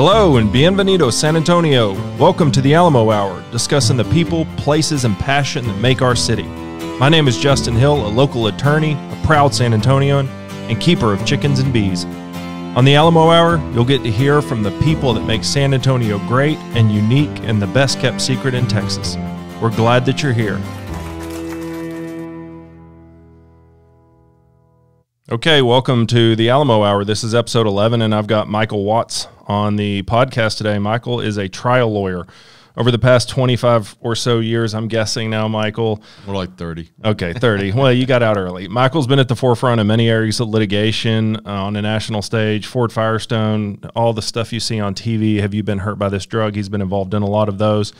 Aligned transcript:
Hello 0.00 0.36
and 0.36 0.48
bienvenido, 0.48 1.12
San 1.12 1.34
Antonio. 1.34 1.92
Welcome 2.18 2.52
to 2.52 2.60
the 2.60 2.72
Alamo 2.72 3.10
Hour, 3.10 3.42
discussing 3.50 3.96
the 3.96 4.04
people, 4.04 4.44
places, 4.56 5.04
and 5.04 5.18
passion 5.18 5.66
that 5.66 5.76
make 5.80 6.02
our 6.02 6.14
city. 6.14 6.44
My 7.00 7.08
name 7.08 7.26
is 7.26 7.36
Justin 7.36 7.74
Hill, 7.74 8.06
a 8.06 8.08
local 8.08 8.46
attorney, 8.46 8.92
a 8.92 9.20
proud 9.24 9.52
San 9.52 9.72
Antonian, 9.72 10.28
and 10.70 10.80
keeper 10.80 11.12
of 11.12 11.26
chickens 11.26 11.58
and 11.58 11.72
bees. 11.72 12.04
On 12.76 12.84
the 12.84 12.94
Alamo 12.94 13.30
Hour, 13.30 13.58
you'll 13.72 13.84
get 13.84 14.04
to 14.04 14.10
hear 14.12 14.40
from 14.40 14.62
the 14.62 14.70
people 14.82 15.12
that 15.14 15.26
make 15.26 15.42
San 15.42 15.74
Antonio 15.74 16.18
great 16.28 16.58
and 16.76 16.92
unique 16.92 17.36
and 17.40 17.60
the 17.60 17.66
best 17.66 17.98
kept 17.98 18.20
secret 18.20 18.54
in 18.54 18.68
Texas. 18.68 19.16
We're 19.60 19.74
glad 19.74 20.06
that 20.06 20.22
you're 20.22 20.32
here. 20.32 20.60
Okay, 25.32 25.60
welcome 25.60 26.06
to 26.06 26.36
the 26.36 26.50
Alamo 26.50 26.84
Hour. 26.84 27.04
This 27.04 27.24
is 27.24 27.34
episode 27.34 27.66
11, 27.66 28.00
and 28.00 28.14
I've 28.14 28.28
got 28.28 28.46
Mikal 28.46 28.84
Watts 28.84 29.26
on 29.48 29.76
the 29.76 30.02
podcast 30.04 30.58
today. 30.58 30.76
Mikal 30.76 31.24
is 31.24 31.36
a 31.36 31.48
trial 31.48 31.92
lawyer. 31.92 32.26
Over 32.76 32.92
the 32.92 32.98
past 32.98 33.28
25 33.30 33.96
or 33.98 34.14
so 34.14 34.38
years, 34.38 34.72
I'm 34.72 34.86
guessing 34.86 35.30
now, 35.30 35.48
Mikal. 35.48 36.00
We're 36.28 36.36
like 36.36 36.56
30. 36.56 36.88
Okay, 37.04 37.32
30. 37.32 37.72
well, 37.72 37.92
you 37.92 38.06
got 38.06 38.22
out 38.22 38.36
early. 38.36 38.68
Mikal's 38.68 39.08
been 39.08 39.18
at 39.18 39.26
the 39.26 39.34
forefront 39.34 39.80
of 39.80 39.86
many 39.88 40.08
areas 40.08 40.38
of 40.38 40.48
litigation 40.48 41.38
uh, 41.44 41.64
on 41.64 41.74
a 41.74 41.82
national 41.82 42.22
stage, 42.22 42.66
Ford 42.66 42.92
Firestone, 42.92 43.80
all 43.96 44.12
the 44.12 44.22
stuff 44.22 44.52
you 44.52 44.60
see 44.60 44.78
on 44.78 44.94
TV. 44.94 45.40
Have 45.40 45.54
you 45.54 45.64
been 45.64 45.78
hurt 45.78 45.98
by 45.98 46.08
this 46.08 46.24
drug? 46.24 46.54
He's 46.54 46.68
been 46.68 46.82
involved 46.82 47.14
in 47.14 47.22
a 47.22 47.28
lot 47.28 47.48
of 47.48 47.58
those 47.58 47.92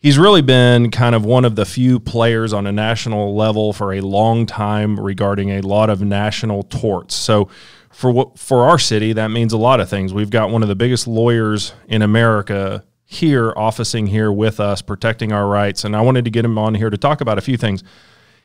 he's 0.00 0.18
really 0.18 0.42
been 0.42 0.90
kind 0.90 1.14
of 1.14 1.24
one 1.24 1.44
of 1.44 1.54
the 1.54 1.64
few 1.64 2.00
players 2.00 2.52
on 2.52 2.66
a 2.66 2.72
national 2.72 3.36
level 3.36 3.72
for 3.72 3.92
a 3.92 4.00
long 4.00 4.46
time 4.46 4.98
regarding 4.98 5.50
a 5.50 5.60
lot 5.60 5.90
of 5.90 6.02
national 6.02 6.64
torts. 6.64 7.14
So 7.14 7.48
for 7.92 8.10
what 8.10 8.38
for 8.38 8.68
our 8.68 8.78
city, 8.78 9.12
that 9.12 9.28
means 9.28 9.52
a 9.52 9.58
lot 9.58 9.80
of 9.80 9.88
things. 9.88 10.14
We've 10.14 10.30
got 10.30 10.50
one 10.50 10.62
of 10.62 10.68
the 10.68 10.76
biggest 10.76 11.06
lawyers 11.06 11.74
in 11.88 12.02
America 12.02 12.84
here, 13.04 13.52
officing 13.56 14.06
here 14.06 14.30
with 14.30 14.60
us, 14.60 14.82
protecting 14.82 15.32
our 15.32 15.48
rights. 15.48 15.82
And 15.84 15.96
I 15.96 16.00
wanted 16.00 16.24
to 16.26 16.30
get 16.30 16.44
him 16.44 16.56
on 16.56 16.76
here 16.76 16.90
to 16.90 16.96
talk 16.96 17.20
about 17.20 17.38
a 17.38 17.40
few 17.40 17.56
things. 17.56 17.82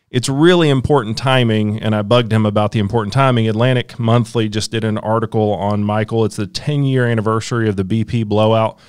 It's 0.09 0.27
really 0.27 0.69
important 0.69 1.17
timing, 1.17 1.79
and 1.81 1.95
I 1.95 2.01
bugged 2.01 2.31
him 2.31 2.45
about 2.45 2.71
the 2.71 2.79
important 2.79 3.13
timing. 3.13 3.47
Atlantic 3.47 3.99
Monthly 3.99 4.49
just 4.49 4.71
did 4.71 4.83
an 4.83 4.97
article 4.97 5.53
on 5.53 5.83
Mikal. 5.83 6.25
It's 6.25 6.35
the 6.35 6.47
10 6.47 6.83
year 6.83 7.05
anniversary 7.05 7.69
of 7.69 7.75
the 7.75 7.83
BP 7.83 8.25
blowout, 8.25 8.79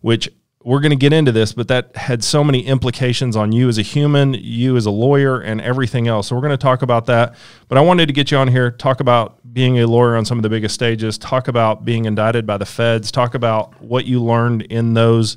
which 0.00 0.28
we're 0.66 0.80
going 0.80 0.90
to 0.90 0.96
get 0.96 1.12
into 1.12 1.30
this, 1.30 1.52
but 1.52 1.68
that 1.68 1.94
had 1.94 2.24
so 2.24 2.42
many 2.42 2.66
implications 2.66 3.36
on 3.36 3.52
you 3.52 3.68
as 3.68 3.78
a 3.78 3.82
human, 3.82 4.34
you 4.34 4.76
as 4.76 4.84
a 4.84 4.90
lawyer, 4.90 5.38
and 5.38 5.60
everything 5.60 6.08
else. 6.08 6.26
So 6.26 6.34
we're 6.34 6.42
going 6.42 6.50
to 6.50 6.56
talk 6.56 6.82
about 6.82 7.06
that. 7.06 7.36
But 7.68 7.78
I 7.78 7.82
wanted 7.82 8.06
to 8.06 8.12
get 8.12 8.32
you 8.32 8.38
on 8.38 8.48
here, 8.48 8.72
talk 8.72 8.98
about 8.98 9.38
being 9.52 9.78
a 9.78 9.86
lawyer 9.86 10.16
on 10.16 10.24
some 10.24 10.40
of 10.40 10.42
the 10.42 10.48
biggest 10.48 10.74
stages, 10.74 11.18
talk 11.18 11.46
about 11.46 11.84
being 11.84 12.06
indicted 12.06 12.46
by 12.46 12.56
the 12.56 12.66
feds, 12.66 13.12
talk 13.12 13.34
about 13.36 13.80
what 13.80 14.06
you 14.06 14.20
learned 14.20 14.62
in 14.62 14.94
those 14.94 15.36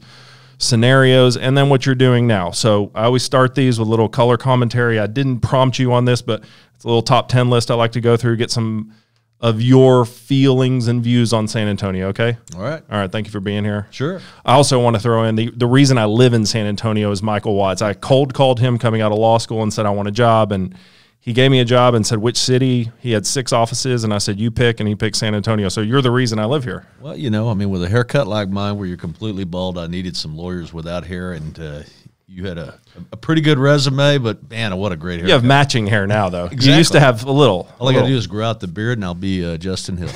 scenarios, 0.58 1.38
and 1.38 1.56
then 1.56 1.70
what 1.70 1.86
you're 1.86 1.94
doing 1.94 2.26
now. 2.26 2.50
So 2.50 2.90
I 2.96 3.04
always 3.04 3.22
start 3.22 3.54
these 3.54 3.78
with 3.78 3.88
a 3.88 3.92
little 3.92 4.10
color 4.10 4.36
commentary. 4.36 4.98
I 4.98 5.06
didn't 5.06 5.42
prompt 5.42 5.78
you 5.78 5.94
on 5.94 6.06
this, 6.06 6.24
but 6.24 6.44
it's 6.74 6.86
a 6.86 6.88
little 6.88 7.04
top 7.04 7.30
10 7.30 7.52
list 7.52 7.70
I 7.70 7.76
like 7.76 7.92
to 7.92 8.02
go 8.02 8.18
through, 8.18 8.38
get 8.38 8.50
some 8.50 8.96
of 9.42 9.62
your 9.62 10.04
feelings 10.06 10.88
and 10.88 11.02
views 11.02 11.32
on 11.32 11.48
San 11.48 11.68
Antonio, 11.68 12.10
okay? 12.10 12.38
All 12.56 12.62
right. 12.62 12.84
All 12.92 12.98
right, 12.98 13.12
thank 13.12 13.26
you 13.26 13.32
for 13.32 13.40
being 13.40 13.64
here. 13.64 13.88
Sure. 13.90 14.22
I 14.46 14.54
also 14.54 14.82
want 14.82 14.96
to 14.98 15.02
throw 15.02 15.24
in 15.24 15.36
the 15.36 15.50
the 15.52 15.68
reason 15.68 15.98
I 15.98 16.06
live 16.06 16.34
in 16.34 16.46
San 16.46 16.66
Antonio 16.66 17.10
is 17.12 17.22
Mikal 17.22 17.56
Watts. 17.56 17.82
I 17.82 17.94
cold 17.94 18.34
called 18.34 18.60
him 18.60 18.78
coming 18.78 19.02
out 19.02 19.12
of 19.12 19.18
law 19.18 19.38
school 19.38 19.64
and 19.64 19.74
said 19.74 19.86
I 19.86 19.92
want 19.92 20.08
a 20.08 20.12
job 20.12 20.52
and 20.52 20.76
he 21.22 21.34
gave 21.34 21.52
me 21.52 21.60
a 21.60 21.66
job 21.66 21.94
and 21.94 22.06
said 22.06 22.20
which 22.20 22.38
city. 22.38 22.92
He 23.00 23.12
had 23.12 23.26
six 23.26 23.54
offices 23.54 24.04
and 24.04 24.14
I 24.14 24.18
said 24.18 24.40
you 24.40 24.52
pick 24.52 24.80
and 24.80 24.90
he 24.90 24.96
picked 24.96 25.16
San 25.18 25.36
Antonio. 25.36 25.70
So 25.70 25.82
you're 25.82 26.02
the 26.02 26.12
reason 26.12 26.40
I 26.40 26.46
live 26.46 26.64
here. 26.64 26.88
Well, 27.00 27.16
you 27.16 27.30
know, 27.30 27.50
I 27.50 27.54
mean 27.54 27.70
with 27.70 27.84
a 27.84 27.90
haircut 27.90 28.28
like 28.28 28.50
mine 28.50 28.78
where 28.78 28.88
you're 28.88 28.98
completely 28.98 29.44
bald, 29.46 29.78
I 29.78 29.88
needed 29.88 30.18
some 30.18 30.36
lawyers 30.36 30.74
without 30.74 31.06
hair 31.06 31.34
and 31.34 31.60
uh, 31.60 31.82
you 32.30 32.46
had 32.46 32.58
a, 32.58 32.80
a 33.12 33.18
pretty 33.18 33.42
good 33.42 33.58
resume, 33.58 34.20
but 34.20 34.50
man, 34.50 34.76
what 34.78 34.92
a 34.92 34.96
great 34.96 35.20
hair! 35.20 35.28
You 35.28 35.34
have 35.34 35.44
matching 35.44 35.88
hair 35.88 36.06
now, 36.06 36.30
though. 36.30 36.46
Exactly. 36.46 36.72
You 36.72 36.78
used 36.78 36.92
to 36.92 37.00
have 37.00 37.24
a 37.24 37.32
little. 37.32 37.68
All 37.80 37.88
I 37.88 37.94
got 37.94 38.04
to 38.04 38.08
do 38.08 38.16
is 38.16 38.28
grow 38.28 38.46
out 38.46 38.60
the 38.60 38.68
beard, 38.68 38.98
and 38.98 39.06
I'll 39.06 39.16
be 39.16 39.44
uh, 39.44 39.58
Justin 39.58 39.98
Hill. 39.98 40.12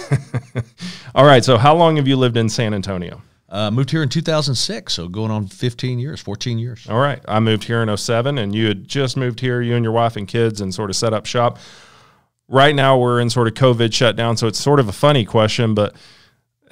All 1.15 1.25
right. 1.25 1.43
So, 1.43 1.57
how 1.57 1.75
long 1.75 1.95
have 1.95 2.07
you 2.07 2.15
lived 2.15 2.37
in 2.37 2.49
San 2.49 2.73
Antonio? 2.73 3.21
Uh, 3.49 3.69
moved 3.69 3.91
here 3.91 4.01
in 4.01 4.09
2006, 4.09 4.93
so 4.93 5.07
going 5.07 5.29
on 5.29 5.45
15 5.45 5.99
years, 5.99 6.19
14 6.21 6.57
years. 6.57 6.87
All 6.89 6.99
right. 6.99 7.21
I 7.27 7.39
moved 7.39 7.65
here 7.65 7.83
in 7.83 7.95
07, 7.95 8.37
and 8.39 8.55
you 8.55 8.67
had 8.67 8.87
just 8.87 9.15
moved 9.15 9.39
here, 9.39 9.61
you 9.61 9.75
and 9.75 9.83
your 9.83 9.93
wife 9.93 10.15
and 10.15 10.27
kids, 10.27 10.59
and 10.59 10.73
sort 10.73 10.89
of 10.89 10.95
set 10.95 11.13
up 11.13 11.27
shop. 11.27 11.59
Right 12.47 12.73
now, 12.73 12.97
we're 12.97 13.19
in 13.19 13.29
sort 13.29 13.47
of 13.47 13.53
COVID 13.53 13.93
shutdown, 13.93 14.37
so 14.37 14.47
it's 14.47 14.59
sort 14.59 14.79
of 14.79 14.87
a 14.87 14.91
funny 14.91 15.23
question, 15.23 15.75
but 15.75 15.95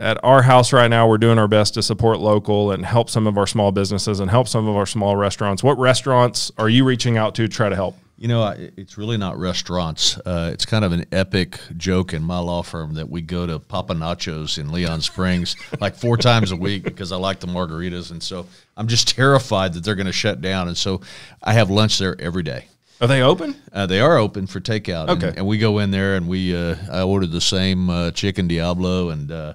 at 0.01 0.21
our 0.23 0.41
house 0.41 0.73
right 0.73 0.87
now, 0.87 1.07
we're 1.07 1.19
doing 1.19 1.37
our 1.37 1.47
best 1.47 1.75
to 1.75 1.83
support 1.83 2.19
local 2.19 2.71
and 2.71 2.85
help 2.85 3.09
some 3.09 3.27
of 3.27 3.37
our 3.37 3.47
small 3.47 3.71
businesses 3.71 4.19
and 4.19 4.31
help 4.31 4.47
some 4.47 4.67
of 4.67 4.75
our 4.75 4.85
small 4.87 5.15
restaurants. 5.15 5.63
What 5.63 5.77
restaurants 5.77 6.51
are 6.57 6.67
you 6.67 6.83
reaching 6.83 7.17
out 7.17 7.35
to, 7.35 7.43
to 7.43 7.47
try 7.47 7.69
to 7.69 7.75
help? 7.75 7.95
You 8.17 8.27
know, 8.27 8.53
it's 8.77 8.97
really 8.97 9.17
not 9.17 9.37
restaurants. 9.37 10.17
Uh, 10.17 10.51
it's 10.53 10.65
kind 10.65 10.85
of 10.85 10.91
an 10.91 11.05
epic 11.11 11.59
joke 11.77 12.13
in 12.13 12.21
my 12.21 12.37
law 12.37 12.61
firm 12.61 12.95
that 12.95 13.09
we 13.09 13.21
go 13.21 13.47
to 13.47 13.57
Papa 13.57 13.93
Nacho's 13.93 14.57
in 14.57 14.71
Leon 14.71 15.01
Springs 15.01 15.55
like 15.79 15.95
four 15.95 16.17
times 16.17 16.51
a 16.51 16.55
week 16.55 16.83
because 16.83 17.11
I 17.11 17.17
like 17.17 17.39
the 17.39 17.47
margaritas. 17.47 18.11
And 18.11 18.21
so 18.21 18.47
I'm 18.77 18.87
just 18.87 19.07
terrified 19.07 19.73
that 19.73 19.83
they're 19.83 19.95
going 19.95 20.07
to 20.07 20.11
shut 20.11 20.41
down. 20.41 20.67
And 20.67 20.77
so 20.77 21.01
I 21.41 21.53
have 21.53 21.69
lunch 21.69 21.97
there 21.97 22.19
every 22.19 22.43
day. 22.43 22.65
Are 22.99 23.07
they 23.07 23.23
open? 23.23 23.55
Uh, 23.73 23.87
they 23.87 23.99
are 23.99 24.17
open 24.17 24.45
for 24.45 24.59
takeout. 24.59 25.09
Okay. 25.09 25.29
And, 25.29 25.37
and, 25.39 25.47
we 25.47 25.57
go 25.57 25.79
in 25.79 25.89
there 25.89 26.15
and 26.15 26.27
we, 26.27 26.55
uh, 26.55 26.75
I 26.91 27.01
ordered 27.01 27.31
the 27.31 27.41
same 27.41 27.89
uh, 27.89 28.11
chicken 28.11 28.47
Diablo 28.47 29.09
and, 29.09 29.31
uh, 29.31 29.53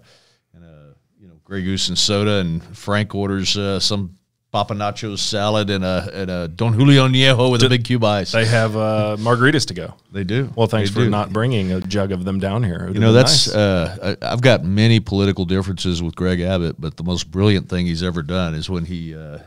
Grey 1.46 1.62
Goose 1.62 1.88
and 1.88 1.96
soda, 1.96 2.38
and 2.38 2.62
Frank 2.76 3.14
orders 3.14 3.56
uh, 3.56 3.78
some 3.78 4.16
Papa 4.50 4.74
Nacho's 4.74 5.20
salad 5.20 5.70
and 5.70 5.84
a, 5.84 6.10
and 6.12 6.30
a 6.30 6.48
Don 6.48 6.72
Julio 6.72 7.06
Añejo 7.06 7.52
with 7.52 7.62
a 7.62 7.68
big 7.68 7.84
cube 7.84 8.02
ice. 8.02 8.32
They 8.32 8.46
have 8.46 8.76
uh, 8.76 9.16
margaritas 9.18 9.66
to 9.66 9.74
go. 9.74 9.94
They 10.10 10.24
do. 10.24 10.52
Well, 10.56 10.66
thanks 10.66 10.90
they 10.90 10.94
for 10.94 11.04
do. 11.04 11.10
not 11.10 11.32
bringing 11.32 11.70
a 11.70 11.80
jug 11.80 12.10
of 12.10 12.24
them 12.24 12.40
down 12.40 12.64
here. 12.64 12.90
You 12.92 12.98
know, 12.98 13.12
that's 13.12 13.46
nice. 13.46 13.56
uh, 13.56 14.16
I've 14.22 14.40
got 14.40 14.64
many 14.64 14.98
political 14.98 15.44
differences 15.44 16.02
with 16.02 16.16
Greg 16.16 16.40
Abbott, 16.40 16.80
but 16.80 16.96
the 16.96 17.04
most 17.04 17.30
brilliant 17.30 17.68
thing 17.68 17.86
he's 17.86 18.02
ever 18.02 18.22
done 18.22 18.54
is 18.54 18.68
when 18.68 18.86
he 18.86 19.14
uh, 19.14 19.38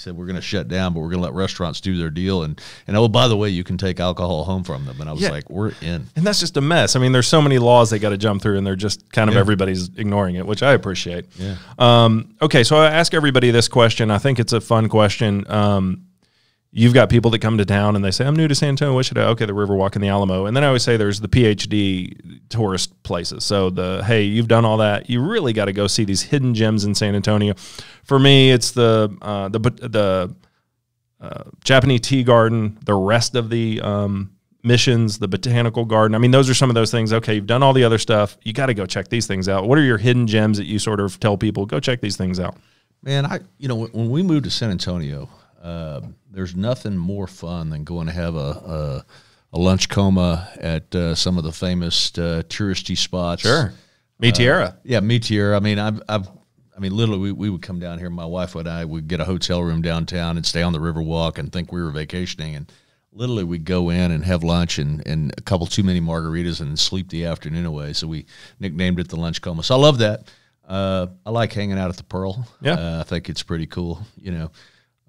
said 0.00 0.16
we're 0.16 0.26
going 0.26 0.36
to 0.36 0.42
shut 0.42 0.68
down, 0.68 0.94
but 0.94 1.00
we're 1.00 1.10
going 1.10 1.18
to 1.18 1.24
let 1.24 1.34
restaurants 1.34 1.80
do 1.80 1.96
their 1.96 2.10
deal. 2.10 2.42
And 2.42 2.60
and 2.86 2.96
oh, 2.96 3.08
by 3.08 3.28
the 3.28 3.36
way, 3.36 3.50
you 3.50 3.62
can 3.62 3.76
take 3.76 4.00
alcohol 4.00 4.44
home 4.44 4.64
from 4.64 4.86
them. 4.86 5.00
And 5.00 5.08
I 5.08 5.12
was 5.12 5.22
yeah. 5.22 5.30
like, 5.30 5.48
we're 5.50 5.72
in. 5.80 6.08
And 6.16 6.26
that's 6.26 6.40
just 6.40 6.56
a 6.56 6.60
mess. 6.60 6.96
I 6.96 7.00
mean, 7.00 7.12
there's 7.12 7.28
so 7.28 7.42
many 7.42 7.58
laws 7.58 7.90
they 7.90 7.98
got 7.98 8.10
to 8.10 8.18
jump 8.18 8.42
through, 8.42 8.58
and 8.58 8.66
they're 8.66 8.76
just 8.76 9.12
kind 9.12 9.28
of 9.28 9.34
yeah. 9.34 9.40
everybody's 9.40 9.88
ignoring 9.96 10.36
it, 10.36 10.46
which 10.46 10.62
I 10.62 10.72
appreciate. 10.72 11.26
Yeah. 11.36 11.56
Um, 11.78 12.34
okay, 12.40 12.64
so 12.64 12.76
I 12.76 12.90
ask 12.90 13.14
everybody 13.14 13.50
this 13.50 13.68
question. 13.68 14.10
I 14.10 14.18
think 14.18 14.38
it's 14.38 14.52
a 14.52 14.60
fun 14.60 14.88
question. 14.88 15.48
Um, 15.50 16.06
you've 16.72 16.94
got 16.94 17.10
people 17.10 17.30
that 17.32 17.40
come 17.40 17.58
to 17.58 17.64
town 17.64 17.96
and 17.96 18.04
they 18.04 18.10
say, 18.10 18.26
I'm 18.26 18.36
new 18.36 18.48
to 18.48 18.54
San 18.54 18.70
Antonio. 18.70 18.94
What 18.94 19.06
should 19.06 19.18
I? 19.18 19.24
Okay, 19.24 19.44
the 19.44 19.52
Riverwalk 19.52 19.94
and 19.94 20.04
the 20.04 20.08
Alamo. 20.08 20.46
And 20.46 20.56
then 20.56 20.62
I 20.62 20.68
always 20.68 20.82
say 20.82 20.96
there's 20.96 21.20
the 21.20 21.28
PhD 21.28 22.40
tourist 22.48 23.02
places. 23.02 23.44
So 23.44 23.70
the, 23.70 24.04
hey, 24.06 24.22
you've 24.22 24.48
done 24.48 24.64
all 24.64 24.76
that. 24.78 25.10
You 25.10 25.20
really 25.20 25.52
got 25.52 25.64
to 25.66 25.72
go 25.72 25.86
see 25.86 26.04
these 26.04 26.22
hidden 26.22 26.54
gems 26.54 26.84
in 26.84 26.94
San 26.94 27.14
Antonio. 27.14 27.54
For 28.04 28.18
me, 28.18 28.52
it's 28.52 28.70
the, 28.70 29.16
uh, 29.20 29.48
the, 29.48 29.58
the 29.58 30.34
uh, 31.20 31.44
Japanese 31.64 32.02
tea 32.02 32.22
garden, 32.22 32.78
the 32.84 32.94
rest 32.94 33.34
of 33.34 33.50
the, 33.50 33.80
um, 33.80 34.32
missions, 34.62 35.18
the 35.18 35.28
botanical 35.28 35.84
garden. 35.84 36.14
I 36.14 36.18
mean, 36.18 36.30
those 36.30 36.50
are 36.50 36.54
some 36.54 36.70
of 36.70 36.74
those 36.74 36.90
things. 36.90 37.12
Okay, 37.12 37.34
you've 37.34 37.46
done 37.46 37.62
all 37.62 37.72
the 37.72 37.84
other 37.84 37.98
stuff. 37.98 38.36
You 38.42 38.52
got 38.52 38.66
to 38.66 38.74
go 38.74 38.86
check 38.86 39.08
these 39.08 39.26
things 39.26 39.48
out. 39.48 39.66
What 39.66 39.78
are 39.78 39.82
your 39.82 39.98
hidden 39.98 40.26
gems 40.26 40.58
that 40.58 40.66
you 40.66 40.78
sort 40.78 41.00
of 41.00 41.18
tell 41.18 41.36
people, 41.36 41.66
go 41.66 41.80
check 41.80 42.00
these 42.00 42.16
things 42.16 42.38
out? 42.38 42.56
Man, 43.02 43.24
I, 43.24 43.40
you 43.56 43.68
know, 43.68 43.86
when 43.86 44.10
we 44.10 44.22
moved 44.22 44.44
to 44.44 44.50
San 44.50 44.70
Antonio, 44.70 45.30
uh, 45.62 46.00
there's 46.30 46.54
nothing 46.54 46.96
more 46.96 47.26
fun 47.26 47.70
than 47.70 47.84
going 47.84 48.06
to 48.06 48.12
have 48.12 48.34
a, 48.34 48.38
a, 48.38 49.04
a 49.52 49.58
lunch 49.58 49.88
coma 49.88 50.48
at 50.60 50.94
uh, 50.94 51.14
some 51.14 51.38
of 51.38 51.44
the 51.44 51.52
famous 51.52 52.16
uh, 52.18 52.42
touristy 52.48 52.96
spots. 52.96 53.42
Sure, 53.42 53.72
Tierra. 54.32 54.64
Uh, 54.64 54.72
yeah, 54.84 55.00
Mi 55.00 55.18
Tierra. 55.18 55.56
I 55.56 55.60
mean, 55.60 55.78
I've, 55.78 56.02
I've 56.08 56.28
I 56.76 56.80
mean, 56.80 56.96
literally, 56.96 57.20
we, 57.20 57.32
we 57.32 57.50
would 57.50 57.60
come 57.60 57.78
down 57.78 57.98
here. 57.98 58.08
My 58.08 58.24
wife 58.24 58.54
and 58.54 58.66
I 58.66 58.86
would 58.86 59.06
get 59.06 59.20
a 59.20 59.26
hotel 59.26 59.62
room 59.62 59.82
downtown 59.82 60.38
and 60.38 60.46
stay 60.46 60.62
on 60.62 60.72
the 60.72 60.78
Riverwalk 60.78 61.36
and 61.36 61.52
think 61.52 61.72
we 61.72 61.82
were 61.82 61.90
vacationing. 61.90 62.56
And 62.56 62.72
literally, 63.12 63.44
we'd 63.44 63.66
go 63.66 63.90
in 63.90 64.10
and 64.10 64.24
have 64.24 64.42
lunch 64.42 64.78
and, 64.78 65.06
and 65.06 65.30
a 65.36 65.42
couple 65.42 65.66
too 65.66 65.82
many 65.82 66.00
margaritas 66.00 66.62
and 66.62 66.78
sleep 66.78 67.10
the 67.10 67.26
afternoon 67.26 67.66
away. 67.66 67.92
So 67.92 68.06
we 68.06 68.24
nicknamed 68.60 68.98
it 68.98 69.08
the 69.08 69.16
lunch 69.16 69.42
coma. 69.42 69.62
So 69.62 69.74
I 69.74 69.78
love 69.78 69.98
that. 69.98 70.32
Uh, 70.66 71.08
I 71.26 71.30
like 71.30 71.52
hanging 71.52 71.78
out 71.78 71.90
at 71.90 71.98
the 71.98 72.04
Pearl. 72.04 72.48
Yeah, 72.62 72.74
uh, 72.76 73.00
I 73.00 73.02
think 73.02 73.28
it's 73.28 73.42
pretty 73.42 73.66
cool. 73.66 74.06
You 74.16 74.30
know, 74.30 74.50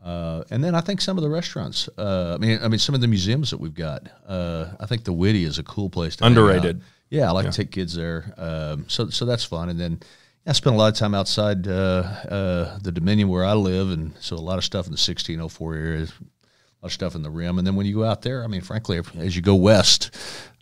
uh, 0.03 0.43
and 0.49 0.63
then 0.63 0.73
I 0.73 0.81
think 0.81 1.01
some 1.01 1.17
of 1.17 1.23
the 1.23 1.29
restaurants. 1.29 1.87
Uh, 1.97 2.33
I 2.35 2.37
mean, 2.37 2.59
I 2.61 2.67
mean 2.67 2.79
some 2.79 2.95
of 2.95 3.01
the 3.01 3.07
museums 3.07 3.51
that 3.51 3.59
we've 3.59 3.73
got. 3.73 4.07
Uh, 4.27 4.73
I 4.79 4.85
think 4.85 5.03
the 5.03 5.13
Witte 5.13 5.35
is 5.35 5.59
a 5.59 5.63
cool 5.63 5.89
place 5.89 6.15
to 6.17 6.25
underrated. 6.25 6.81
Yeah, 7.09 7.27
I 7.27 7.31
like 7.31 7.45
yeah. 7.45 7.51
to 7.51 7.57
take 7.57 7.71
kids 7.71 7.93
there. 7.93 8.33
Um, 8.37 8.85
so 8.87 9.09
so 9.09 9.25
that's 9.25 9.43
fun. 9.43 9.69
And 9.69 9.79
then 9.79 9.99
I 10.47 10.53
spent 10.53 10.75
a 10.75 10.79
lot 10.79 10.91
of 10.91 10.97
time 10.97 11.13
outside 11.13 11.67
uh, 11.67 12.01
uh, 12.01 12.79
the 12.79 12.91
Dominion 12.91 13.29
where 13.29 13.45
I 13.45 13.53
live, 13.53 13.89
and 13.91 14.13
so 14.19 14.35
a 14.35 14.37
lot 14.37 14.57
of 14.57 14.63
stuff 14.63 14.87
in 14.87 14.91
the 14.91 14.93
1604 14.93 15.75
area, 15.75 15.99
a 15.99 16.03
lot 16.03 16.07
of 16.83 16.93
stuff 16.93 17.13
in 17.13 17.21
the 17.21 17.29
Rim. 17.29 17.59
And 17.59 17.67
then 17.67 17.75
when 17.75 17.85
you 17.85 17.93
go 17.93 18.03
out 18.03 18.23
there, 18.23 18.43
I 18.43 18.47
mean, 18.47 18.61
frankly, 18.61 18.99
as 19.17 19.35
you 19.35 19.41
go 19.41 19.55
west. 19.55 20.15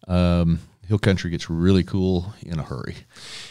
Um, 0.07 0.59
hill 0.89 1.00
country 1.00 1.30
gets 1.30 1.50
really 1.51 1.83
cool 1.83 2.33
in 2.41 2.59
a 2.59 2.63
hurry. 2.63 2.95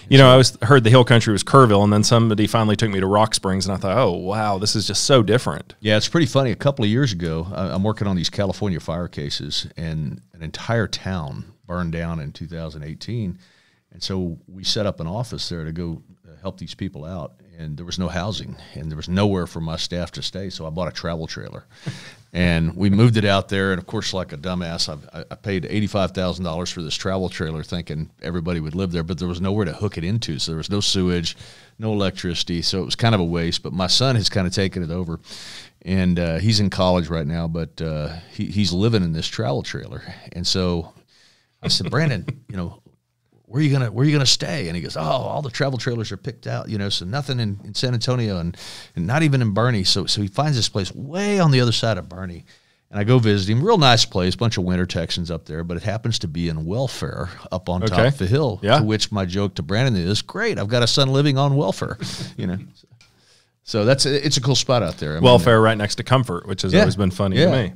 You 0.09 0.19
know, 0.19 0.29
I 0.29 0.37
was 0.37 0.59
heard 0.63 0.83
the 0.83 0.91
hill 0.91 1.05
country 1.05 1.33
was 1.33 1.45
Kerrville, 1.45 1.85
and 1.85 1.93
then 1.93 2.03
somebody 2.03 2.49
finally 2.49 2.75
took 2.75 2.91
me 2.91 2.99
to 2.99 3.07
Rock 3.07 3.33
Springs, 3.33 3.65
and 3.65 3.73
I 3.73 3.79
thought, 3.79 3.97
oh 3.97 4.13
wow, 4.13 4.59
this 4.59 4.75
is 4.75 4.89
just 4.89 5.05
so 5.05 5.23
different. 5.23 5.77
Yeah, 5.81 5.97
it's 5.97 6.09
pretty 6.09 6.27
funny. 6.27 6.51
A 6.51 6.57
couple 6.57 6.85
of 6.85 6.91
years 6.91 7.13
ago, 7.13 7.47
I'm 7.55 7.85
working 7.85 8.09
on 8.09 8.17
these 8.17 8.29
California 8.29 8.81
fire 8.81 9.07
cases, 9.07 9.69
and 9.77 10.21
an 10.35 10.43
entire 10.43 10.89
town 10.89 11.53
burned 11.65 11.93
down 11.93 12.19
in 12.19 12.33
2018. 12.33 13.39
And 13.93 14.03
so 14.03 14.39
we 14.49 14.65
set 14.65 14.85
up 14.85 14.99
an 14.99 15.07
office 15.07 15.49
there 15.49 15.65
to 15.65 15.73
go 15.73 16.03
uh, 16.27 16.33
help 16.43 16.59
these 16.59 16.75
people 16.75 17.05
out. 17.05 17.35
And 17.57 17.77
there 17.77 17.87
was 17.87 17.99
no 17.99 18.09
housing, 18.09 18.57
and 18.75 18.91
there 18.91 18.97
was 18.97 19.09
nowhere 19.09 19.47
for 19.47 19.61
my 19.61 19.77
staff 19.77 20.13
to 20.13 20.23
stay. 20.23 20.51
So 20.51 20.67
I 20.67 20.71
bought 20.71 20.89
a 20.89 20.93
travel 20.93 21.27
trailer, 21.27 21.67
and 22.33 22.77
we 22.77 22.91
moved 22.91 23.17
it 23.17 23.25
out 23.25 23.49
there. 23.49 23.73
And 23.73 23.79
of 23.79 23.87
course, 23.87 24.13
like 24.13 24.33
a 24.33 24.37
dumbass, 24.37 24.89
I, 25.13 25.25
I 25.31 25.35
paid 25.35 25.67
eighty-five 25.67 26.13
thousand 26.13 26.45
dollars 26.45 26.71
for 26.71 26.83
this 26.83 26.95
travel 26.95 27.29
trailer, 27.29 27.63
thinking 27.63 28.11
everybody 28.23 28.61
would 28.61 28.75
live 28.75 28.93
there. 28.93 29.03
But 29.03 29.19
there 29.19 29.29
was 29.29 29.41
nowhere 29.41 29.65
to 29.65 29.73
hook 29.73 29.99
it 29.99 30.05
into, 30.05 30.39
so 30.39 30.53
there 30.53 30.59
was 30.59 30.71
no 30.71 30.81
sewage, 30.81 31.37
no 31.79 31.93
electricity. 31.93 32.63
So 32.63 32.81
it 32.83 32.85
was 32.85 32.97
kind 32.97 33.15
of 33.15 33.21
a 33.21 33.25
waste. 33.25 33.63
But 33.63 33.73
my 33.73 33.87
son 33.87 34.17
has 34.17 34.29
kind 34.29 34.47
of 34.47 34.53
taken 34.53 34.83
it 34.83 34.91
over, 34.91 35.21
and 35.83 36.19
uh, 36.19 36.39
he's 36.39 36.61
in 36.61 36.71
college 36.71 37.09
right 37.09 37.27
now. 37.27 37.49
But 37.49 37.81
uh, 37.81 38.17
he, 38.31 38.47
he's 38.47 38.73
living 38.73 39.03
in 39.03 39.13
this 39.13 39.27
travel 39.27 39.63
trailer, 39.63 40.03
and 40.33 40.47
so 40.47 40.93
I 41.63 41.69
said, 41.69 41.91
Brandon, 41.91 42.25
you 42.49 42.57
know, 42.57 42.83
where 43.49 43.61
are 43.61 43.65
you 43.65 43.73
gonna 43.73 43.91
where 43.91 44.05
are 44.05 44.07
you 44.07 44.13
gonna 44.13 44.27
stay? 44.27 44.69
And 44.69 44.77
he 44.77 44.83
goes, 44.83 44.97
Oh, 44.97 45.01
all 45.01 45.43
the 45.43 45.51
travel 45.51 45.79
trailers 45.79 46.13
are 46.13 46.17
picked 46.17 46.47
out, 46.47 46.69
you 46.69 46.79
know, 46.79 46.89
so 46.89 47.05
nothing 47.05 47.41
in, 47.41 47.59
in 47.65 47.75
San 47.75 47.95
Antonio 47.95 48.39
and, 48.39 48.57
and 48.95 49.07
not 49.07 49.23
even 49.23 49.41
in 49.43 49.55
Boerne. 49.55 49.87
So 49.87 50.07
so 50.07 50.21
he 50.23 50.29
finds 50.29 50.57
this 50.57 50.69
place 50.69 50.95
way 50.95 51.41
on 51.41 51.51
the 51.51 51.61
other 51.61 51.73
side 51.73 51.99
of 51.99 52.09
Boerne. 52.09 52.45
And 52.91 52.99
I 52.99 53.05
go 53.05 53.19
visit 53.19 53.53
him. 53.53 53.63
Real 53.63 53.77
nice 53.77 54.07
place, 54.07 54.35
bunch 54.35 54.57
of 54.57 54.65
winter 54.65 54.87
Texans 54.87 55.31
up 55.31 55.45
there, 55.45 55.63
but 55.63 55.77
it 55.77 55.83
happens 55.83 56.19
to 56.21 56.29
be 56.29 56.49
in 56.49 56.65
welfare 56.65 57.29
up 57.53 57.69
on 57.69 57.83
top 57.83 57.99
of 57.99 58.17
the 58.19 58.27
hill. 58.27 58.61
Yeah. 58.63 58.79
To 58.79 58.85
which 58.85 59.13
my 59.13 59.27
joke 59.27 59.57
to 59.57 59.63
Brandon 59.63 59.95
is, 59.95 60.23
Great, 60.23 60.59
I've 60.59 60.69
got 60.69 60.83
a 60.83 60.87
son 60.87 61.09
living 61.11 61.37
on 61.37 61.55
welfare. 61.55 61.99
you 62.39 62.47
know. 62.47 62.57
So 63.65 63.85
that's 63.85 64.07
it's 64.07 64.39
a 64.39 64.41
cool 64.41 64.55
spot 64.55 64.83
out 64.83 64.97
there. 64.97 65.13
I 65.13 65.15
mean, 65.17 65.25
Welfare 65.25 65.61
right 65.61 65.77
next 65.77 65.97
to 65.97 66.03
Comfort, 66.03 66.47
which 66.47 66.63
has 66.63 66.73
Yeah. 66.73 66.81
always 66.81 66.97
been 66.97 67.11
funny 67.11 67.37
Yeah. 67.39 67.45
to 67.51 67.51
me. 67.69 67.73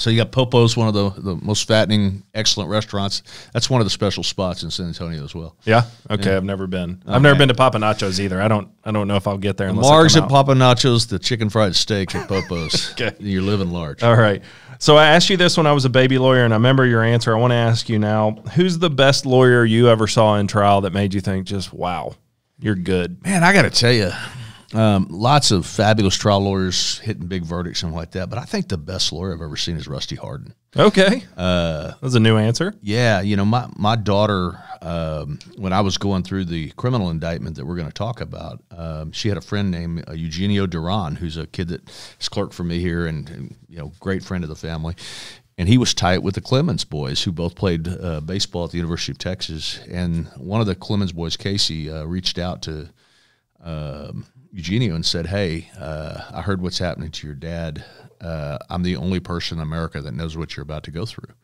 So 0.00 0.08
you 0.08 0.16
got 0.16 0.32
Popo's, 0.32 0.76
one 0.76 0.88
of 0.88 0.94
the, 0.94 1.10
the 1.20 1.36
most 1.36 1.68
fattening, 1.68 2.22
excellent 2.34 2.70
restaurants. 2.70 3.22
That's 3.52 3.68
one 3.68 3.82
of 3.82 3.84
the 3.86 3.90
special 3.90 4.22
spots 4.22 4.62
in 4.62 4.70
San 4.70 4.86
Antonio 4.86 5.22
as 5.22 5.34
well. 5.34 5.56
Yeah. 5.64 5.82
Okay. 6.10 6.34
I've 6.34 6.44
never 6.44 6.66
been. 6.66 7.02
I've 7.06 7.20
never 7.20 7.38
been 7.38 7.48
to 7.48 7.54
Papa 7.54 7.78
Nacho's 7.78 8.18
either. 8.18 8.40
I 8.40 8.48
don't. 8.48 8.68
I 8.82 8.92
don't 8.92 9.06
know 9.08 9.16
if 9.16 9.26
I'll 9.26 9.36
get 9.36 9.58
there. 9.58 9.68
Unless 9.68 9.86
I 9.86 9.90
Margs 9.90 10.22
at. 10.22 10.28
Papa 10.28 10.54
Nacho's, 10.54 11.06
the 11.06 11.18
chicken 11.18 11.50
fried 11.50 11.76
steak 11.76 12.14
at 12.14 12.28
Popo's. 12.28 12.94
Okay. 13.00 13.14
You're 13.20 13.42
living 13.42 13.70
large. 13.70 14.02
All 14.02 14.16
right. 14.16 14.42
So 14.78 14.96
I 14.96 15.06
asked 15.08 15.28
you 15.28 15.36
this 15.36 15.56
when 15.56 15.66
I 15.66 15.72
was 15.72 15.84
a 15.84 15.90
baby 15.90 16.16
lawyer, 16.18 16.44
and 16.44 16.54
I 16.54 16.56
remember 16.56 16.86
your 16.86 17.02
answer. 17.02 17.36
I 17.36 17.38
want 17.38 17.50
to 17.50 17.56
ask 17.56 17.88
you 17.88 17.98
now: 17.98 18.42
Who's 18.54 18.78
the 18.78 18.90
best 18.90 19.26
lawyer 19.26 19.64
you 19.64 19.88
ever 19.88 20.06
saw 20.06 20.36
in 20.36 20.46
trial 20.46 20.80
that 20.82 20.92
made 20.94 21.12
you 21.12 21.20
think, 21.20 21.46
just 21.46 21.72
wow, 21.72 22.14
you're 22.58 22.74
good? 22.74 23.22
Man, 23.22 23.44
I 23.44 23.52
got 23.52 23.62
to 23.62 23.70
tell 23.70 23.92
you, 23.92 24.10
um, 24.72 25.08
lots 25.10 25.50
of 25.50 25.66
fabulous 25.66 26.16
trial 26.16 26.40
lawyers 26.40 26.98
hitting 27.00 27.26
big 27.26 27.44
verdicts 27.44 27.82
and 27.82 27.92
like 27.92 28.12
that. 28.12 28.30
But 28.30 28.38
I 28.38 28.44
think 28.44 28.68
the 28.68 28.78
best 28.78 29.12
lawyer 29.12 29.34
I've 29.34 29.42
ever 29.42 29.56
seen 29.56 29.76
is 29.76 29.88
Rusty 29.88 30.16
Hardin. 30.16 30.54
Okay. 30.76 31.24
Uh, 31.36 31.92
That's 32.00 32.14
a 32.14 32.20
new 32.20 32.36
answer. 32.36 32.74
Yeah, 32.80 33.20
you 33.20 33.36
know, 33.36 33.44
my 33.44 33.68
my 33.74 33.96
daughter, 33.96 34.62
um, 34.80 35.40
when 35.56 35.72
I 35.72 35.80
was 35.80 35.98
going 35.98 36.22
through 36.22 36.44
the 36.44 36.70
criminal 36.72 37.10
indictment 37.10 37.56
that 37.56 37.66
we're 37.66 37.74
going 37.74 37.88
to 37.88 37.92
talk 37.92 38.20
about, 38.20 38.62
um, 38.70 39.10
she 39.10 39.28
had 39.28 39.36
a 39.36 39.42
friend 39.42 39.70
named 39.70 40.04
uh, 40.08 40.12
Eugenio 40.12 40.66
Duran, 40.66 41.16
who's 41.16 41.36
a 41.36 41.48
kid 41.48 41.68
that 41.68 41.90
is 42.20 42.28
clerk 42.28 42.52
for 42.52 42.62
me 42.62 42.78
here, 42.78 43.06
and, 43.06 43.28
and 43.30 43.56
you 43.68 43.78
know, 43.78 43.92
great 43.98 44.22
friend 44.22 44.44
of 44.44 44.50
the 44.50 44.56
family. 44.56 44.94
And 45.58 45.68
he 45.68 45.76
was 45.76 45.92
tight 45.92 46.22
with 46.22 46.36
the 46.36 46.40
Clemens 46.40 46.84
boys, 46.84 47.22
who 47.22 47.32
both 47.32 47.54
played 47.54 47.86
uh, 47.86 48.20
baseball 48.20 48.64
at 48.64 48.70
the 48.70 48.78
University 48.78 49.12
of 49.12 49.18
Texas. 49.18 49.78
And 49.90 50.26
one 50.38 50.62
of 50.62 50.66
the 50.66 50.74
Clemens 50.74 51.12
boys, 51.12 51.36
Casey, 51.36 51.90
uh, 51.90 52.04
reached 52.04 52.38
out 52.38 52.62
to 52.62 52.88
um, 53.62 54.24
Eugenio 54.52 54.94
and 54.94 55.04
said, 55.06 55.26
"Hey, 55.26 55.70
uh, 55.78 56.22
I 56.32 56.42
heard 56.42 56.60
what's 56.60 56.78
happening 56.78 57.10
to 57.10 57.26
your 57.26 57.36
dad. 57.36 57.84
Uh, 58.20 58.58
I'm 58.68 58.82
the 58.82 58.96
only 58.96 59.20
person 59.20 59.58
in 59.58 59.62
America 59.62 60.00
that 60.00 60.12
knows 60.12 60.36
what 60.36 60.56
you're 60.56 60.62
about 60.62 60.84
to 60.84 60.90
go 60.90 61.06
through." 61.06 61.34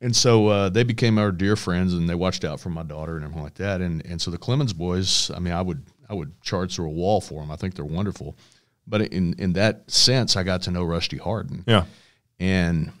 And 0.00 0.14
so 0.14 0.46
uh, 0.46 0.68
they 0.68 0.84
became 0.84 1.18
our 1.18 1.32
dear 1.32 1.56
friends, 1.56 1.92
and 1.92 2.08
they 2.08 2.14
watched 2.14 2.44
out 2.44 2.60
for 2.60 2.70
my 2.70 2.84
daughter 2.84 3.16
and 3.16 3.24
everything 3.24 3.42
like 3.42 3.54
that. 3.54 3.80
And 3.80 4.04
and 4.06 4.20
so 4.20 4.30
the 4.30 4.38
Clemens 4.38 4.72
boys, 4.72 5.30
I 5.34 5.40
mean, 5.40 5.52
I 5.52 5.62
would 5.62 5.84
I 6.08 6.14
would 6.14 6.40
charge 6.42 6.76
through 6.76 6.86
a 6.86 6.92
wall 6.92 7.20
for 7.20 7.40
them. 7.40 7.50
I 7.50 7.56
think 7.56 7.74
they're 7.74 7.84
wonderful. 7.84 8.36
But 8.86 9.02
in 9.12 9.34
in 9.38 9.54
that 9.54 9.90
sense, 9.90 10.36
I 10.36 10.44
got 10.44 10.62
to 10.62 10.70
know 10.70 10.84
Rusty 10.84 11.18
Hardin. 11.18 11.64
Yeah. 11.66 11.84
And, 12.40 12.92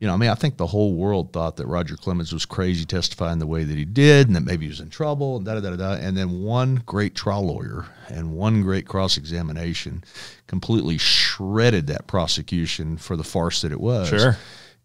you 0.00 0.06
know, 0.08 0.14
I 0.14 0.16
mean, 0.16 0.28
I 0.30 0.34
think 0.34 0.56
the 0.56 0.66
whole 0.66 0.94
world 0.94 1.32
thought 1.32 1.56
that 1.56 1.66
Roger 1.66 1.96
Clemens 1.96 2.32
was 2.32 2.44
crazy 2.44 2.84
testifying 2.84 3.38
the 3.38 3.46
way 3.46 3.64
that 3.64 3.76
he 3.78 3.84
did 3.84 4.26
and 4.26 4.36
that 4.36 4.42
maybe 4.42 4.66
he 4.66 4.68
was 4.68 4.80
in 4.80 4.90
trouble 4.90 5.36
and 5.36 5.46
da 5.46 5.54
da 5.54 5.60
da 5.60 5.76
da. 5.76 5.92
And 5.94 6.16
then 6.16 6.42
one 6.42 6.82
great 6.84 7.14
trial 7.14 7.46
lawyer 7.46 7.86
and 8.08 8.32
one 8.32 8.62
great 8.62 8.86
cross 8.86 9.16
examination 9.16 10.02
completely 10.46 10.98
shredded 10.98 11.86
that 11.86 12.06
prosecution 12.06 12.96
for 12.98 13.16
the 13.16 13.24
farce 13.24 13.62
that 13.62 13.72
it 13.72 13.80
was. 13.80 14.08
Sure. 14.08 14.36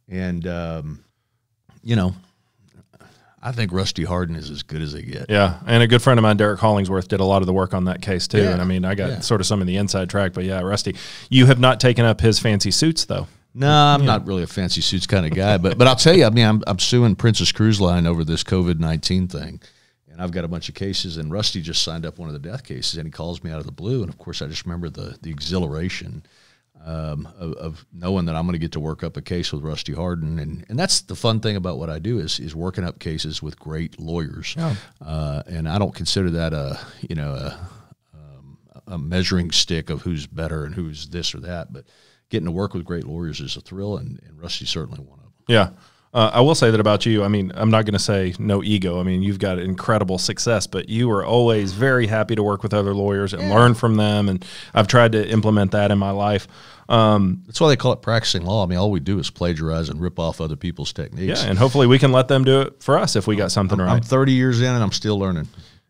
And, 0.08 0.48
um, 0.48 1.04
you 1.84 1.96
know, 1.96 2.14
I 3.42 3.52
think 3.54 3.72
Rusty 3.72 4.04
Hardin 4.04 4.36
is 4.36 4.50
as 4.50 4.64
good 4.64 4.82
as 4.82 4.92
they 4.94 5.02
get. 5.02 5.28
Yeah, 5.30 5.60
and 5.66 5.82
a 5.82 5.88
good 5.88 6.02
friend 6.02 6.18
of 6.20 6.24
mine, 6.24 6.36
Derek 6.38 6.60
Hollingsworth, 6.60 7.08
did 7.08 7.22
a 7.22 7.24
lot 7.26 7.42
of 7.42 7.46
the 7.46 7.54
work 7.54 7.74
on 7.74 7.86
that 7.86 8.02
case 8.02 8.28
too. 8.28 8.40
Yeah. 8.44 8.52
And 8.52 8.62
I 8.62 8.66
mean, 8.66 8.84
I 8.84 8.96
got 8.96 9.10
Yeah. 9.10 9.20
sort 9.22 9.40
of 9.40 9.48
some 9.48 9.62
of 9.62 9.68
the 9.68 9.78
inside 9.78 10.10
track, 10.10 10.34
but 10.34 10.44
yeah, 10.44 10.60
Rusty, 10.60 10.96
you 11.30 11.46
have 11.46 11.60
not 11.60 11.80
taken 11.80 12.04
up 12.06 12.20
his 12.22 12.38
fancy 12.40 12.70
suits 12.72 13.06
though. 13.06 13.28
No, 13.54 13.70
I'm 13.70 14.06
not 14.06 14.28
really 14.28 14.44
a 14.44 14.48
fancy 14.48 14.82
suits 14.82 15.08
kind 15.08 15.26
of 15.26 15.34
guy, 15.34 15.58
but 15.58 15.78
but 15.78 15.88
I'll 15.88 15.96
tell 15.96 16.16
you, 16.16 16.26
I 16.26 16.30
mean, 16.30 16.46
I'm 16.46 16.64
I'm 16.68 16.80
suing 16.80 17.16
Princess 17.16 17.52
Cruise 17.52 17.82
Line 17.82 18.06
over 18.06 18.24
this 18.24 18.44
COVID 18.44 18.80
nineteen 18.80 19.28
thing, 19.28 19.60
and 20.12 20.22
I've 20.22 20.32
got 20.32 20.44
a 20.44 20.48
bunch 20.48 20.70
of 20.70 20.76
cases, 20.76 21.18
and 21.18 21.32
Rusty 21.32 21.62
just 21.62 21.82
signed 21.82 22.06
up 22.06 22.20
one 22.20 22.30
of 22.30 22.34
the 22.34 22.48
death 22.48 22.64
cases, 22.64 22.98
and 22.98 23.08
he 23.08 23.12
calls 23.12 23.44
me 23.44 23.52
out 23.52 23.60
of 23.60 23.66
the 23.66 23.72
blue, 23.72 24.02
and 24.02 24.10
of 24.10 24.18
course, 24.18 24.42
I 24.42 24.48
just 24.48 24.66
remember 24.66 24.90
the 24.90 25.18
the 25.22 25.32
exhilaration 25.32 26.24
um, 26.86 27.28
of, 27.38 27.54
of 27.54 27.86
knowing 27.92 28.26
that 28.26 28.36
I'm 28.36 28.46
going 28.46 28.54
to 28.54 28.60
get 28.60 28.72
to 28.74 28.80
work 28.80 29.04
up 29.04 29.18
a 29.18 29.22
case 29.22 29.52
with 29.52 29.64
Rusty 29.64 29.94
Hardin, 29.94 30.38
and 30.38 30.66
and 30.70 30.78
that's 30.78 31.02
the 31.02 31.16
fun 31.16 31.40
thing 31.40 31.56
about 31.56 31.80
what 31.80 31.90
I 31.90 31.98
do 31.98 32.20
is 32.20 32.40
is 32.40 32.56
working 32.56 32.84
up 32.84 33.00
cases 33.00 33.42
with 33.42 33.60
great 33.60 34.00
lawyers, 34.00 34.56
uh, 35.02 35.42
and 35.48 35.68
I 35.68 35.80
don't 35.80 35.96
consider 35.96 36.30
that 36.32 36.54
a 36.54 36.80
you 37.10 37.16
know 37.16 37.34
a 37.34 37.70
a 38.90 38.98
measuring 38.98 39.52
stick 39.52 39.90
of 39.90 40.02
who's 40.02 40.28
better 40.28 40.66
and 40.66 40.76
who's 40.76 41.10
this 41.10 41.34
or 41.34 41.40
that. 41.42 41.72
But 41.72 41.86
getting 42.30 42.46
to 42.46 42.52
work 42.52 42.74
with 42.74 42.86
great 42.86 43.06
lawyers 43.06 43.40
is 43.40 43.58
a 43.58 43.62
thrill, 43.62 43.98
and, 43.98 44.20
and 44.26 44.40
Rusty's 44.40 44.70
certainly 44.70 45.00
one 45.00 45.20
of 45.20 45.26
them. 45.26 45.34
Yeah. 45.48 45.70
Uh, 46.12 46.32
I 46.34 46.42
will 46.42 46.56
say 46.56 46.72
that 46.72 46.80
about 46.80 47.06
you. 47.06 47.24
I 47.24 47.28
mean, 47.28 47.52
I'm 47.54 47.70
not 47.70 47.86
going 47.86 47.94
to 47.94 48.00
say 48.00 48.34
no 48.40 48.64
ego. 48.64 49.00
I 49.00 49.04
mean, 49.04 49.22
you've 49.22 49.38
got 49.38 49.60
incredible 49.60 50.18
success, 50.18 50.66
but 50.66 50.90
you 50.90 51.12
are 51.12 51.24
always 51.24 51.74
very 51.74 52.08
happy 52.08 52.36
to 52.36 52.42
work 52.42 52.64
with 52.64 52.74
other 52.74 52.96
lawyers 52.96 53.34
and 53.34 53.48
learn 53.52 53.76
from 53.76 53.96
them. 53.96 54.28
And 54.28 54.44
I've 54.74 54.88
tried 54.88 55.12
to 55.12 55.30
implement 55.30 55.72
that 55.72 55.92
in 55.92 56.00
my 56.00 56.10
life. 56.10 56.48
Um, 56.88 57.44
That's 57.46 57.62
why 57.62 57.70
they 57.70 57.76
call 57.76 57.94
it 57.94 58.02
practicing 58.02 58.44
law. 58.44 58.64
I 58.64 58.68
mean, 58.68 58.80
all 58.80 58.90
we 58.90 59.00
do 59.00 59.20
is 59.20 59.30
plagiarize 59.30 59.90
and 59.90 60.02
rip 60.02 60.18
off 60.18 60.42
other 60.42 60.56
people's 60.56 60.92
techniques. 60.92 61.44
yeah, 61.44 61.48
and 61.48 61.60
hopefully 61.60 61.86
we 61.86 62.00
can 62.00 62.12
let 62.12 62.28
them 62.28 62.44
do 62.44 62.62
it 62.62 62.82
for 62.82 62.98
us 62.98 63.16
if 63.16 63.28
we 63.28 63.36
got 63.36 63.52
something 63.52 63.80
around. 63.80 63.90
I'm 63.90 63.96
right. 63.98 64.06
30 64.06 64.32
years 64.32 64.62
in, 64.62 64.74
and 64.74 64.84
I'm 64.84 64.92
still 64.92 65.20
learning. 65.20 65.48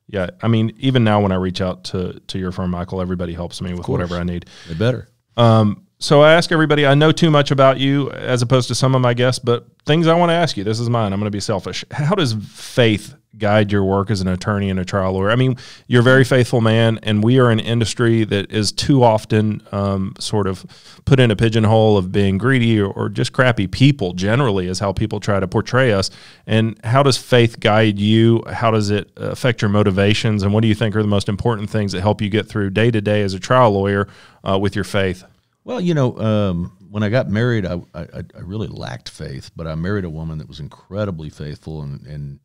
Yeah, 0.08 0.32
I 0.42 0.50
mean, 0.50 0.76
even 0.80 1.06
now 1.06 1.22
when 1.22 1.32
I 1.32 1.36
reach 1.36 1.62
out 1.62 1.86
to 1.86 2.20
to 2.28 2.40
your 2.40 2.52
firm, 2.52 2.72
Mikal, 2.72 3.02
everybody 3.02 3.34
helps 3.34 3.62
me 3.62 3.74
with 3.74 3.88
whatever 3.88 4.18
I 4.18 4.24
need. 4.24 4.48
They 4.68 4.74
better. 4.74 5.08
Um, 5.38 5.86
so 6.02 6.22
I 6.22 6.34
ask 6.34 6.52
everybody, 6.54 6.86
I 6.86 6.96
know 6.96 7.12
too 7.12 7.30
much 7.30 7.52
about 7.52 7.78
you 7.78 8.10
as 8.12 8.42
opposed 8.42 8.70
to 8.70 8.76
some 8.76 8.96
of 8.96 9.02
my 9.02 9.14
guests, 9.14 9.44
but 9.44 9.66
things 9.86 10.08
I 10.08 10.14
want 10.14 10.30
to 10.30 10.34
ask 10.34 10.56
you. 10.56 10.64
This 10.64 10.80
is 10.80 10.90
mine. 10.90 11.12
I'm 11.12 11.20
going 11.20 11.28
to 11.28 11.36
be 11.36 11.42
selfish. 11.42 11.84
How 11.92 12.16
does 12.16 12.34
faith 12.34 13.16
guide 13.38 13.70
your 13.70 13.84
work 13.84 14.10
as 14.10 14.22
an 14.22 14.30
attorney 14.30 14.70
and 14.70 14.80
a 14.80 14.86
trial 14.86 15.12
lawyer? 15.12 15.30
I 15.30 15.36
mean, 15.36 15.58
you're 15.88 16.00
a 16.00 16.04
very 16.04 16.24
faithful 16.24 16.62
man, 16.62 17.00
and 17.04 17.22
we 17.22 17.38
are 17.38 17.50
an 17.50 17.60
industry 17.60 18.24
that 18.24 18.50
is 18.50 18.72
too 18.72 19.04
often 19.04 19.62
um, 19.74 20.14
sort 20.20 20.48
of 20.48 20.66
put 21.04 21.20
in 21.20 21.32
a 21.32 21.36
pigeonhole 21.36 21.98
of 21.98 22.14
being 22.14 22.38
greedy 22.38 22.80
or, 22.80 22.92
or 22.92 23.10
just 23.10 23.34
crappy 23.34 23.68
people. 23.68 24.14
Generally, 24.14 24.68
is 24.68 24.80
how 24.80 24.94
people 24.94 25.20
try 25.20 25.42
to 25.42 25.50
portray 25.50 25.92
us. 25.92 26.12
And 26.48 26.80
how 26.86 27.04
does 27.04 27.18
faith 27.18 27.60
guide 27.60 28.00
you? 28.00 28.42
How 28.50 28.72
does 28.72 28.90
it 28.90 29.12
affect 29.18 29.62
your 29.62 29.70
motivations? 29.70 30.44
And 30.44 30.54
what 30.54 30.62
do 30.62 30.70
you 30.70 30.76
think 30.76 30.96
are 30.96 31.02
the 31.02 31.10
most 31.10 31.28
important 31.28 31.70
things 31.70 31.92
that 31.92 32.00
help 32.00 32.22
you 32.22 32.30
get 32.30 32.48
through 32.48 32.70
day 32.70 32.90
to 32.90 33.02
day 33.02 33.22
as 33.22 33.34
a 33.34 33.40
trial 33.40 33.72
lawyer 33.72 34.08
uh, 34.48 34.58
with 34.58 34.76
your 34.76 34.86
faith? 34.86 35.26
Well, 35.70 35.80
you 35.80 35.94
know, 35.94 36.18
um, 36.18 36.76
when 36.90 37.04
I 37.04 37.10
got 37.10 37.30
married, 37.30 37.64
I, 37.64 37.80
I, 37.94 38.02
I 38.02 38.40
really 38.42 38.66
lacked 38.66 39.08
faith, 39.08 39.52
but 39.56 39.68
I 39.68 39.76
married 39.76 40.04
a 40.04 40.10
woman 40.10 40.40
that 40.40 40.48
was 40.48 40.60
incredibly 40.60 41.30
faithful, 41.30 41.84
and, 41.84 42.08
and 42.08 42.40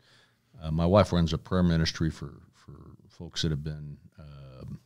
uh, 0.62 0.70
my 0.70 0.84
wife 0.84 1.10
runs 1.10 1.32
a 1.32 1.38
prayer 1.38 1.62
ministry 1.62 2.10
for, 2.10 2.34
for 2.52 2.74
folks 3.08 3.40
that 3.40 3.50
have 3.50 3.64
been 3.64 3.96
um, 4.18 4.78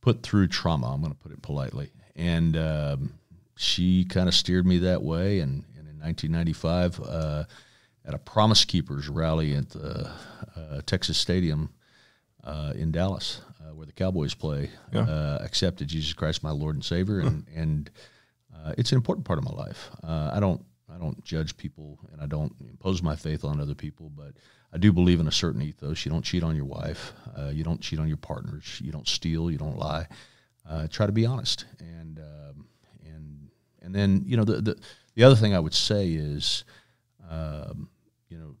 put 0.00 0.22
through 0.22 0.46
trauma. 0.46 0.90
I'm 0.90 1.02
going 1.02 1.12
to 1.12 1.18
put 1.18 1.30
it 1.30 1.42
politely, 1.42 1.90
and 2.16 2.56
um, 2.56 3.12
she 3.54 4.06
kind 4.06 4.28
of 4.28 4.34
steered 4.34 4.66
me 4.66 4.78
that 4.78 5.02
way. 5.02 5.40
And, 5.40 5.62
and 5.76 5.86
in 5.86 6.00
1995, 6.00 7.00
uh, 7.06 7.44
at 8.06 8.14
a 8.14 8.18
Promise 8.18 8.64
Keepers 8.64 9.10
rally 9.10 9.54
at 9.54 9.68
the 9.68 10.10
uh, 10.56 10.80
Texas 10.86 11.18
Stadium 11.18 11.68
uh, 12.42 12.72
in 12.74 12.92
Dallas, 12.92 13.42
uh, 13.68 13.74
where 13.74 13.86
the 13.86 13.92
Cowboys 13.92 14.34
play, 14.34 14.70
Yeah. 14.92 15.00
uh, 15.02 15.38
accepted 15.42 15.88
Jesus 15.88 16.12
Christ, 16.12 16.42
my 16.42 16.50
Lord 16.50 16.74
and 16.76 16.84
Savior, 16.84 17.20
and 17.20 17.46
and 17.54 17.90
uh, 18.54 18.74
it's 18.78 18.92
an 18.92 18.96
important 18.96 19.26
part 19.26 19.38
of 19.38 19.44
my 19.44 19.52
life. 19.52 19.90
Uh, 20.02 20.30
I 20.32 20.40
don't 20.40 20.64
I 20.92 20.98
don't 20.98 21.22
judge 21.24 21.56
people 21.56 21.98
and 22.12 22.20
I 22.20 22.26
don't 22.26 22.54
impose 22.68 23.02
my 23.02 23.16
faith 23.16 23.44
on 23.44 23.60
other 23.60 23.74
people, 23.74 24.10
but 24.16 24.32
I 24.72 24.78
do 24.78 24.92
believe 24.92 25.20
in 25.20 25.28
a 25.28 25.32
certain 25.32 25.62
ethos. 25.62 26.04
You 26.04 26.10
don't 26.10 26.24
cheat 26.24 26.42
on 26.42 26.56
your 26.56 26.64
wife. 26.64 27.12
Uh, 27.36 27.48
you 27.48 27.64
don't 27.64 27.80
cheat 27.80 27.98
on 27.98 28.08
your 28.08 28.16
partners. 28.16 28.80
You 28.82 28.92
don't 28.92 29.08
steal. 29.08 29.50
You 29.50 29.58
don't 29.58 29.78
lie. 29.78 30.06
Uh, 30.68 30.86
try 30.88 31.06
to 31.06 31.12
be 31.12 31.26
honest. 31.26 31.64
And 31.78 32.18
um, 32.18 32.66
and 33.04 33.50
and 33.82 33.94
then 33.94 34.22
you 34.26 34.36
know 34.36 34.44
the, 34.44 34.60
the 34.60 34.76
the 35.14 35.24
other 35.24 35.36
thing 35.36 35.54
I 35.54 35.58
would 35.60 35.74
say 35.74 36.10
is, 36.10 36.64
um, 37.28 37.88
you 38.28 38.38
know, 38.38 38.54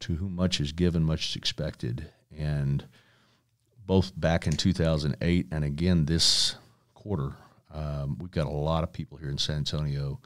to 0.00 0.14
whom 0.16 0.34
much 0.34 0.60
is 0.60 0.72
given, 0.72 1.04
much 1.04 1.30
is 1.30 1.36
expected. 1.36 2.10
And 2.36 2.84
both 3.92 4.18
back 4.18 4.46
in 4.46 4.54
2008 4.54 5.48
and 5.50 5.64
again 5.64 6.06
this 6.06 6.54
quarter, 6.94 7.36
um, 7.74 8.16
we've 8.18 8.30
got 8.30 8.46
a 8.46 8.50
lot 8.50 8.82
of 8.82 8.90
people 8.90 9.18
here 9.18 9.28
in 9.28 9.36
San 9.36 9.56
Antonio 9.56 10.18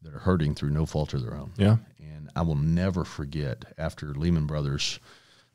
that 0.00 0.14
are 0.14 0.18
hurting 0.20 0.54
through 0.54 0.70
no 0.70 0.86
fault 0.86 1.12
of 1.12 1.22
their 1.22 1.34
own. 1.34 1.52
Yeah. 1.58 1.76
And 1.98 2.30
I 2.34 2.40
will 2.40 2.54
never 2.54 3.04
forget 3.04 3.66
after 3.76 4.14
Lehman 4.14 4.46
Brothers 4.46 4.98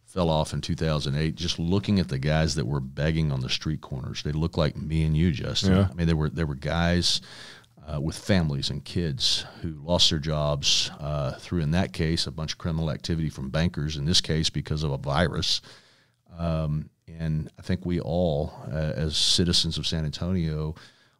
fell 0.06 0.30
off 0.30 0.54
in 0.54 0.62
2008, 0.62 1.34
just 1.34 1.58
looking 1.58 2.00
at 2.00 2.10
the 2.10 2.20
guys 2.20 2.54
that 2.54 2.68
were 2.68 2.80
begging 2.80 3.32
on 3.32 3.40
the 3.40 3.50
street 3.50 3.82
corners. 3.82 4.22
They 4.22 4.34
looked 4.34 4.60
like 4.60 4.78
me 4.78 5.04
and 5.04 5.18
you, 5.18 5.32
Justin. 5.32 5.78
Yeah. 5.78 5.88
I 5.90 5.94
mean, 5.96 6.06
they 6.06 6.14
were 6.14 6.30
they 6.30 6.44
were 6.44 6.54
guys 6.54 7.22
uh, 7.88 8.00
with 8.00 8.20
families 8.20 8.70
and 8.70 8.86
kids 8.86 9.46
who 9.64 9.82
lost 9.84 10.12
their 10.12 10.20
jobs 10.20 10.92
uh, 11.00 11.32
through, 11.40 11.62
in 11.62 11.72
that 11.72 11.92
case, 11.92 12.28
a 12.28 12.32
bunch 12.32 12.52
of 12.52 12.60
criminal 12.60 12.92
activity 12.92 13.30
from 13.30 13.50
bankers. 13.50 13.98
In 13.98 14.06
this 14.06 14.22
case, 14.22 14.52
because 14.52 14.84
of 14.84 14.92
a 14.92 14.98
virus. 14.98 15.60
Um, 16.38 16.92
and 17.08 17.50
I 17.58 17.62
think 17.62 17.86
we 17.86 18.00
all, 18.00 18.54
uh, 18.72 18.94
as 18.96 19.16
citizens 19.16 19.78
of 19.78 19.88
San 19.88 20.06
Antonio, 20.06 20.76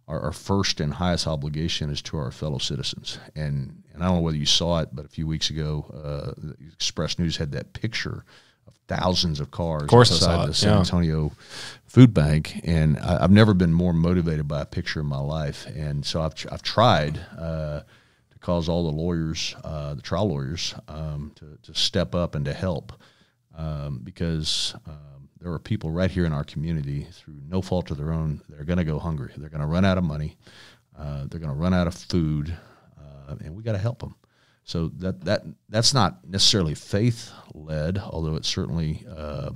our, 0.08 0.20
our, 0.22 0.32
first 0.32 0.80
and 0.80 0.94
highest 0.94 1.28
obligation 1.28 1.90
is 1.90 2.02
to 2.04 2.18
our 2.18 2.32
fellow 2.32 2.58
citizens. 2.58 3.20
And 3.36 3.84
and 3.94 4.04
I 4.04 4.08
don't 4.08 4.18
know 4.18 4.22
whether 4.22 4.38
you 4.38 4.46
saw 4.46 4.80
it, 4.80 4.90
but 4.94 5.06
a 5.06 5.10
few 5.10 5.28
weeks 5.28 5.50
ago, 5.50 5.86
uh, 5.92 6.52
Express 6.74 7.18
News 7.20 7.38
had 7.38 7.52
that 7.54 7.74
picture 7.74 8.24
of 8.68 8.74
thousands 8.88 9.40
of 9.40 9.52
cars 9.52 9.84
of 9.84 9.90
course 9.90 10.12
outside 10.12 10.48
the 10.48 10.54
San 10.54 10.74
yeah. 10.74 10.80
Antonio 10.80 11.32
food 11.86 12.14
bank. 12.14 12.62
And 12.64 12.98
I, 13.00 13.22
have 13.22 13.32
never 13.32 13.54
been 13.54 13.74
more 13.74 13.94
motivated 13.94 14.48
by 14.48 14.62
a 14.62 14.66
picture 14.66 15.00
in 15.00 15.08
my 15.08 15.20
life. 15.20 15.66
And 15.76 16.06
so 16.06 16.22
I've 16.22 16.34
I've 16.52 16.64
tried. 16.64 17.20
Uh, 17.38 17.82
to 18.30 18.40
cause 18.40 18.70
all 18.70 18.84
the 18.84 18.96
lawyers, 18.96 19.56
uh, 19.64 19.96
the 19.96 20.02
trial 20.02 20.30
lawyers, 20.30 20.76
um, 20.88 21.32
to, 21.36 21.58
to 21.64 21.74
step 21.74 22.14
up 22.14 22.36
and 22.36 22.46
to 22.46 22.54
help, 22.54 22.94
um, 23.58 24.02
because 24.04 24.76
um, 24.86 25.17
there 25.40 25.52
are 25.52 25.60
people 25.60 25.92
right 25.92 26.10
here 26.10 26.26
in 26.26 26.34
our 26.34 26.44
community 26.44 27.08
through 27.12 27.36
no 27.48 27.62
fault 27.62 27.92
of 27.92 27.98
their 27.98 28.12
own. 28.12 28.42
They're 28.50 28.64
going 28.64 28.78
to 28.78 28.84
go 28.84 29.00
hungry. 29.00 29.32
They're 29.38 29.50
going 29.50 29.62
to 29.62 29.68
run 29.68 29.86
out 29.86 29.98
of 29.98 30.04
money. 30.04 30.38
Uh, 30.98 31.26
they're 31.30 31.40
going 31.40 31.54
to 31.54 31.60
run 31.60 31.74
out 31.74 31.88
of 31.88 31.94
food, 31.94 32.56
uh, 33.00 33.36
and 33.44 33.56
we 33.56 33.64
got 33.64 33.74
to 33.74 33.78
help 33.78 34.00
them. 34.00 34.16
So 34.64 34.90
that 34.98 35.24
that 35.26 35.44
that's 35.70 35.94
not 35.94 36.28
necessarily 36.28 36.76
faith 36.76 37.32
led, 37.54 37.98
although 37.98 38.36
it's 38.36 38.50
certainly 38.50 39.06
uh, 39.16 39.52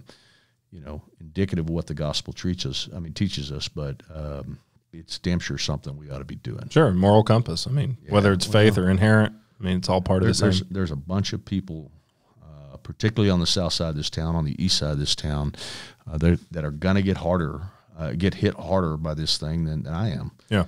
you 0.72 0.82
know 0.82 1.02
indicative 1.20 1.66
of 1.66 1.70
what 1.70 1.88
the 1.88 1.94
gospel 1.94 2.32
teaches. 2.32 2.88
I 2.96 3.00
mean 3.00 3.14
teaches 3.14 3.52
us, 3.52 3.68
but 3.68 4.02
um, 4.14 4.60
it's 4.94 5.20
damn 5.20 5.40
sure 5.40 5.58
something 5.58 5.98
we 5.98 6.10
ought 6.10 6.20
to 6.20 6.26
be 6.26 6.36
doing. 6.36 6.70
Sure, 6.70 6.92
moral 6.94 7.24
compass. 7.24 7.68
I 7.68 7.72
mean, 7.72 7.98
yeah, 8.04 8.12
whether 8.12 8.32
it's 8.32 8.48
well, 8.48 8.54
faith 8.64 8.78
or 8.78 8.90
inherent, 8.90 9.34
I 9.60 9.64
mean, 9.64 9.78
it's 9.78 9.90
all 9.90 10.02
part 10.02 10.22
of 10.22 10.28
the 10.28 10.34
same. 10.34 10.50
There's, 10.50 10.62
there's 10.70 10.92
a 10.92 10.96
bunch 10.96 11.34
of 11.34 11.44
people 11.44 11.92
particularly 12.84 13.30
on 13.30 13.40
the 13.40 13.48
south 13.48 13.74
side 13.74 13.90
of 13.90 13.96
this 13.96 14.10
town, 14.10 14.36
on 14.36 14.46
the 14.46 14.62
east 14.64 14.78
side 14.78 14.92
of 14.92 15.00
this 15.00 15.16
town, 15.16 15.54
uh, 16.12 16.18
that 16.18 16.66
are 16.66 16.72
going 16.72 16.96
to 16.96 17.02
get 17.02 17.18
harder, 17.18 17.62
uh, 17.98 18.12
get 18.14 18.36
hit 18.36 18.56
harder 18.56 18.98
by 18.98 19.14
this 19.14 19.38
thing 19.38 19.66
than, 19.66 19.84
than, 19.84 19.94
I 19.94 20.12
am. 20.12 20.32
Yeah. 20.50 20.66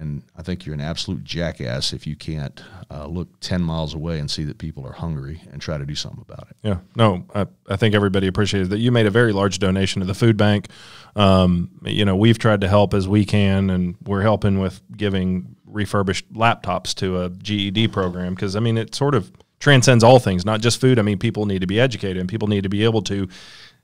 And 0.00 0.22
I 0.36 0.42
think 0.42 0.66
you're 0.66 0.74
an 0.74 0.80
absolute 0.80 1.24
jackass 1.24 1.92
if 1.92 2.06
you 2.06 2.16
can't 2.16 2.62
uh, 2.90 3.06
look 3.06 3.28
10 3.40 3.62
miles 3.62 3.94
away 3.94 4.18
and 4.18 4.30
see 4.30 4.44
that 4.44 4.58
people 4.58 4.84
are 4.86 4.92
hungry 4.92 5.40
and 5.52 5.62
try 5.62 5.78
to 5.78 5.86
do 5.86 5.94
something 5.94 6.24
about 6.28 6.48
it. 6.50 6.56
Yeah. 6.62 6.78
No, 6.96 7.24
I, 7.34 7.46
I 7.68 7.76
think 7.76 7.94
everybody 7.94 8.26
appreciated 8.26 8.70
that. 8.70 8.78
You 8.78 8.90
made 8.90 9.06
a 9.06 9.10
very 9.10 9.32
large 9.32 9.60
donation 9.60 10.00
to 10.00 10.06
the 10.06 10.14
food 10.14 10.36
bank. 10.36 10.68
Um, 11.14 11.70
you 11.84 12.04
know, 12.04 12.16
we've 12.16 12.38
tried 12.38 12.62
to 12.62 12.68
help 12.68 12.92
as 12.92 13.06
we 13.06 13.24
can, 13.24 13.70
and 13.70 13.94
we're 14.04 14.22
helping 14.22 14.58
with 14.58 14.82
giving 14.96 15.54
refurbished 15.64 16.32
laptops 16.32 16.94
to 16.96 17.22
a 17.22 17.30
GED 17.30 17.88
program 17.88 18.34
because, 18.34 18.56
I 18.56 18.60
mean, 18.60 18.76
it 18.76 18.94
sort 18.94 19.14
of– 19.14 19.30
transcends 19.60 20.04
all 20.04 20.18
things, 20.18 20.44
not 20.44 20.60
just 20.60 20.80
food. 20.80 20.98
I 20.98 21.02
mean, 21.02 21.18
people 21.18 21.46
need 21.46 21.60
to 21.60 21.66
be 21.66 21.80
educated 21.80 22.18
and 22.18 22.28
people 22.28 22.48
need 22.48 22.62
to 22.62 22.68
be 22.68 22.84
able 22.84 23.02
to 23.02 23.28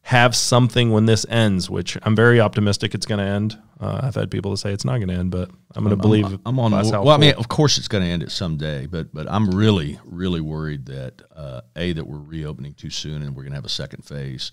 have 0.02 0.34
something 0.34 0.90
when 0.90 1.06
this 1.06 1.26
ends, 1.28 1.68
which 1.68 1.96
I'm 2.02 2.16
very 2.16 2.40
optimistic 2.40 2.94
it's 2.94 3.06
going 3.06 3.18
to 3.18 3.24
end. 3.24 3.58
Uh, 3.78 4.00
I've 4.02 4.14
had 4.14 4.30
people 4.30 4.50
to 4.50 4.56
say 4.56 4.72
it's 4.72 4.84
not 4.84 4.96
going 4.96 5.08
to 5.08 5.14
end, 5.14 5.30
but 5.30 5.50
I'm 5.74 5.84
going 5.84 5.96
to 5.96 6.00
believe. 6.00 6.26
I'm, 6.26 6.40
I'm 6.46 6.58
on. 6.58 6.72
Well, 6.72 7.10
I 7.10 7.16
mean, 7.18 7.34
of 7.34 7.48
course 7.48 7.78
it's 7.78 7.88
going 7.88 8.04
to 8.04 8.10
end 8.10 8.22
it 8.22 8.30
someday, 8.30 8.86
but 8.86 9.12
but 9.12 9.30
I'm 9.30 9.50
really 9.50 9.98
really 10.04 10.40
worried 10.40 10.86
that 10.86 11.22
uh, 11.34 11.60
a 11.76 11.92
that 11.92 12.06
we're 12.06 12.18
reopening 12.18 12.74
too 12.74 12.90
soon 12.90 13.22
and 13.22 13.36
we're 13.36 13.42
going 13.42 13.52
to 13.52 13.56
have 13.56 13.64
a 13.64 13.70
second 13.70 14.04
phase. 14.04 14.52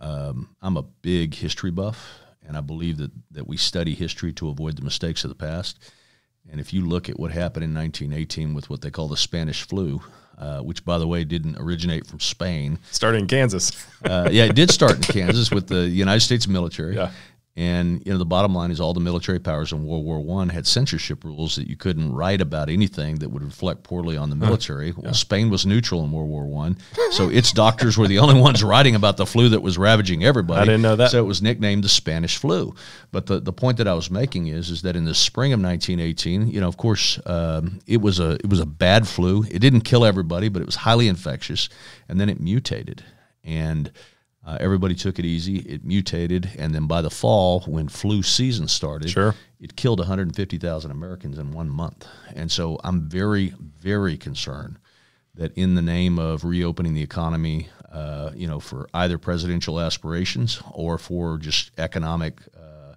Um, 0.00 0.54
I'm 0.62 0.76
a 0.76 0.82
big 0.82 1.34
history 1.34 1.70
buff, 1.70 2.18
and 2.46 2.56
I 2.56 2.60
believe 2.60 2.98
that 2.98 3.10
that 3.32 3.46
we 3.46 3.56
study 3.56 3.94
history 3.94 4.32
to 4.34 4.48
avoid 4.48 4.76
the 4.76 4.82
mistakes 4.82 5.24
of 5.24 5.28
the 5.28 5.36
past. 5.36 5.78
And 6.50 6.60
if 6.60 6.72
you 6.72 6.86
look 6.86 7.08
at 7.08 7.18
what 7.18 7.30
happened 7.30 7.64
in 7.64 7.74
1918 7.74 8.54
with 8.54 8.70
what 8.70 8.80
they 8.80 8.90
call 8.90 9.08
the 9.08 9.16
Spanish 9.16 9.62
flu, 9.62 10.00
uh, 10.38 10.60
which, 10.60 10.84
by 10.84 10.98
the 10.98 11.06
way, 11.06 11.24
didn't 11.24 11.56
originate 11.58 12.06
from 12.06 12.20
Spain. 12.20 12.78
Started 12.90 13.18
in 13.18 13.26
Kansas. 13.26 13.72
uh, 14.04 14.28
yeah, 14.30 14.44
it 14.44 14.54
did 14.54 14.70
start 14.70 14.94
in 14.96 15.02
Kansas 15.02 15.50
with 15.50 15.66
the 15.66 15.88
United 15.88 16.20
States 16.20 16.46
military. 16.46 16.94
Yeah. 16.94 17.10
And 17.58 18.00
you 18.06 18.12
know, 18.12 18.18
the 18.18 18.24
bottom 18.24 18.54
line 18.54 18.70
is 18.70 18.80
all 18.80 18.94
the 18.94 19.00
military 19.00 19.40
powers 19.40 19.72
in 19.72 19.84
World 19.84 20.04
War 20.04 20.20
One 20.20 20.48
had 20.48 20.64
censorship 20.64 21.24
rules 21.24 21.56
that 21.56 21.66
you 21.66 21.74
couldn't 21.74 22.14
write 22.14 22.40
about 22.40 22.70
anything 22.70 23.16
that 23.16 23.30
would 23.30 23.42
reflect 23.42 23.82
poorly 23.82 24.16
on 24.16 24.30
the 24.30 24.36
military. 24.36 24.92
Well, 24.92 25.12
Spain 25.12 25.50
was 25.50 25.66
neutral 25.66 26.04
in 26.04 26.12
World 26.12 26.28
War 26.28 26.46
One, 26.46 26.78
so 27.10 27.28
its 27.28 27.50
doctors 27.50 27.98
were 27.98 28.06
the 28.06 28.20
only 28.20 28.40
ones 28.40 28.62
writing 28.62 28.94
about 28.94 29.16
the 29.16 29.26
flu 29.26 29.48
that 29.48 29.60
was 29.60 29.76
ravaging 29.76 30.22
everybody. 30.22 30.60
I 30.60 30.64
didn't 30.66 30.82
know 30.82 30.94
that. 30.94 31.10
So 31.10 31.18
it 31.18 31.26
was 31.26 31.42
nicknamed 31.42 31.82
the 31.82 31.88
Spanish 31.88 32.36
flu. 32.36 32.76
But 33.10 33.26
the, 33.26 33.40
the 33.40 33.52
point 33.52 33.78
that 33.78 33.88
I 33.88 33.94
was 33.94 34.08
making 34.08 34.46
is 34.46 34.70
is 34.70 34.82
that 34.82 34.94
in 34.94 35.04
the 35.04 35.14
spring 35.14 35.52
of 35.52 35.60
1918, 35.60 36.46
you 36.46 36.60
know, 36.60 36.68
of 36.68 36.76
course, 36.76 37.18
um, 37.26 37.80
it 37.88 38.00
was 38.00 38.20
a 38.20 38.34
it 38.34 38.48
was 38.48 38.60
a 38.60 38.66
bad 38.66 39.08
flu. 39.08 39.42
It 39.50 39.58
didn't 39.58 39.80
kill 39.80 40.04
everybody, 40.04 40.48
but 40.48 40.62
it 40.62 40.66
was 40.66 40.76
highly 40.76 41.08
infectious, 41.08 41.68
and 42.08 42.20
then 42.20 42.28
it 42.28 42.40
mutated 42.40 43.02
and 43.42 43.90
uh, 44.48 44.56
everybody 44.60 44.94
took 44.94 45.18
it 45.18 45.26
easy. 45.26 45.58
It 45.58 45.84
mutated, 45.84 46.48
and 46.58 46.74
then 46.74 46.86
by 46.86 47.02
the 47.02 47.10
fall, 47.10 47.60
when 47.66 47.86
flu 47.86 48.22
season 48.22 48.66
started, 48.66 49.10
sure. 49.10 49.34
it 49.60 49.76
killed 49.76 49.98
150,000 49.98 50.90
Americans 50.90 51.38
in 51.38 51.52
one 51.52 51.68
month. 51.68 52.06
And 52.34 52.50
so 52.50 52.80
I'm 52.82 53.10
very, 53.10 53.52
very 53.78 54.16
concerned 54.16 54.78
that 55.34 55.52
in 55.52 55.74
the 55.74 55.82
name 55.82 56.18
of 56.18 56.44
reopening 56.44 56.94
the 56.94 57.02
economy, 57.02 57.68
uh, 57.92 58.30
you 58.34 58.46
know, 58.46 58.58
for 58.58 58.88
either 58.94 59.18
presidential 59.18 59.78
aspirations 59.78 60.62
or 60.72 60.96
for 60.96 61.36
just 61.36 61.70
economic 61.76 62.40
uh, 62.56 62.94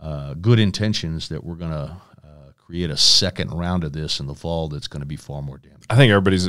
uh 0.00 0.34
good 0.34 0.60
intentions, 0.60 1.28
that 1.28 1.42
we're 1.42 1.56
going 1.56 1.72
to 1.72 1.96
uh, 2.22 2.52
create 2.56 2.90
a 2.90 2.96
second 2.96 3.50
round 3.50 3.82
of 3.82 3.92
this 3.92 4.20
in 4.20 4.28
the 4.28 4.34
fall 4.34 4.68
that's 4.68 4.86
going 4.86 5.02
to 5.02 5.06
be 5.06 5.16
far 5.16 5.42
more 5.42 5.58
damaging. 5.58 5.86
I 5.90 5.96
think 5.96 6.10
everybody's 6.10 6.48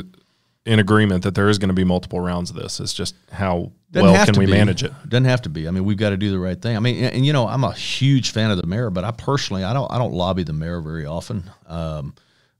in 0.66 0.80
agreement 0.80 1.22
that 1.22 1.34
there 1.34 1.48
is 1.48 1.58
going 1.58 1.68
to 1.68 1.74
be 1.74 1.84
multiple 1.84 2.20
rounds 2.20 2.50
of 2.50 2.56
this. 2.56 2.80
It's 2.80 2.92
just 2.92 3.14
how 3.30 3.70
Doesn't 3.92 4.12
well 4.12 4.26
can 4.26 4.36
we 4.36 4.46
be. 4.46 4.52
manage 4.52 4.82
it? 4.82 4.92
Doesn't 5.08 5.24
have 5.24 5.42
to 5.42 5.48
be. 5.48 5.68
I 5.68 5.70
mean, 5.70 5.84
we've 5.84 5.96
got 5.96 6.10
to 6.10 6.16
do 6.16 6.30
the 6.30 6.38
right 6.40 6.60
thing. 6.60 6.76
I 6.76 6.80
mean, 6.80 7.02
and, 7.04 7.14
and, 7.14 7.26
you 7.26 7.32
know, 7.32 7.46
I'm 7.46 7.62
a 7.62 7.72
huge 7.72 8.32
fan 8.32 8.50
of 8.50 8.60
the 8.60 8.66
mayor, 8.66 8.90
but 8.90 9.04
I 9.04 9.12
personally, 9.12 9.62
I 9.62 9.72
don't, 9.72 9.90
I 9.90 9.98
don't 9.98 10.12
lobby 10.12 10.42
the 10.42 10.52
mayor 10.52 10.80
very 10.80 11.06
often. 11.06 11.48
Um, 11.66 12.14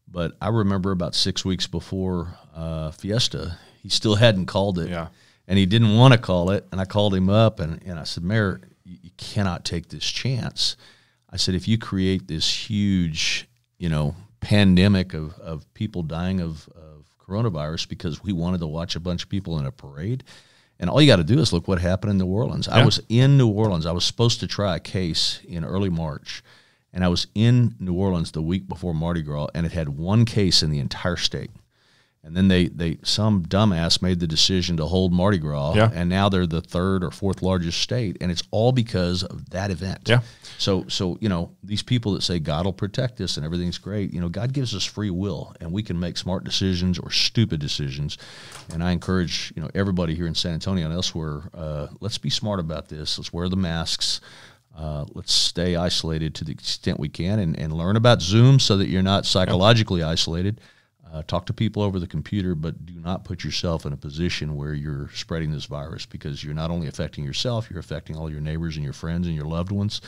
but 0.09 0.37
I 0.41 0.49
remember 0.49 0.93
about 0.93 1.17
six 1.17 1.45
weeks 1.45 1.67
before 1.67 2.39
uh, 2.55 2.93
Fiesta, 2.93 3.59
he 3.83 3.89
still 3.89 4.15
hadn't 4.15 4.47
called 4.47 4.79
it, 4.79 4.89
yeah. 4.89 5.09
and 5.49 5.59
he 5.59 5.67
didn't 5.67 5.97
want 5.97 6.13
to 6.13 6.19
call 6.19 6.51
it. 6.51 6.65
And 6.71 6.81
I 6.81 6.85
called 6.85 7.13
him 7.13 7.29
up, 7.29 7.59
and, 7.59 7.83
and 7.85 7.99
I 7.99 8.05
said, 8.05 8.23
Mayor, 8.23 8.61
you, 8.85 9.11
cannot 9.19 9.65
take 9.65 9.89
this 9.89 10.05
chance. 10.05 10.77
I 11.31 11.37
said, 11.39 11.55
if 11.55 11.67
you 11.67 11.77
create 11.77 12.29
this 12.29 12.71
huge, 12.71 13.49
you 13.79 13.89
know, 13.89 14.15
pandemic 14.41 15.13
of, 15.13 15.37
of 15.41 15.73
people 15.75 16.03
dying 16.03 16.41
of, 16.41 16.69
of 16.77 16.86
coronavirus 17.29 17.89
because 17.89 18.23
we 18.23 18.33
wanted 18.33 18.61
to 18.61 18.67
watch 18.67 18.97
a 18.97 19.01
bunch 19.01 19.25
of 19.25 19.29
people 19.29 19.59
in 19.59 19.67
a 19.67 19.73
parade. 19.73 20.25
And 20.79 20.91
all 20.91 21.01
you 21.01 21.07
got 21.07 21.17
to 21.17 21.25
do 21.25 21.39
is 21.39 21.53
look 21.53 21.69
what 21.69 21.81
happened 21.81 22.11
in 22.11 22.19
New 22.19 22.27
Orleans. 22.27 22.67
Yeah. 22.67 22.77
I 22.77 22.85
was 22.85 23.01
in 23.09 23.39
New 23.39 23.49
Orleans. 23.49 23.87
I 23.87 23.93
was 23.93 24.05
supposed 24.05 24.41
to 24.41 24.47
try 24.47 24.77
a 24.77 24.81
case 24.81 25.41
in 25.49 25.65
early 25.65 25.89
March, 25.89 26.43
and 26.93 27.03
I 27.05 27.09
was 27.09 27.27
in 27.35 27.75
New 27.81 27.95
Orleans 27.95 28.33
the 28.33 28.43
week 28.43 28.69
before 28.69 28.95
Mardi 28.95 29.23
Gras, 29.23 29.49
and 29.55 29.65
it 29.65 29.73
had 29.73 29.89
one 29.89 30.25
case 30.25 30.63
in 30.63 30.71
the 30.71 30.79
entire 30.79 31.17
state. 31.17 31.51
And 32.27 32.37
then 32.37 32.49
they, 32.49 32.67
they 32.67 32.99
some 33.05 33.45
dumbass 33.45 34.03
made 34.03 34.19
the 34.19 34.27
decision 34.27 34.77
to 34.79 34.87
hold 34.87 35.13
Mardi 35.13 35.39
Gras, 35.39 35.75
yeah. 35.77 35.93
and 35.95 36.11
now 36.11 36.29
they're 36.29 36.45
the 36.45 36.61
third 36.61 37.05
or 37.05 37.13
fourth 37.13 37.41
largest 37.41 37.81
state, 37.81 38.17
and 38.21 38.33
it's 38.33 38.43
all 38.51 38.73
because 38.73 39.23
of 39.23 39.49
that 39.51 39.71
event. 39.71 40.09
Yeah. 40.09 40.23
So 40.59 40.87
so 40.89 41.19
you 41.21 41.29
know 41.29 41.53
these 41.63 41.85
people 41.85 42.15
that 42.15 42.25
say 42.25 42.41
God 42.41 42.65
will 42.65 42.73
protect 42.73 43.21
us 43.21 43.37
and 43.37 43.47
everything's 43.47 43.79
great, 43.79 44.13
you 44.13 44.21
know 44.21 44.29
God 44.29 44.53
gives 44.53 44.75
us 44.75 44.85
free 44.85 45.11
will, 45.11 45.55
and 45.61 45.71
we 45.71 45.85
can 45.85 46.01
make 46.01 46.17
smart 46.17 46.43
decisions 46.43 46.99
or 46.99 47.13
stupid 47.13 47.61
decisions. 47.61 48.19
And 48.73 48.83
I 48.83 48.91
encourage 48.91 49.53
you 49.55 49.63
know 49.63 49.71
everybody 49.73 50.17
here 50.17 50.27
in 50.27 50.35
San 50.35 50.55
Antonio 50.55 50.85
and 50.85 50.95
elsewhere, 50.95 51.43
uh, 51.55 51.87
let's 52.01 52.19
be 52.19 52.31
smart 52.31 52.59
about 52.59 52.89
this. 52.89 53.19
Let's 53.19 53.33
wear 53.33 53.49
the 53.49 53.57
masks. 53.57 54.21
Uh, 54.77 55.05
let's 55.15 55.33
stay 55.33 55.77
isolated 55.77 56.35
to 56.35 56.45
the 56.45 56.53
extent 56.53 56.99
we 56.99 57.09
can 57.09 57.39
and, 57.39 57.57
and 57.57 57.73
learn 57.73 57.97
about 57.97 58.21
Zoom 58.21 58.59
so 58.59 58.77
that 58.77 58.89
you're 58.89 59.01
not 59.01 59.25
psychologically 59.25 60.03
isolated. 60.03 60.61
Uh, 61.13 61.23
talk 61.23 61.47
to 61.47 61.53
people 61.53 61.83
over 61.83 62.01
the 62.01 62.07
computer, 62.07 62.55
but 62.55 62.85
do 62.85 62.95
not 62.95 63.25
put 63.25 63.45
yourself 63.45 63.87
in 63.87 63.93
a 63.93 63.97
position 63.97 64.57
where 64.57 64.75
you're 64.75 65.09
spreading 65.15 65.53
this 65.53 65.67
virus 65.67 66.05
because 66.05 66.43
you're 66.43 66.55
not 66.55 66.71
only 66.71 66.89
affecting 66.89 67.25
yourself, 67.25 67.71
you're 67.71 67.79
affecting 67.79 68.17
all 68.17 68.31
your 68.31 68.41
neighbors 68.41 68.77
and 68.77 68.85
your 68.85 68.93
friends 68.93 69.27
and 69.27 69.37
your 69.37 69.47
loved 69.47 69.71
ones. 69.71 70.01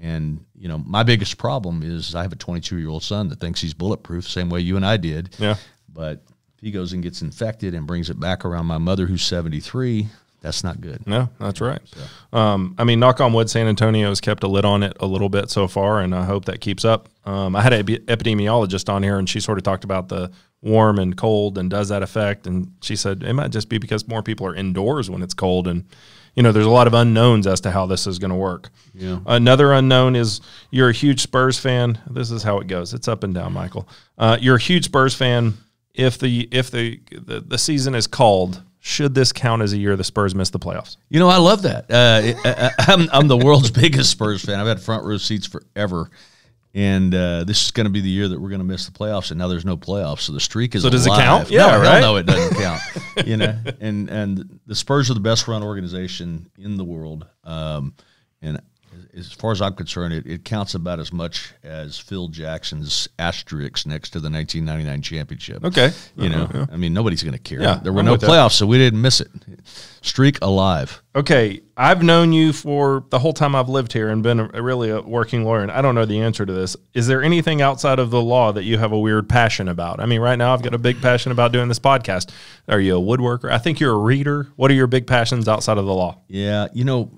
And 0.00 0.44
you 0.56 0.66
know, 0.66 0.78
my 0.78 1.02
biggest 1.02 1.36
problem 1.36 1.82
is 1.82 2.14
I 2.14 2.22
have 2.22 2.32
a 2.32 2.36
22 2.36 2.78
year 2.78 2.88
old 2.88 3.02
son 3.02 3.28
that 3.28 3.40
thinks 3.40 3.60
he's 3.60 3.74
bulletproof, 3.74 4.28
same 4.28 4.48
way 4.48 4.60
you 4.60 4.76
and 4.76 4.86
I 4.86 4.96
did. 4.96 5.36
Yeah. 5.38 5.56
But 5.92 6.22
if 6.54 6.60
he 6.60 6.70
goes 6.70 6.92
and 6.92 7.02
gets 7.02 7.22
infected 7.22 7.74
and 7.74 7.86
brings 7.86 8.08
it 8.08 8.18
back 8.18 8.44
around 8.44 8.66
my 8.66 8.78
mother, 8.78 9.06
who's 9.06 9.22
73, 9.22 10.08
that's 10.40 10.64
not 10.64 10.80
good. 10.80 11.06
No, 11.06 11.28
that's 11.38 11.60
right. 11.60 11.80
Um, 12.32 12.74
I 12.78 12.84
mean, 12.84 13.00
knock 13.00 13.20
on 13.20 13.32
wood, 13.32 13.50
San 13.50 13.66
Antonio 13.66 14.08
has 14.08 14.20
kept 14.20 14.42
a 14.42 14.48
lid 14.48 14.64
on 14.64 14.82
it 14.82 14.96
a 15.00 15.06
little 15.06 15.28
bit 15.28 15.50
so 15.50 15.68
far, 15.68 16.00
and 16.00 16.14
I 16.14 16.24
hope 16.24 16.46
that 16.46 16.60
keeps 16.60 16.84
up. 16.84 17.08
Um, 17.24 17.54
I 17.54 17.62
had 17.62 17.72
an 17.72 17.80
epi- 17.80 17.98
epidemiologist 17.98 18.88
on 18.88 19.02
here, 19.02 19.18
and 19.18 19.28
she 19.28 19.40
sort 19.40 19.58
of 19.58 19.64
talked 19.64 19.84
about 19.84 20.08
the 20.08 20.30
warm 20.62 20.98
and 20.98 21.16
cold, 21.16 21.58
and 21.58 21.70
does 21.70 21.88
that 21.88 22.02
affect? 22.02 22.46
And 22.46 22.72
she 22.80 22.96
said 22.96 23.22
it 23.22 23.32
might 23.34 23.50
just 23.50 23.68
be 23.68 23.78
because 23.78 24.08
more 24.08 24.22
people 24.22 24.46
are 24.46 24.54
indoors 24.54 25.10
when 25.10 25.22
it's 25.22 25.34
cold, 25.34 25.68
and 25.68 25.84
you 26.34 26.42
know, 26.42 26.52
there's 26.52 26.66
a 26.66 26.70
lot 26.70 26.86
of 26.86 26.94
unknowns 26.94 27.46
as 27.46 27.60
to 27.62 27.70
how 27.70 27.86
this 27.86 28.06
is 28.06 28.18
going 28.18 28.30
to 28.30 28.36
work. 28.36 28.70
Yeah. 28.94 29.18
Another 29.26 29.72
unknown 29.72 30.14
is 30.16 30.40
you're 30.70 30.88
a 30.90 30.92
huge 30.92 31.20
Spurs 31.20 31.58
fan. 31.58 31.98
This 32.08 32.30
is 32.30 32.42
how 32.42 32.60
it 32.60 32.66
goes. 32.66 32.94
It's 32.94 33.08
up 33.08 33.24
and 33.24 33.34
down, 33.34 33.52
Mikal. 33.52 33.86
Uh, 34.16 34.38
you're 34.40 34.56
a 34.56 34.60
huge 34.60 34.84
Spurs 34.86 35.14
fan. 35.14 35.54
If 35.92 36.18
the 36.18 36.48
if 36.52 36.70
the, 36.70 37.00
the 37.10 37.40
the 37.40 37.58
season 37.58 37.94
is 37.96 38.06
called, 38.06 38.62
should 38.80 39.14
this 39.14 39.30
count 39.30 39.62
as 39.62 39.72
a 39.74 39.78
year 39.78 39.94
the 39.94 40.04
Spurs 40.04 40.34
miss 40.34 40.50
the 40.50 40.58
playoffs? 40.58 40.96
You 41.10 41.20
know, 41.20 41.28
I 41.28 41.36
love 41.36 41.62
that. 41.62 41.90
Uh, 41.90 42.32
I, 42.44 42.70
I'm, 42.78 43.08
I'm 43.12 43.28
the 43.28 43.36
world's 43.36 43.70
biggest 43.82 44.10
Spurs 44.10 44.42
fan. 44.44 44.58
I've 44.58 44.66
had 44.66 44.80
front 44.80 45.04
row 45.04 45.18
seats 45.18 45.46
forever. 45.46 46.10
And 46.72 47.12
uh, 47.14 47.42
this 47.44 47.64
is 47.64 47.72
going 47.72 47.86
to 47.86 47.90
be 47.90 48.00
the 48.00 48.08
year 48.08 48.28
that 48.28 48.40
we're 48.40 48.48
going 48.48 48.60
to 48.60 48.64
miss 48.64 48.86
the 48.86 48.92
playoffs, 48.92 49.32
and 49.32 49.38
now 49.38 49.48
there's 49.48 49.64
no 49.64 49.76
playoffs, 49.76 50.20
so 50.20 50.32
the 50.32 50.38
streak 50.38 50.76
is. 50.76 50.82
So 50.82 50.88
does 50.88 51.04
it 51.04 51.10
count? 51.10 51.50
Yeah, 51.50 51.68
hell 51.68 51.80
right. 51.80 52.00
No, 52.00 52.14
it 52.14 52.26
doesn't 52.26 52.56
count. 52.62 52.80
you 53.26 53.36
know, 53.36 53.58
and 53.80 54.08
and 54.08 54.60
the 54.66 54.76
Spurs 54.76 55.10
are 55.10 55.14
the 55.14 55.20
best 55.20 55.48
run 55.48 55.64
organization 55.64 56.48
in 56.56 56.76
the 56.76 56.84
world, 56.84 57.26
um, 57.42 57.92
and 58.40 58.60
as 59.16 59.32
far 59.32 59.52
as 59.52 59.60
I'm 59.60 59.74
concerned, 59.74 60.14
it, 60.14 60.26
it 60.26 60.44
counts 60.44 60.74
about 60.74 61.00
as 61.00 61.12
much 61.12 61.52
as 61.62 61.98
Phil 61.98 62.28
Jackson's 62.28 63.08
asterisk 63.18 63.86
next 63.86 64.10
to 64.10 64.20
the 64.20 64.30
1999 64.30 65.02
championship. 65.02 65.64
Okay. 65.64 65.90
you 66.16 66.28
know, 66.28 66.42
Uh-huh, 66.44 66.66
I 66.72 66.76
mean, 66.76 66.94
nobody's 66.94 67.22
going 67.22 67.32
to 67.34 67.38
care. 67.38 67.60
Yeah, 67.62 67.80
there 67.82 67.92
were 67.92 68.00
I'm 68.00 68.06
no 68.06 68.12
with 68.12 68.20
that. 68.22 68.30
playoffs, 68.30 68.52
so 68.52 68.66
we 68.66 68.78
didn't 68.78 69.00
miss 69.02 69.20
it. 69.20 69.28
Streak 70.02 70.38
alive. 70.42 71.02
Okay, 71.14 71.60
I've 71.76 72.02
known 72.02 72.32
you 72.32 72.52
for 72.52 73.04
the 73.10 73.18
whole 73.18 73.32
time 73.32 73.54
I've 73.56 73.68
lived 73.68 73.92
here 73.92 74.08
and 74.08 74.22
been 74.22 74.38
a, 74.40 74.62
really 74.62 74.90
a 74.90 75.00
working 75.00 75.44
lawyer, 75.44 75.60
and 75.62 75.70
I 75.72 75.82
don't 75.82 75.94
know 75.94 76.04
the 76.06 76.20
answer 76.20 76.46
to 76.46 76.52
this. 76.52 76.76
Is 76.94 77.06
there 77.06 77.22
anything 77.22 77.60
outside 77.60 77.98
of 77.98 78.10
the 78.10 78.22
law 78.22 78.52
that 78.52 78.62
you 78.62 78.78
have 78.78 78.92
a 78.92 78.98
weird 78.98 79.28
passion 79.28 79.68
about? 79.68 80.00
I 80.00 80.06
mean, 80.06 80.20
right 80.20 80.36
now 80.36 80.54
I've 80.54 80.62
got 80.62 80.72
a 80.72 80.78
big 80.78 81.02
passion 81.02 81.32
about 81.32 81.52
doing 81.52 81.68
this 81.68 81.80
podcast. 81.80 82.30
Are 82.68 82.80
you 82.80 82.96
a 82.96 83.00
woodworker? 83.00 83.50
I 83.50 83.58
think 83.58 83.80
you're 83.80 83.92
a 83.94 83.98
reader. 83.98 84.46
What 84.56 84.70
are 84.70 84.74
your 84.74 84.86
big 84.86 85.06
passions 85.06 85.48
outside 85.48 85.78
of 85.78 85.84
the 85.84 85.92
law? 85.94 86.18
Yeah, 86.28 86.68
you 86.72 86.84
know, 86.84 87.10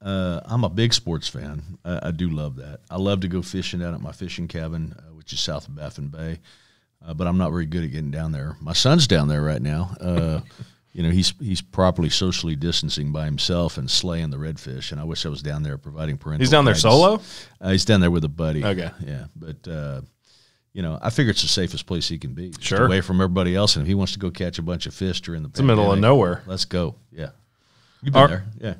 uh, 0.00 0.40
I'm 0.44 0.64
a 0.64 0.68
big 0.68 0.94
sports 0.94 1.28
fan. 1.28 1.62
I, 1.84 2.08
I 2.08 2.10
do 2.10 2.28
love 2.28 2.56
that. 2.56 2.80
I 2.90 2.96
love 2.96 3.20
to 3.20 3.28
go 3.28 3.42
fishing 3.42 3.80
down 3.80 3.94
at 3.94 4.00
my 4.00 4.12
fishing 4.12 4.48
cabin, 4.48 4.94
uh, 4.98 5.14
which 5.14 5.32
is 5.32 5.40
south 5.40 5.66
of 5.68 5.74
Baffin 5.74 6.08
Bay. 6.08 6.40
Uh, 7.04 7.14
but 7.14 7.26
I'm 7.26 7.38
not 7.38 7.50
very 7.50 7.66
good 7.66 7.84
at 7.84 7.90
getting 7.92 8.10
down 8.10 8.32
there. 8.32 8.56
My 8.60 8.72
son's 8.72 9.06
down 9.06 9.28
there 9.28 9.42
right 9.42 9.62
now. 9.62 9.94
Uh, 10.00 10.40
you 10.92 11.02
know, 11.02 11.10
he's 11.10 11.32
he's 11.40 11.60
properly 11.60 12.08
socially 12.10 12.56
distancing 12.56 13.12
by 13.12 13.24
himself 13.24 13.78
and 13.78 13.90
slaying 13.90 14.30
the 14.30 14.36
redfish. 14.36 14.90
And 14.92 15.00
I 15.00 15.04
wish 15.04 15.24
I 15.26 15.28
was 15.28 15.42
down 15.42 15.62
there 15.62 15.78
providing 15.78 16.16
parental. 16.16 16.42
He's 16.42 16.50
down 16.50 16.64
there 16.64 16.74
guidance. 16.74 16.82
solo. 16.82 17.20
Uh, 17.60 17.70
he's 17.70 17.84
down 17.84 18.00
there 18.00 18.10
with 18.10 18.24
a 18.24 18.28
buddy. 18.28 18.64
Okay. 18.64 18.90
Yeah, 19.04 19.26
but 19.36 19.68
uh, 19.68 20.00
you 20.72 20.82
know, 20.82 20.98
I 21.00 21.10
figure 21.10 21.30
it's 21.30 21.42
the 21.42 21.48
safest 21.48 21.86
place 21.86 22.08
he 22.08 22.18
can 22.18 22.34
be. 22.34 22.52
Sure. 22.60 22.86
away 22.86 23.00
from 23.00 23.20
everybody 23.20 23.54
else. 23.54 23.76
And 23.76 23.82
if 23.82 23.88
he 23.88 23.94
wants 23.94 24.12
to 24.14 24.18
go 24.18 24.30
catch 24.30 24.58
a 24.58 24.62
bunch 24.62 24.86
of 24.86 24.94
fish 24.94 25.20
during 25.20 25.42
the 25.42 25.48
It's 25.48 25.58
the 25.58 25.64
middle 25.64 25.92
of 25.92 25.98
nowhere. 25.98 26.42
Let's 26.46 26.64
go. 26.64 26.96
Yeah, 27.12 27.30
you've 28.02 28.12
been 28.12 28.22
Are- 28.22 28.28
there. 28.28 28.44
Yeah. 28.60 28.74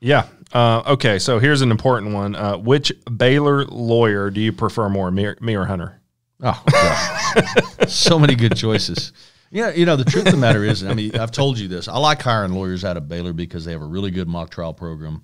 Yeah. 0.00 0.26
Uh, 0.52 0.82
okay. 0.86 1.18
So 1.18 1.38
here's 1.38 1.62
an 1.62 1.70
important 1.70 2.14
one. 2.14 2.34
Uh, 2.34 2.56
which 2.56 2.92
Baylor 3.04 3.64
lawyer 3.66 4.30
do 4.30 4.40
you 4.40 4.52
prefer 4.52 4.88
more, 4.88 5.10
me 5.10 5.26
or, 5.26 5.36
me 5.40 5.54
or 5.54 5.66
Hunter? 5.66 6.00
Oh, 6.42 6.62
God. 6.70 7.88
so 7.88 8.18
many 8.18 8.34
good 8.34 8.56
choices. 8.56 9.12
Yeah, 9.50 9.72
you 9.72 9.84
know, 9.84 9.96
the 9.96 10.04
truth 10.04 10.26
of 10.26 10.32
the 10.32 10.38
matter 10.38 10.64
is, 10.64 10.84
I 10.84 10.94
mean, 10.94 11.16
I've 11.16 11.32
told 11.32 11.58
you 11.58 11.66
this. 11.68 11.88
I 11.88 11.98
like 11.98 12.22
hiring 12.22 12.52
lawyers 12.52 12.84
out 12.84 12.96
of 12.96 13.08
Baylor 13.08 13.32
because 13.32 13.64
they 13.64 13.72
have 13.72 13.82
a 13.82 13.86
really 13.86 14.10
good 14.10 14.28
mock 14.28 14.50
trial 14.50 14.72
program. 14.72 15.22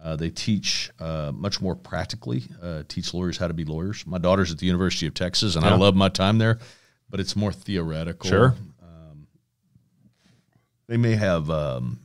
Uh, 0.00 0.14
they 0.14 0.30
teach 0.30 0.90
uh, 1.00 1.32
much 1.34 1.60
more 1.60 1.74
practically, 1.74 2.44
uh, 2.62 2.84
teach 2.88 3.12
lawyers 3.12 3.36
how 3.36 3.48
to 3.48 3.54
be 3.54 3.64
lawyers. 3.64 4.06
My 4.06 4.18
daughter's 4.18 4.52
at 4.52 4.58
the 4.58 4.66
University 4.66 5.06
of 5.06 5.14
Texas, 5.14 5.56
and 5.56 5.64
I 5.64 5.74
love 5.74 5.96
my 5.96 6.08
time 6.08 6.38
there, 6.38 6.58
but 7.10 7.20
it's 7.20 7.34
more 7.34 7.52
theoretical. 7.52 8.30
Sure. 8.30 8.54
They 10.86 10.96
may 10.96 11.14
have 11.14 11.48
um, 11.50 12.00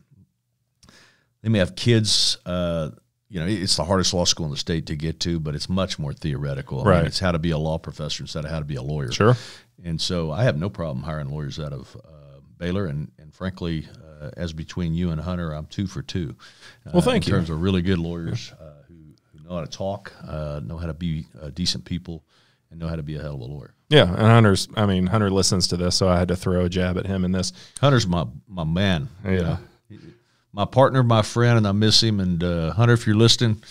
they 1.42 1.50
may 1.50 1.60
have 1.60 1.76
kids. 1.76 2.38
Uh, 2.46 2.92
you 3.32 3.40
know, 3.40 3.46
it's 3.46 3.76
the 3.78 3.84
hardest 3.86 4.14
law 4.14 4.26
school 4.26 4.46
in 4.48 4.52
the 4.52 4.58
state 4.58 4.88
to 4.88 4.96
get 4.96 5.20
to, 5.20 5.40
but 5.40 5.54
it's 5.54 5.70
much 5.70 6.00
more 6.00 6.14
theoretical. 6.14 6.80
I 6.80 6.84
mean, 6.84 6.90
Right. 6.94 7.06
it's 7.06 7.20
how 7.20 7.32
to 7.32 7.38
be 7.40 7.52
a 7.52 7.58
law 7.60 7.78
professor 7.78 8.24
instead 8.24 8.44
of 8.44 8.50
how 8.52 8.58
to 8.60 8.66
be 8.66 8.76
a 8.76 8.82
lawyer. 8.82 9.12
Sure. 9.12 9.38
And 9.84 10.02
so 10.02 10.32
I 10.32 10.44
have 10.44 10.58
no 10.58 10.68
problem 10.70 11.04
hiring 11.04 11.30
lawyers 11.30 11.60
out 11.60 11.72
of 11.72 11.96
uh, 11.96 12.40
Baylor, 12.58 12.88
and 12.88 13.12
and 13.20 13.34
frankly, 13.34 13.88
uh, 14.22 14.32
as 14.36 14.52
between 14.52 14.94
you 14.96 15.12
and 15.12 15.22
Hunter, 15.22 15.54
I'm 15.54 15.68
two 15.68 15.86
for 15.88 16.02
two. 16.02 16.36
Uh, 16.86 16.92
Well, 16.94 17.02
thank 17.04 17.26
in 17.28 17.32
you. 17.32 17.38
terms 17.38 17.50
of 17.52 17.62
really 17.62 17.82
good 17.84 18.00
lawyers 18.00 18.52
uh, 18.60 18.72
who, 18.88 18.96
who 19.32 19.44
know 19.48 19.56
how 19.56 19.62
to 19.62 19.68
talk, 19.68 20.12
uh, 20.28 20.60
know 20.64 20.78
how 20.78 20.88
to 20.88 20.94
be 20.96 21.28
uh, 21.42 21.52
decent 21.52 21.86
people, 21.86 22.26
and 22.72 22.80
know 22.80 22.88
how 22.88 22.96
to 22.98 23.04
be 23.04 23.16
a 23.16 23.22
hell 23.22 23.36
of 23.36 23.42
a 23.42 23.46
lawyer. 23.46 23.76
Yeah. 23.90 24.08
And 24.10 24.18
Hunter's, 24.18 24.68
I 24.76 24.86
mean, 24.88 25.06
Hunter 25.08 25.30
listens 25.30 25.68
to 25.70 25.78
this, 25.78 25.96
so 25.96 26.10
I 26.10 26.18
had 26.20 26.28
to 26.30 26.36
throw 26.36 26.66
a 26.66 26.70
jab 26.70 26.98
at 26.98 27.06
him 27.06 27.24
in 27.24 27.32
this. 27.32 27.54
Hunter's 27.80 28.08
my 28.08 28.26
my 28.48 28.64
man. 28.66 29.08
you 29.24 29.32
Yeah. 29.34 29.42
know. 29.42 29.58
My 30.54 30.66
partner, 30.66 31.04
my 31.04 31.22
friend, 31.22 31.58
and 31.58 31.68
I 31.68 31.72
miss 31.72 32.02
him. 32.02 32.20
And 32.20 32.44
uh, 32.44 32.72
Hunter, 32.74 32.94
if 32.94 33.06
you're 33.06 33.16
listening, 33.16 33.62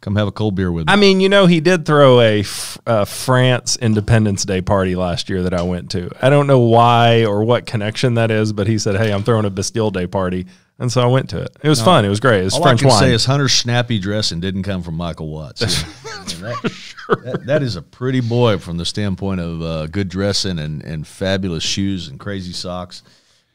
come 0.00 0.16
have 0.16 0.26
a 0.28 0.32
cold 0.32 0.54
beer 0.56 0.70
with 0.72 0.86
me. 0.86 0.92
I 0.92 0.96
mean, 0.96 1.20
you 1.20 1.28
know, 1.28 1.46
he 1.46 1.60
did 1.60 1.86
throw 1.86 2.20
a, 2.20 2.42
France 2.42 3.76
Independence 3.76 4.44
Day 4.44 4.60
party 4.60 4.96
last 4.96 5.28
year 5.30 5.42
that 5.42 5.54
I 5.54 5.62
went 5.62 5.90
to. 5.92 6.10
I 6.20 6.30
don't 6.30 6.46
know 6.46 6.58
why 6.60 7.24
or 7.24 7.44
what 7.44 7.66
connection 7.66 8.14
that 8.14 8.30
is, 8.30 8.52
but 8.52 8.66
he 8.66 8.78
said, 8.78 8.96
"Hey, 8.96 9.12
I'm 9.12 9.22
throwing 9.22 9.44
a 9.46 9.50
Bastille 9.50 9.90
Day 9.90 10.06
party," 10.06 10.46
and 10.78 10.90
so 10.92 11.00
I 11.02 11.06
went 11.06 11.30
to 11.30 11.40
it. 11.40 11.56
It 11.62 11.68
was 11.68 11.80
fun. 11.80 12.04
It 12.04 12.08
was 12.08 12.20
great. 12.20 12.40
It 12.40 12.44
was 12.44 12.54
All 12.54 12.62
French 12.62 12.80
I 12.80 12.82
can 12.82 12.88
wine. 12.90 12.98
say 13.00 13.14
is 13.14 13.24
Hunter's 13.24 13.52
snappy 13.52 13.98
dressing 13.98 14.40
didn't 14.40 14.64
come 14.64 14.82
from 14.82 14.96
Mikal 14.98 15.28
Watts. 15.30 15.62
you 16.36 16.42
know. 16.42 16.48
I 16.48 16.52
mean, 16.52 16.56
that, 16.62 17.22
that- 17.24 17.46
that 17.46 17.62
is 17.62 17.76
a 17.76 17.82
pretty 17.82 18.20
boy 18.20 18.58
from 18.58 18.76
the 18.76 18.84
standpoint 18.84 19.40
of 19.40 19.62
uh, 19.62 19.86
good 19.86 20.08
dressing 20.08 20.58
and, 20.58 20.82
and 20.84 21.06
fabulous 21.06 21.62
shoes 21.62 22.08
and 22.08 22.18
crazy 22.18 22.52
socks. 22.52 23.02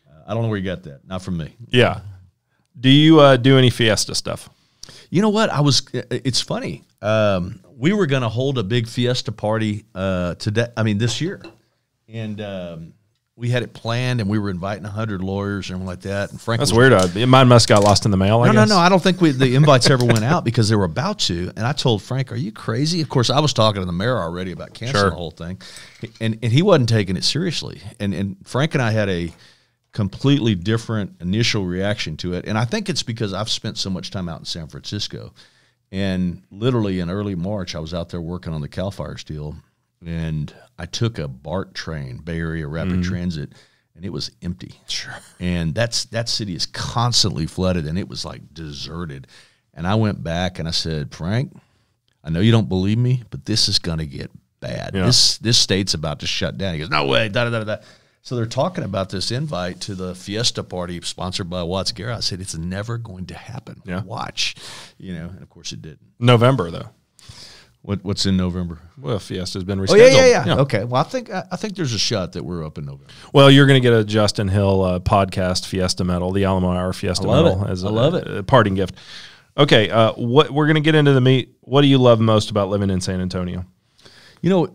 Uh, 0.10 0.22
I 0.28 0.34
don't 0.34 0.44
know 0.44 0.50
where 0.50 0.58
you 0.60 0.66
got 0.66 0.84
that. 0.84 1.06
Not 1.08 1.22
from 1.22 1.38
me. 1.38 1.54
yeah. 1.70 2.02
Do 2.80 2.90
you 2.90 3.20
uh, 3.20 3.38
do 3.38 3.58
any 3.58 3.70
Fiesta 3.70 4.16
stuff? 4.16 4.50
You 5.10 5.22
know 5.22 5.30
what? 5.30 5.50
I 5.50 5.62
was. 5.62 5.84
It's 5.94 6.42
funny. 6.42 6.84
Um, 7.02 7.62
we 7.78 7.94
were 7.94 8.06
going 8.06 8.22
to 8.22 8.30
hold 8.30 8.58
a 8.58 8.64
big 8.64 8.88
fiesta 8.88 9.32
party 9.32 9.86
uh, 9.96 10.36
today. 10.36 10.68
I 10.78 10.84
mean, 10.84 10.98
this 10.98 11.20
year, 11.22 11.42
and 12.08 12.40
um, 12.42 12.94
we 13.36 13.50
had 13.50 13.64
it 13.64 13.74
planned, 13.74 14.20
and 14.22 14.30
we 14.30 14.38
were 14.38 14.50
inviting 14.50 14.84
hundred 14.84 15.22
lawyers 15.24 15.70
and 15.72 15.86
like 15.86 16.02
that. 16.02 16.30
And 16.32 16.40
Frank 16.40 16.60
That's 16.60 16.74
weird. 16.74 16.94
I, 16.94 17.26
mine 17.26 17.48
must 17.48 17.68
got 17.68 17.84
lost 17.84 18.06
in 18.06 18.12
the 18.12 18.18
mail. 18.18 18.42
I 18.42 18.48
No, 18.48 18.52
no, 18.52 18.62
guess. 18.62 18.70
no. 18.70 18.78
I 18.78 18.88
don't 18.90 19.02
think 19.02 19.20
we, 19.22 19.32
the 19.32 19.56
invites 19.56 19.90
ever 19.90 20.06
went 20.06 20.24
out 20.26 20.44
because 20.44 20.70
they 20.70 20.76
were 20.76 20.84
about 20.86 21.20
to. 21.20 21.52
And 21.56 21.66
I 21.66 21.72
told 21.72 22.04
Frank, 22.04 22.32
"Are 22.32 22.36
you 22.36 22.52
crazy?" 22.52 23.02
Of 23.02 23.10
course, 23.10 23.30
I 23.30 23.40
was 23.40 23.52
talking 23.54 23.82
to 23.82 23.86
the 23.88 23.92
mayor 23.94 24.18
already 24.18 24.52
about 24.52 24.74
canceling 24.74 25.02
Sure. 25.02 25.10
the 25.10 25.16
whole 25.16 25.32
thing, 25.32 25.60
and 26.22 26.38
and 26.44 26.52
he 26.52 26.62
wasn't 26.62 26.90
taking 26.90 27.18
it 27.18 27.24
seriously. 27.24 27.82
And 28.00 28.14
and 28.14 28.36
Frank 28.46 28.74
and 28.76 28.82
I 28.84 28.92
had 28.92 29.10
a 29.10 29.32
completely 30.00 30.56
different 30.56 31.14
initial 31.20 31.66
reaction 31.66 32.16
to 32.16 32.32
it. 32.32 32.46
And 32.46 32.58
I 32.58 32.64
think 32.64 32.88
it's 32.88 33.04
because 33.04 33.34
I've 33.34 33.50
spent 33.50 33.78
so 33.78 33.90
much 33.90 34.12
time 34.12 34.30
out 34.30 34.40
in 34.40 34.46
San 34.46 34.70
Francisco, 34.70 35.34
and 35.92 36.42
literally 36.52 37.02
in 37.02 37.10
early 37.10 37.36
March, 37.36 37.76
I 37.76 37.80
was 37.80 37.94
out 37.94 38.08
there 38.08 38.22
working 38.22 38.54
on 38.54 38.62
the 38.62 38.70
Cal 38.70 38.92
Fire 38.92 39.16
deal, 39.16 39.58
and 40.06 40.54
I 40.78 40.86
took 40.86 41.20
a 41.20 41.28
BART 41.28 41.74
train, 41.74 42.20
Bay 42.20 42.40
Area 42.40 42.66
Rapid 42.66 42.94
mm-hmm. 42.94 43.02
Transit. 43.02 43.52
And 43.94 44.06
it 44.06 44.14
was 44.14 44.32
empty. 44.42 44.76
Sure. 44.88 45.18
And 45.42 45.76
that's 45.76 46.06
that 46.06 46.30
city 46.30 46.56
is 46.56 46.66
constantly 46.66 47.46
flooded, 47.46 47.86
and 47.86 48.00
it 48.00 48.08
was 48.08 48.24
like 48.24 48.54
deserted. 48.54 49.28
And 49.74 49.86
I 49.86 49.96
went 49.96 50.24
back 50.24 50.60
and 50.60 50.70
I 50.70 50.72
said, 50.72 51.14
Frank, 51.14 51.54
I 52.24 52.30
know 52.30 52.40
you 52.40 52.54
don't 52.54 52.70
believe 52.70 52.98
me, 52.98 53.24
but 53.30 53.44
this 53.44 53.68
is 53.68 53.78
going 53.78 53.98
to 53.98 54.06
get 54.06 54.32
bad. 54.62 54.92
Yeah. 54.96 55.06
This 55.06 55.38
this 55.40 55.58
state's 55.58 55.94
about 55.94 56.22
to 56.22 56.28
shut 56.28 56.58
down. 56.58 56.76
He 56.76 56.80
goes, 56.80 56.90
no 56.90 57.08
way. 57.08 57.28
Da, 57.28 57.44
da, 57.44 57.50
da, 57.50 57.64
da. 57.66 57.78
So 58.22 58.36
they're 58.36 58.46
talking 58.46 58.84
about 58.84 59.10
this 59.10 59.32
invite 59.32 59.80
to 59.82 59.96
the 59.96 60.14
Fiesta 60.14 60.64
party 60.64 61.00
sponsored 61.02 61.50
by 61.50 61.64
Watts 61.64 61.92
Guerra. 61.92 62.18
I 62.18 62.20
said, 62.20 62.42
it's 62.42 62.58
never 62.58 62.98
going 62.98 63.28
to 63.28 63.34
happen. 63.34 63.82
Yeah. 63.86 64.04
Watch, 64.04 64.56
you 64.98 65.14
know. 65.14 65.30
And 65.30 65.42
of 65.42 65.50
course, 65.50 65.72
it 65.72 65.82
didn't. 65.82 66.02
November 66.20 66.70
though. 66.70 66.90
What 67.82 68.04
what's 68.04 68.26
in 68.26 68.36
November? 68.36 68.80
Well, 68.98 69.20
Fiesta's 69.20 69.64
been 69.64 69.80
rescheduled. 69.80 69.92
Oh 69.92 69.96
yeah, 69.96 70.26
yeah, 70.26 70.46
yeah. 70.46 70.56
Okay. 70.58 70.84
Well, 70.84 71.00
I 71.00 71.06
think 71.06 71.32
I 71.32 71.46
I 71.50 71.56
think 71.56 71.78
there's 71.78 71.94
a 71.94 72.00
shot 72.00 72.34
that 72.34 72.44
we're 72.44 72.66
up 72.66 72.78
in 72.78 72.86
November. 72.86 73.06
Well, 73.34 73.50
you're 73.50 73.68
going 73.68 73.82
to 73.82 73.90
get 73.90 73.98
a 73.98 74.04
Justin 74.04 74.50
Hill 74.50 74.84
uh, 74.84 75.00
podcast 75.00 75.66
Fiesta 75.66 76.04
medal, 76.04 76.32
the 76.34 76.44
Alamo 76.44 76.72
Hour 76.72 76.92
Fiesta 76.92 77.26
I 77.28 77.36
medal, 77.36 77.64
it. 77.64 77.70
as 77.70 77.86
I 77.86 77.88
a, 77.88 77.92
love 77.92 78.16
it. 78.16 78.28
a 78.28 78.44
parting 78.44 78.76
gift. 78.76 78.96
Okay, 79.58 79.90
uh, 79.90 80.12
what 80.14 80.52
we're 80.52 80.66
going 80.66 80.76
to 80.76 80.82
get 80.82 80.94
into 80.94 81.14
the 81.14 81.22
meat. 81.22 81.56
What 81.62 81.82
do 81.82 81.88
you 81.88 82.00
love 82.00 82.20
most 82.20 82.52
about 82.52 82.68
living 82.68 82.90
in 82.90 83.00
San 83.00 83.22
Antonio? 83.22 83.66
You 84.42 84.50
know, 84.50 84.74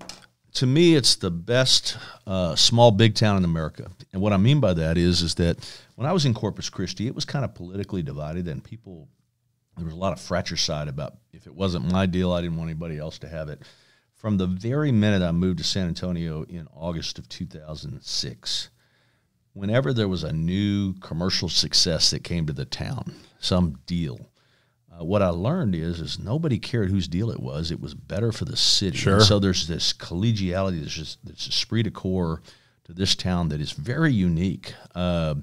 to 0.55 0.67
me, 0.67 0.95
it's 0.95 1.17
the 1.17 1.31
best 1.31 1.99
uh, 2.27 2.55
small 2.55 2.90
big 2.90 3.14
town 3.14 3.37
in 3.37 3.45
America. 3.45 3.90
And 4.12 4.23
what 4.23 4.33
I 4.33 4.37
mean 4.37 4.61
by 4.61 4.73
that 4.75 4.97
is, 4.97 5.21
is 5.21 5.35
that 5.37 5.59
when 5.97 6.09
I 6.09 6.12
was 6.12 6.25
in 6.25 6.35
Corpus 6.35 6.71
Christi, 6.71 7.07
it 7.07 7.14
was 7.14 7.25
kind 7.25 7.45
of 7.45 7.55
politically 7.55 8.03
divided, 8.03 8.49
and 8.49 8.62
people 8.62 9.09
there 9.77 9.85
was 9.85 9.95
a 9.95 9.99
lot 9.99 10.12
of 10.12 10.21
fratricide 10.21 10.87
about 10.87 11.17
if 11.33 11.49
it 11.49 11.55
wasn't 11.55 11.90
my 11.90 12.07
deal, 12.07 12.33
I 12.33 12.40
didn't 12.40 12.57
want 12.57 12.71
anybody 12.71 12.97
else 12.97 13.19
to 13.19 13.29
have 13.29 13.49
it. 13.49 13.62
From 14.14 14.37
the 14.37 14.47
very 14.47 14.93
minute 14.93 15.21
I 15.21 15.33
moved 15.33 15.59
to 15.59 15.64
San 15.64 15.88
Antonio 15.88 16.45
in 16.45 16.69
August 16.73 17.19
of 17.19 17.29
2006, 17.29 18.71
whenever 19.53 19.93
there 19.93 20.09
was 20.09 20.23
a 20.23 20.33
new 20.33 20.95
commercial 20.95 21.49
success 21.49 22.11
that 22.11 22.23
came 22.23 22.47
to 22.47 22.53
the 22.53 22.64
town, 22.64 23.14
some 23.40 23.79
deal, 23.87 24.31
uh, 24.99 25.05
what 25.05 25.23
I 25.23 25.29
learned 25.29 25.75
is 25.75 26.01
is 26.01 26.19
nobody 26.19 26.59
cared 26.59 26.91
whose 26.91 27.09
deal 27.09 27.31
it 27.31 27.41
was. 27.41 27.71
It 27.71 27.81
was 27.81 27.95
better 27.95 28.33
for 28.33 28.45
the 28.45 28.57
city. 28.57 28.97
Sure. 28.97 29.15
And 29.15 29.23
so 29.23 29.39
there's 29.39 29.67
this 29.67 29.93
collegiality, 29.93 30.81
there's 30.81 30.95
just 30.95 31.25
this 31.25 31.49
esprit 31.49 31.85
de 31.85 31.91
corps 31.91 32.43
to 32.85 32.93
this 32.93 33.15
town 33.15 33.49
that 33.49 33.61
is 33.61 33.73
very 33.73 34.13
unique. 34.13 34.75
Uh, 34.95 35.37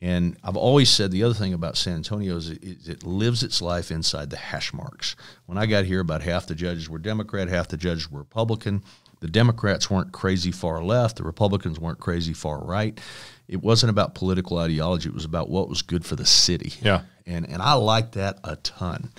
and 0.00 0.36
I've 0.44 0.56
always 0.56 0.90
said 0.90 1.10
the 1.10 1.22
other 1.22 1.34
thing 1.34 1.54
about 1.54 1.76
San 1.76 1.94
Antonio 1.94 2.36
is 2.36 2.50
it, 2.50 2.88
it, 2.88 3.02
lives 3.04 3.42
its 3.42 3.62
life 3.62 3.90
inside 3.90 4.28
the 4.28 4.36
hash 4.36 4.74
marks. 4.74 5.16
When 5.46 5.56
I 5.56 5.66
got 5.66 5.86
here, 5.86 6.00
about 6.00 6.20
half 6.20 6.46
the 6.46 6.54
judges 6.54 6.90
were 6.90 6.98
Democrat, 6.98 7.48
half 7.48 7.68
the 7.68 7.76
judges 7.76 8.10
were 8.10 8.18
Republican. 8.18 8.82
The 9.20 9.28
Democrats 9.28 9.88
weren't 9.88 10.12
crazy 10.12 10.50
far 10.50 10.82
left, 10.84 11.16
the 11.16 11.22
Republicans 11.22 11.80
weren't 11.80 12.00
crazy 12.00 12.34
far 12.34 12.62
right. 12.62 13.00
It 13.48 13.62
wasn't 13.62 13.90
about 13.90 14.14
political 14.14 14.58
ideology, 14.58 15.08
it 15.08 15.14
was 15.14 15.24
about 15.24 15.50
what 15.50 15.68
was 15.68 15.82
good 15.82 16.04
for 16.04 16.16
the 16.16 16.24
city. 16.26 16.72
Yeah. 16.82 17.02
And, 17.26 17.48
and 17.48 17.60
I 17.62 17.74
like 17.74 18.12
that 18.12 18.38
a 18.44 18.56
ton. 18.56 19.10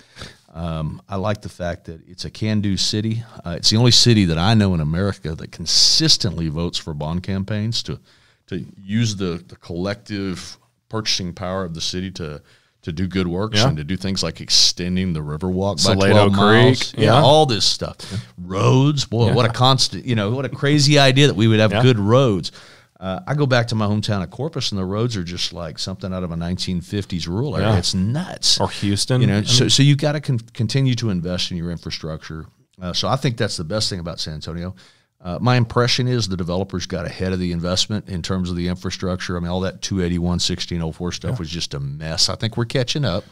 Um, 0.54 1.02
I 1.10 1.18
like 1.18 1.42
the 1.42 1.50
fact 1.50 1.86
that 1.86 2.02
it's 2.08 2.24
a 2.26 2.30
can 2.30 2.62
do 2.62 2.78
city. 2.78 3.24
Uh, 3.46 3.52
it's 3.58 3.70
the 3.70 3.78
only 3.78 3.92
city 3.92 4.26
that 4.26 4.38
I 4.38 4.54
know 4.54 4.74
in 4.74 4.80
America 4.80 5.36
that 5.36 5.52
consistently 5.52 6.48
votes 6.48 6.78
for 6.78 6.94
bond 6.94 7.24
campaigns 7.24 7.84
to, 7.84 8.00
to 8.48 8.66
use 8.82 9.16
the, 9.18 9.44
the 9.48 9.56
collective 9.58 10.58
purchasing 10.88 11.34
power 11.34 11.64
of 11.66 11.74
the 11.74 11.82
city 11.82 12.12
to 12.12 12.42
to 12.84 12.92
do 12.92 13.08
good 13.08 13.28
works 13.28 13.58
Yeah. 13.58 13.70
and 13.70 13.78
to 13.78 13.84
do 13.84 13.98
things 13.98 14.22
like 14.22 14.40
extending 14.42 15.12
the 15.14 15.20
Riverwalk 15.20 15.84
by 15.84 15.94
Salado 15.96 16.30
12 16.30 16.32
miles. 16.34 16.92
Creek, 16.92 17.04
Yeah, 17.04 17.14
yeah. 17.16 17.20
all 17.20 17.48
this 17.48 17.66
stuff. 17.66 17.98
Roads, 18.38 19.06
boy, 19.06 19.34
what 19.34 19.50
a 19.50 19.52
constant, 19.52 20.06
you 20.06 20.14
know, 20.16 20.30
what 20.30 20.46
a 20.46 20.50
crazy 20.50 21.00
idea 21.00 21.26
that 21.26 21.36
we 21.36 21.48
would 21.48 21.60
have 21.60 21.72
Yeah. 21.72 21.82
good 21.82 21.98
roads. 21.98 22.52
Uh, 23.00 23.20
I 23.28 23.34
go 23.34 23.46
back 23.46 23.68
to 23.68 23.76
my 23.76 23.86
hometown 23.86 24.24
of 24.24 24.30
Corpus, 24.30 24.72
and 24.72 24.80
the 24.80 24.86
roads 24.86 25.18
are 25.18 25.24
just 25.24 25.52
like 25.52 25.78
something 25.80 26.14
out 26.14 26.24
of 26.24 26.32
a 26.32 26.36
1950s 26.36 27.28
rural 27.28 27.56
area. 27.56 27.70
Yeah. 27.70 27.78
It's 27.78 27.94
nuts. 27.94 28.60
Or 28.60 28.70
Houston. 28.70 29.22
You 29.22 29.28
know, 29.28 29.38
I 29.40 29.44
so 29.44 29.68
so 29.68 29.84
you 29.84 29.96
got 29.96 30.14
to 30.14 30.22
con- 30.22 30.40
continue 30.54 30.96
to 30.96 31.10
invest 31.10 31.52
in 31.52 31.58
your 31.58 31.72
infrastructure. 31.72 32.46
Uh, 32.82 32.94
so 32.94 33.08
I 33.08 33.16
think 33.18 33.38
that's 33.38 33.58
the 33.58 33.64
best 33.64 33.90
thing 33.90 34.00
about 34.00 34.20
San 34.20 34.36
Antonio. 34.36 34.76
Uh, 35.22 35.40
my 35.42 35.56
impression 35.56 36.08
is 36.08 36.28
the 36.28 36.38
developers 36.38 36.86
got 36.86 37.06
ahead 37.06 37.34
of 37.34 37.40
the 37.40 37.52
investment 37.52 38.08
in 38.10 38.22
terms 38.22 38.50
of 38.50 38.56
the 38.56 38.68
infrastructure. 38.68 39.36
I 39.36 39.40
mean, 39.40 39.50
all 39.50 39.62
that 39.62 39.82
281, 39.82 40.22
1604 40.22 41.12
stuff 41.14 41.40
was 41.40 41.50
just 41.50 41.74
a 41.74 41.80
mess. 41.80 42.30
I 42.30 42.36
think 42.36 42.58
we're 42.58 42.66
catching 42.66 43.04
up, 43.04 43.24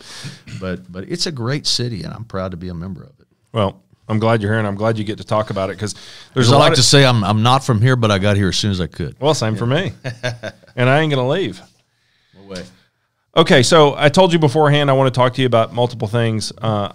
but 0.59 0.91
but 0.91 1.03
it's 1.07 1.27
a 1.27 1.31
great 1.31 1.67
city, 1.67 2.03
and 2.03 2.13
I'm 2.13 2.23
proud 2.25 2.51
to 2.51 2.57
be 2.57 2.69
a 2.69 2.73
member 2.73 3.03
of 3.03 3.19
it. 3.19 3.27
Well, 3.51 3.83
I'm 4.07 4.19
glad 4.19 4.41
you're 4.41 4.51
here, 4.51 4.59
and 4.59 4.67
I'm 4.67 4.75
glad 4.75 4.97
you 4.97 5.03
get 5.03 5.17
to 5.19 5.23
talk 5.23 5.49
about 5.49 5.69
it 5.69 5.73
because 5.77 5.95
there's 6.33 6.51
I 6.51 6.55
lot 6.55 6.59
like 6.59 6.71
of, 6.73 6.77
to 6.77 6.83
say, 6.83 7.05
I'm 7.05 7.23
I'm 7.23 7.41
not 7.43 7.63
from 7.63 7.81
here, 7.81 7.95
but 7.95 8.11
I 8.11 8.19
got 8.19 8.35
here 8.35 8.49
as 8.49 8.57
soon 8.57 8.71
as 8.71 8.81
I 8.81 8.87
could. 8.87 9.15
Well, 9.19 9.33
same 9.33 9.55
for 9.55 9.65
me, 9.65 9.93
and 10.75 10.89
I 10.89 10.99
ain't 10.99 11.11
gonna 11.13 11.27
leave. 11.27 11.61
No 12.35 12.47
way. 12.47 12.63
Okay, 13.35 13.63
so 13.63 13.95
I 13.97 14.09
told 14.09 14.31
you 14.33 14.39
beforehand 14.39 14.89
I 14.89 14.93
want 14.93 15.13
to 15.13 15.17
talk 15.17 15.33
to 15.35 15.41
you 15.41 15.47
about 15.47 15.73
multiple 15.73 16.07
things. 16.07 16.51
Uh, 16.61 16.91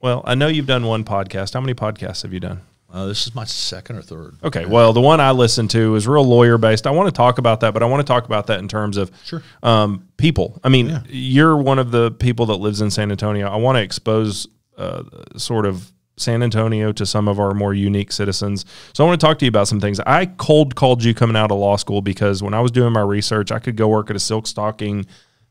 well, 0.00 0.22
I 0.24 0.34
know 0.34 0.46
you've 0.48 0.66
done 0.66 0.84
one 0.86 1.02
podcast. 1.04 1.54
How 1.54 1.60
many 1.60 1.74
podcasts 1.74 2.22
have 2.22 2.32
you 2.32 2.40
done? 2.40 2.60
Uh, 2.90 3.06
this 3.06 3.26
is 3.26 3.34
my 3.34 3.44
second 3.44 3.96
or 3.96 4.02
third. 4.02 4.36
Okay, 4.42 4.64
well, 4.64 4.92
the 4.94 5.00
one 5.00 5.20
I 5.20 5.32
listened 5.32 5.70
to 5.72 5.94
is 5.96 6.06
real 6.08 6.24
lawyer 6.24 6.56
based. 6.56 6.86
I 6.86 6.90
want 6.90 7.06
to 7.08 7.12
talk 7.12 7.36
about 7.38 7.60
that, 7.60 7.74
but 7.74 7.82
I 7.82 7.86
want 7.86 8.06
to 8.06 8.10
talk 8.10 8.24
about 8.24 8.46
that 8.46 8.60
in 8.60 8.68
terms 8.68 8.96
of 8.96 9.10
Sure. 9.24 9.42
um, 9.62 10.08
people. 10.16 10.58
I 10.64 10.68
mean, 10.70 11.02
you're 11.08 11.56
one 11.56 11.78
of 11.78 11.90
the 11.90 12.12
people 12.12 12.46
that 12.46 12.56
lives 12.56 12.80
in 12.80 12.90
San 12.90 13.10
Antonio. 13.10 13.46
I 13.48 13.56
want 13.56 13.76
to 13.76 13.82
expose 13.82 14.46
uh, 14.78 15.02
sort 15.36 15.66
of 15.66 15.92
San 16.20 16.42
Antonio 16.42 16.92
to 16.92 17.06
some 17.06 17.28
of 17.28 17.40
our 17.40 17.54
more 17.54 17.74
unique 17.74 18.12
citizens. 18.12 18.64
So 18.92 19.04
I 19.04 19.06
want 19.06 19.20
to 19.20 19.26
talk 19.26 19.38
to 19.38 19.44
you 19.44 19.48
about 19.48 19.68
some 19.68 19.80
things. 19.80 20.00
I 20.00 20.26
cold 20.26 20.74
called 20.74 21.02
you 21.02 21.14
coming 21.14 21.36
out 21.36 21.50
of 21.50 21.58
law 21.58 21.76
school 21.76 22.02
because 22.02 22.42
when 22.42 22.54
I 22.54 22.60
was 22.60 22.70
doing 22.70 22.92
my 22.92 23.02
research, 23.02 23.52
I 23.52 23.58
could 23.58 23.76
go 23.76 23.88
work 23.88 24.10
at 24.10 24.16
a 24.16 24.20
silk 24.20 24.46
stocking 24.46 25.06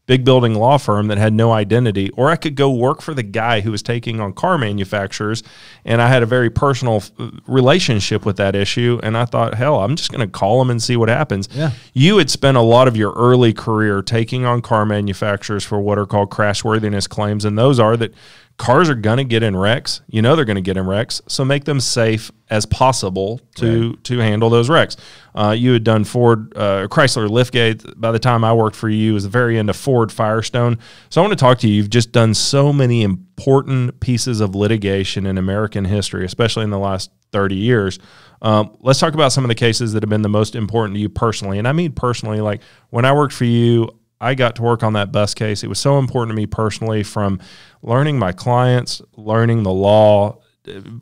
big 0.08 0.24
building 0.24 0.56
law 0.56 0.78
firm 0.78 1.08
that 1.08 1.18
had 1.18 1.34
no 1.34 1.52
identity, 1.52 2.10
or 2.12 2.30
I 2.32 2.38
could 2.38 2.56
go 2.56 2.72
work 2.72 3.02
for 3.02 3.14
the 3.14 3.24
guy 3.24 3.60
who 3.60 3.72
was 3.72 3.84
taking 3.84 4.20
on 4.20 4.34
car 4.34 4.58
manufacturers. 4.58 5.44
And 5.86 6.02
I 6.02 6.08
had 6.08 6.24
a 6.24 6.26
very 6.26 6.50
personal 6.50 7.04
uh, 7.20 7.30
relationship 7.46 8.26
with 8.26 8.38
that 8.38 8.56
issue. 8.56 9.00
And 9.04 9.16
I 9.18 9.26
thought, 9.26 9.54
hell, 9.54 9.82
I'm 9.82 9.96
just 9.96 10.12
going 10.12 10.26
to 10.26 10.32
call 10.32 10.62
him 10.62 10.70
and 10.70 10.82
see 10.82 10.96
what 10.96 11.10
happens. 11.10 11.50
Yeah. 11.52 11.72
You 11.94 12.18
had 12.18 12.30
spent 12.30 12.58
a 12.58 12.62
lot 12.62 12.88
of 12.88 12.96
your 12.96 13.12
early 13.14 13.54
career 13.54 14.02
taking 14.02 14.46
on 14.46 14.62
car 14.62 14.86
manufacturers 14.86 15.66
for 15.66 15.80
what 15.80 16.00
are 16.00 16.06
called 16.06 16.32
crashworthiness 16.32 17.08
claims. 17.08 17.44
And 17.44 17.58
those 17.58 17.80
are 17.80 17.98
that 17.98 18.14
cars 18.58 18.90
are 18.90 18.96
going 18.96 19.18
to 19.18 19.24
get 19.24 19.44
in 19.44 19.56
wrecks. 19.56 20.02
You 20.08 20.22
know 20.22 20.36
they're 20.36 20.46
going 20.46 20.56
to 20.56 20.62
get 20.62 20.78
in 20.78 20.86
wrecks. 20.86 21.22
So 21.28 21.46
make 21.46 21.66
them 21.66 21.80
safe 21.80 22.32
as 22.50 22.66
possible 22.66 23.40
to 23.56 23.96
to 23.96 24.18
handle 24.18 24.50
those 24.50 24.70
wrecks. 24.70 24.98
Uh, 25.36 25.52
you 25.52 25.74
had 25.74 25.84
done 25.84 26.04
Ford, 26.04 26.54
uh, 26.56 26.88
Chrysler 26.88 27.28
Liftgate. 27.28 28.00
By 28.00 28.12
the 28.12 28.20
time 28.20 28.44
I 28.44 28.54
worked 28.54 28.76
for 28.76 28.90
you, 28.90 29.12
it 29.12 29.14
was 29.14 29.24
the 29.24 29.30
very 29.30 29.58
end 29.58 29.70
of 29.70 29.76
Ford 29.76 30.12
Firestone. 30.12 30.80
So 31.10 31.22
I 31.22 31.26
want 31.26 31.38
to 31.38 31.40
talk 31.40 31.60
to 31.60 31.68
you. 31.68 31.76
You've 31.76 31.90
just 31.90 32.12
done 32.12 32.34
so 32.34 32.74
many 32.74 33.04
important 33.04 34.00
pieces 34.00 34.42
of 34.42 34.56
litigation 34.56 35.28
in 35.28 35.38
American 35.38 35.86
history, 35.86 36.26
especially 36.26 36.64
in 36.64 36.72
the 36.72 36.80
last 36.80 37.12
30 37.32 37.56
years. 37.56 38.00
Um, 38.42 38.76
let's 38.82 39.00
talk 39.00 39.14
about 39.14 39.32
some 39.32 39.44
of 39.44 39.50
the 39.50 39.56
cases 39.56 39.94
that 39.94 40.04
have 40.04 40.10
been 40.10 40.22
the 40.22 40.30
most 40.30 40.56
important 40.56 40.96
to 40.96 41.00
you 41.00 41.10
personally. 41.10 41.60
And 41.60 41.68
I 41.68 41.74
mean 41.74 41.92
personally, 41.92 42.42
like 42.42 42.62
when 42.90 43.06
I 43.06 43.14
worked 43.14 43.34
for 43.34 43.46
you, 43.46 43.90
I 44.20 44.34
got 44.36 44.56
to 44.56 44.62
work 44.62 44.84
on 44.84 44.94
that 44.94 45.12
bus 45.12 45.34
case. 45.34 45.64
It 45.64 45.68
was 45.68 45.80
so 45.80 46.00
important 46.00 46.32
to 46.32 46.36
me 46.36 46.46
personally 46.48 47.04
from 47.04 47.40
learning 47.82 48.18
my 48.20 48.32
clients, 48.32 49.02
learning 49.16 49.64
the 49.64 49.72
law, 49.72 50.40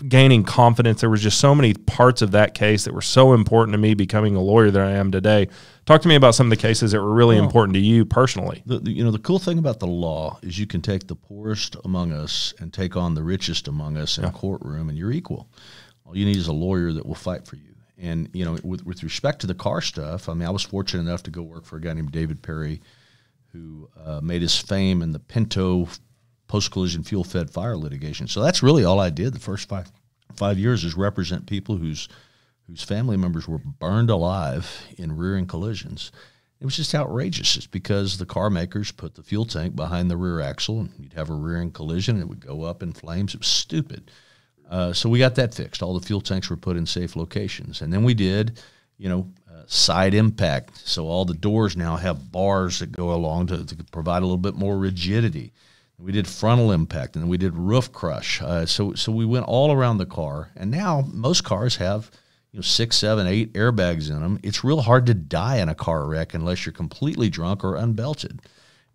gaining 0.08 0.44
confidence. 0.44 1.02
There 1.02 1.10
was 1.10 1.22
just 1.22 1.40
so 1.40 1.56
many 1.56 1.74
parts 1.74 2.22
of 2.22 2.32
that 2.32 2.54
case 2.54 2.84
that 2.84 2.94
were 2.94 3.02
so 3.02 3.34
important 3.34 3.74
to 3.74 3.78
me 3.80 3.94
becoming 3.94 4.36
a 4.36 4.42
lawyer 4.42 4.70
that 4.70 4.82
I 4.86 4.92
am 4.92 5.12
today. 5.12 5.48
Talk 5.86 6.02
to 6.02 6.08
me 6.08 6.16
about 6.16 6.36
some 6.36 6.48
of 6.48 6.50
the 6.52 6.58
cases 6.58 6.92
that 6.92 7.02
were 7.02 7.14
really 7.14 7.38
important 7.38 7.74
to 7.76 7.80
you 7.80 8.06
personally. 8.06 8.62
The, 8.66 8.80
the- 8.80 8.92
you 8.92 9.04
know 9.04 9.12
the 9.12 9.20
cool 9.20 9.40
thing 9.40 9.58
about 9.58 9.80
the 9.80 9.88
law 9.88 10.38
is 10.44 10.60
you 10.60 10.68
can 10.68 10.82
take 10.82 11.08
the 11.08 11.16
poorest 11.16 11.76
among 11.86 12.12
us 12.12 12.54
and 12.60 12.72
take 12.74 12.96
on 12.96 13.16
the 13.16 13.24
richest 13.24 13.68
among 13.68 13.98
us 13.98 14.18
in 14.18 14.26
a 14.26 14.32
courtroom, 14.32 14.90
and 14.90 14.98
you're 14.98 15.12
equal. 15.12 15.48
All 16.06 16.16
you 16.16 16.26
need 16.26 16.38
is 16.38 16.48
a 16.48 16.54
lawyer 16.54 16.92
that 16.92 17.06
will 17.06 17.16
fight 17.16 17.48
for 17.48 17.56
you. 17.56 17.74
And 17.98 18.30
you 18.34 18.44
know, 18.46 18.58
with 18.64 18.86
with 18.86 19.02
respect 19.04 19.40
to 19.42 19.48
the 19.48 19.56
car 19.56 19.82
stuff, 19.82 20.28
I 20.30 20.34
mean, 20.34 20.48
I 20.48 20.52
was 20.52 20.64
fortunate 20.64 21.02
enough 21.02 21.24
to 21.24 21.32
go 21.32 21.42
work 21.42 21.66
for 21.66 21.78
a 21.78 21.82
guy 21.82 21.94
named 21.94 22.12
David 22.12 22.42
Perry, 22.44 22.82
who 23.56 23.90
uh, 24.04 24.20
made 24.22 24.42
his 24.42 24.58
fame 24.58 25.02
in 25.02 25.12
the 25.12 25.20
Pinto 25.20 25.88
post 26.48 26.72
collision 26.72 27.04
fuel 27.04 27.24
fed 27.24 27.50
fire 27.50 27.78
litigation. 27.78 28.28
So 28.28 28.42
that's 28.42 28.62
really 28.62 28.84
all 28.84 29.00
I 29.00 29.10
did 29.10 29.34
the 29.34 29.40
first 29.40 29.70
five 29.70 29.92
five 30.36 30.60
years 30.60 30.84
is 30.84 30.96
represent 30.96 31.48
people 31.48 31.78
whose 31.78 32.10
whose 32.68 32.84
family 32.84 33.16
members 33.16 33.48
were 33.48 33.60
burned 33.60 34.10
alive 34.10 34.88
in 34.98 35.16
rear-end 35.16 35.48
collisions. 35.48 36.12
It 36.60 36.66
was 36.66 36.76
just 36.76 36.96
outrageous. 36.96 37.58
It's 37.58 37.68
because 37.68 38.18
the 38.18 38.26
car 38.26 38.50
makers 38.50 38.92
put 38.92 39.14
the 39.14 39.24
fuel 39.24 39.46
tank 39.46 39.76
behind 39.76 40.10
the 40.10 40.18
rear 40.18 40.42
axle, 40.42 40.80
and 40.80 40.92
you'd 40.98 41.14
have 41.14 41.30
a 41.30 41.36
rear-end 41.36 41.76
collision, 41.76 42.16
and 42.16 42.24
it 42.24 42.28
would 42.28 42.40
go 42.46 42.64
up 42.64 42.82
in 42.82 42.92
flames. 42.92 43.36
It 43.36 43.42
was 43.42 43.48
stupid. 43.48 44.10
Uh, 44.68 44.94
so 44.94 45.10
we 45.10 45.20
got 45.20 45.36
that 45.36 45.54
fixed. 45.54 45.84
All 45.84 45.94
the 45.94 46.06
fuel 46.06 46.22
tanks 46.22 46.50
were 46.50 46.58
put 46.58 46.76
in 46.76 46.88
safe 46.88 47.16
locations, 47.16 47.82
and 47.82 47.94
then 47.94 48.04
we 48.04 48.16
did, 48.16 48.60
you 48.98 49.10
know, 49.10 49.30
side 49.68 50.14
impact. 50.14 50.82
So 50.88 51.08
all 51.08 51.26
the 51.26 51.34
doors 51.34 51.76
now 51.76 51.96
have 51.98 52.32
bars 52.32 52.80
that 52.80 52.92
go 52.92 53.14
along 53.14 53.48
to, 53.48 53.66
to 53.66 53.76
provide 53.92 54.20
a 54.20 54.26
little 54.26 54.38
bit 54.38 54.56
more 54.56 54.78
rigidity. 54.78 55.54
We 55.98 56.12
did 56.12 56.28
frontal 56.28 56.72
impact, 56.72 57.16
and 57.16 57.24
then 57.24 57.30
we 57.30 57.38
did 57.38 57.56
roof 57.56 57.92
crush. 57.92 58.42
Uh, 58.42 58.66
so 58.66 58.94
so 58.94 59.12
we 59.12 59.26
went 59.26 59.46
all 59.46 59.72
around 59.72 59.98
the 59.98 60.06
car, 60.06 60.52
and 60.56 60.70
now 60.70 61.06
most 61.14 61.46
cars 61.46 61.78
have 61.78 62.12
you 62.52 62.58
know 62.58 62.62
six, 62.62 62.98
seven, 62.98 63.28
eight 63.28 63.54
airbags 63.54 64.10
in 64.10 64.20
them. 64.20 64.40
It's 64.44 64.64
real 64.64 64.82
hard 64.82 65.06
to 65.06 65.14
die 65.14 65.58
in 65.58 65.70
a 65.70 65.76
car 65.76 66.06
wreck 66.06 66.34
unless 66.34 66.66
you're 66.66 66.74
completely 66.74 67.30
drunk 67.30 67.64
or 67.64 67.76
unbelted. 67.76 68.40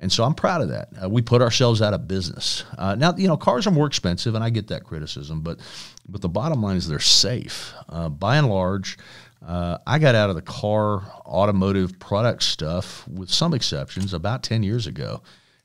And 0.00 0.10
so 0.10 0.24
I'm 0.24 0.34
proud 0.34 0.62
of 0.62 0.70
that. 0.70 0.88
Uh, 1.02 1.08
we 1.10 1.20
put 1.20 1.42
ourselves 1.42 1.82
out 1.82 1.92
of 1.92 2.08
business. 2.08 2.64
Uh, 2.78 2.94
now, 2.94 3.14
you 3.16 3.28
know, 3.28 3.36
cars 3.36 3.66
are 3.66 3.70
more 3.70 3.86
expensive, 3.86 4.34
and 4.34 4.42
I 4.42 4.48
get 4.48 4.68
that 4.68 4.84
criticism, 4.84 5.42
but 5.42 5.60
but 6.08 6.22
the 6.22 6.28
bottom 6.28 6.62
line 6.62 6.76
is 6.76 6.88
they're 6.88 6.98
safe. 6.98 7.72
Uh, 7.88 8.08
by 8.08 8.36
and 8.36 8.48
large, 8.48 8.98
uh, 9.46 9.78
I 9.86 9.98
got 9.98 10.14
out 10.14 10.30
of 10.30 10.36
the 10.36 10.42
car 10.42 11.02
automotive 11.24 11.98
product 11.98 12.42
stuff, 12.42 13.06
with 13.08 13.30
some 13.30 13.54
exceptions, 13.54 14.12
about 14.12 14.42
10 14.42 14.62
years 14.62 14.86
ago. 14.86 15.22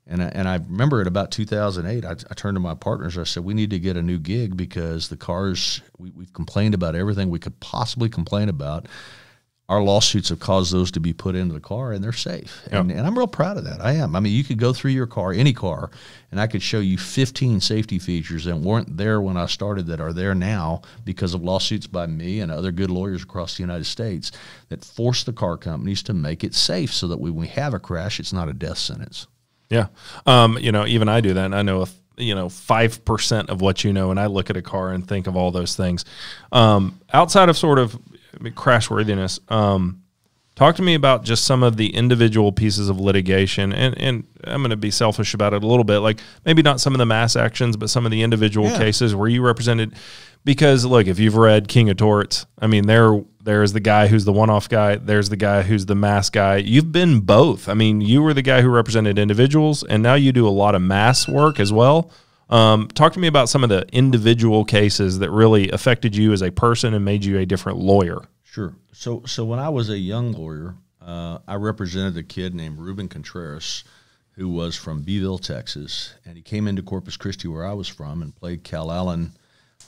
And 0.07 0.21
I, 0.21 0.27
and 0.27 0.47
I 0.47 0.55
remember 0.55 1.01
at 1.01 1.07
about 1.07 1.31
2008, 1.31 2.05
I, 2.05 2.11
I 2.11 2.33
turned 2.35 2.55
to 2.55 2.59
my 2.59 2.75
partners. 2.75 3.17
I 3.17 3.23
said, 3.23 3.43
"We 3.43 3.55
need 3.55 3.71
to 3.71 3.79
get 3.79 3.97
a 3.97 4.03
new 4.03 4.19
gig 4.19 4.55
because 4.55 5.09
the 5.09 5.17
cars 5.17 5.81
we, 5.97 6.11
we've 6.11 6.31
complained 6.31 6.75
about 6.75 6.95
everything 6.95 7.29
we 7.29 7.39
could 7.39 7.59
possibly 7.59 8.07
complain 8.07 8.47
about. 8.47 8.87
Our 9.67 9.81
lawsuits 9.81 10.29
have 10.29 10.39
caused 10.39 10.71
those 10.71 10.91
to 10.91 10.99
be 10.99 11.11
put 11.11 11.35
into 11.35 11.53
the 11.53 11.59
car 11.59 11.91
and 11.91 12.03
they're 12.03 12.13
safe. 12.13 12.61
Yep. 12.65 12.81
And, 12.81 12.91
and 12.91 13.07
I'm 13.07 13.17
real 13.17 13.27
proud 13.27 13.57
of 13.57 13.63
that. 13.63 13.81
I 13.81 13.93
am. 13.93 14.15
I 14.15 14.19
mean, 14.19 14.33
you 14.33 14.43
could 14.43 14.59
go 14.59 14.73
through 14.73 14.91
your 14.91 15.07
car, 15.07 15.33
any 15.33 15.53
car, 15.53 15.89
and 16.29 16.39
I 16.39 16.45
could 16.45 16.61
show 16.61 16.79
you 16.79 16.99
15 16.99 17.61
safety 17.61 17.97
features 17.97 18.45
that 18.45 18.57
weren't 18.57 18.95
there 18.95 19.19
when 19.21 19.37
I 19.37 19.47
started 19.47 19.87
that 19.87 19.99
are 19.99 20.13
there 20.13 20.35
now 20.35 20.83
because 21.03 21.33
of 21.33 21.41
lawsuits 21.41 21.87
by 21.87 22.05
me 22.05 22.41
and 22.41 22.51
other 22.51 22.71
good 22.71 22.91
lawyers 22.91 23.23
across 23.23 23.57
the 23.57 23.63
United 23.63 23.85
States 23.85 24.31
that 24.69 24.85
force 24.85 25.23
the 25.23 25.33
car 25.33 25.57
companies 25.57 26.03
to 26.03 26.13
make 26.13 26.43
it 26.43 26.53
safe 26.53 26.93
so 26.93 27.07
that 27.07 27.19
when 27.19 27.35
we 27.35 27.47
have 27.47 27.73
a 27.73 27.79
crash, 27.79 28.19
it's 28.19 28.33
not 28.33 28.49
a 28.49 28.53
death 28.53 28.77
sentence. 28.77 29.25
Yeah. 29.69 29.87
Um, 30.27 30.59
you 30.59 30.71
know, 30.71 30.85
even 30.85 31.09
I 31.09 31.21
do 31.21 31.33
that. 31.33 31.45
And 31.45 31.55
I 31.55 31.63
know 31.63 31.81
if 31.81 31.93
you 32.17 32.35
know 32.35 32.49
five 32.49 33.03
percent 33.03 33.49
of 33.49 33.61
what 33.61 33.83
you 33.83 33.91
know, 33.91 34.11
and 34.11 34.19
I 34.19 34.27
look 34.27 34.49
at 34.49 34.57
a 34.57 34.61
car 34.61 34.93
and 34.93 35.07
think 35.07 35.27
of 35.27 35.35
all 35.35 35.51
those 35.51 35.75
things. 35.75 36.05
Um, 36.51 36.99
outside 37.11 37.49
of 37.49 37.57
sort 37.57 37.79
of 37.79 37.97
crashworthiness, 38.41 39.39
um, 39.51 40.01
talk 40.55 40.75
to 40.77 40.81
me 40.81 40.93
about 40.95 41.23
just 41.23 41.45
some 41.45 41.63
of 41.63 41.77
the 41.77 41.93
individual 41.95 42.51
pieces 42.51 42.89
of 42.89 42.99
litigation, 42.99 43.73
and 43.73 43.97
and 43.99 44.27
I'm 44.43 44.61
going 44.61 44.69
to 44.71 44.77
be 44.77 44.91
selfish 44.91 45.33
about 45.33 45.53
it 45.53 45.63
a 45.63 45.67
little 45.67 45.83
bit, 45.83 45.99
like 45.99 46.19
maybe 46.45 46.61
not 46.61 46.79
some 46.79 46.93
of 46.93 46.97
the 46.99 47.05
mass 47.05 47.35
actions, 47.35 47.77
but 47.77 47.89
some 47.89 48.05
of 48.05 48.11
the 48.11 48.23
individual 48.23 48.67
Yeah. 48.69 48.77
cases 48.77 49.15
where 49.15 49.27
you 49.27 49.41
represented. 49.41 49.93
Because 50.43 50.85
look, 50.85 51.07
if 51.07 51.17
you've 51.17 51.35
read 51.37 51.67
King 51.67 51.89
of 51.89 51.97
Torts, 51.97 52.45
I 52.59 52.67
mean, 52.67 52.85
there 52.85 53.23
there's 53.43 53.73
the 53.73 53.79
guy 53.79 54.07
who's 54.07 54.25
the 54.25 54.31
one-off 54.33 54.69
guy. 54.69 54.95
There's 54.95 55.29
the 55.29 55.35
guy 55.37 55.61
who's 55.63 55.85
the 55.87 55.95
mass 55.95 56.29
guy. 56.29 56.57
You've 56.57 56.91
been 56.91 57.19
both. 57.19 57.67
I 57.69 57.73
mean, 57.75 58.01
you 58.01 58.21
were 58.23 58.33
the 58.33 58.41
guy 58.41 58.61
who 58.61 58.69
represented 58.69 59.17
individuals, 59.19 59.83
and 59.83 60.01
now 60.03 60.13
you 60.15 60.31
do 60.31 60.47
a 60.47 60.49
lot 60.49 60.73
of 60.75 60.81
mass 60.81 61.27
work 61.27 61.59
as 61.59 61.71
well. 61.73 62.11
Um, 62.49 62.87
talk 62.89 63.13
to 63.13 63.19
me 63.19 63.27
about 63.27 63.49
some 63.49 63.63
of 63.63 63.69
the 63.69 63.87
individual 63.91 64.65
cases 64.65 65.19
that 65.19 65.31
really 65.31 65.71
affected 65.71 66.15
you 66.15 66.31
as 66.31 66.41
a 66.41 66.51
person 66.51 66.93
and 66.93 67.03
made 67.03 67.25
you 67.25 67.39
a 67.39 67.45
different 67.45 67.79
lawyer. 67.79 68.21
Sure. 68.43 68.75
So, 68.91 69.23
so 69.25 69.43
when 69.45 69.59
I 69.59 69.69
was 69.69 69.89
a 69.89 69.97
young 69.97 70.31
lawyer, 70.31 70.75
uh, 71.01 71.39
I 71.47 71.55
represented 71.55 72.17
a 72.17 72.23
kid 72.23 72.53
named 72.53 72.79
Ruben 72.79 73.07
Contreras, 73.07 73.83
who 74.31 74.49
was 74.49 74.75
from 74.75 75.01
Beeville, 75.01 75.37
Texas, 75.37 76.13
and 76.25 76.35
he 76.35 76.41
came 76.41 76.67
into 76.67 76.81
Corpus 76.81 77.17
Christi, 77.17 77.47
where 77.47 77.65
I 77.65 77.73
was 77.73 77.87
from, 77.87 78.21
and 78.21 78.35
played 78.35 78.63
Calallen 78.63 79.31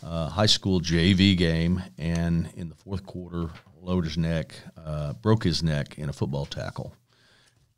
uh, 0.04 0.30
high 0.30 0.46
school 0.46 0.80
JV 0.80 1.38
game, 1.38 1.82
and 1.98 2.50
in 2.56 2.70
the 2.70 2.76
fourth 2.76 3.06
quarter, 3.06 3.50
lowered 3.82 4.06
his 4.06 4.18
neck, 4.18 4.56
uh, 4.84 5.14
broke 5.14 5.44
his 5.44 5.64
neck 5.64 5.98
in 5.98 6.10
a 6.10 6.14
football 6.14 6.46
tackle. 6.46 6.94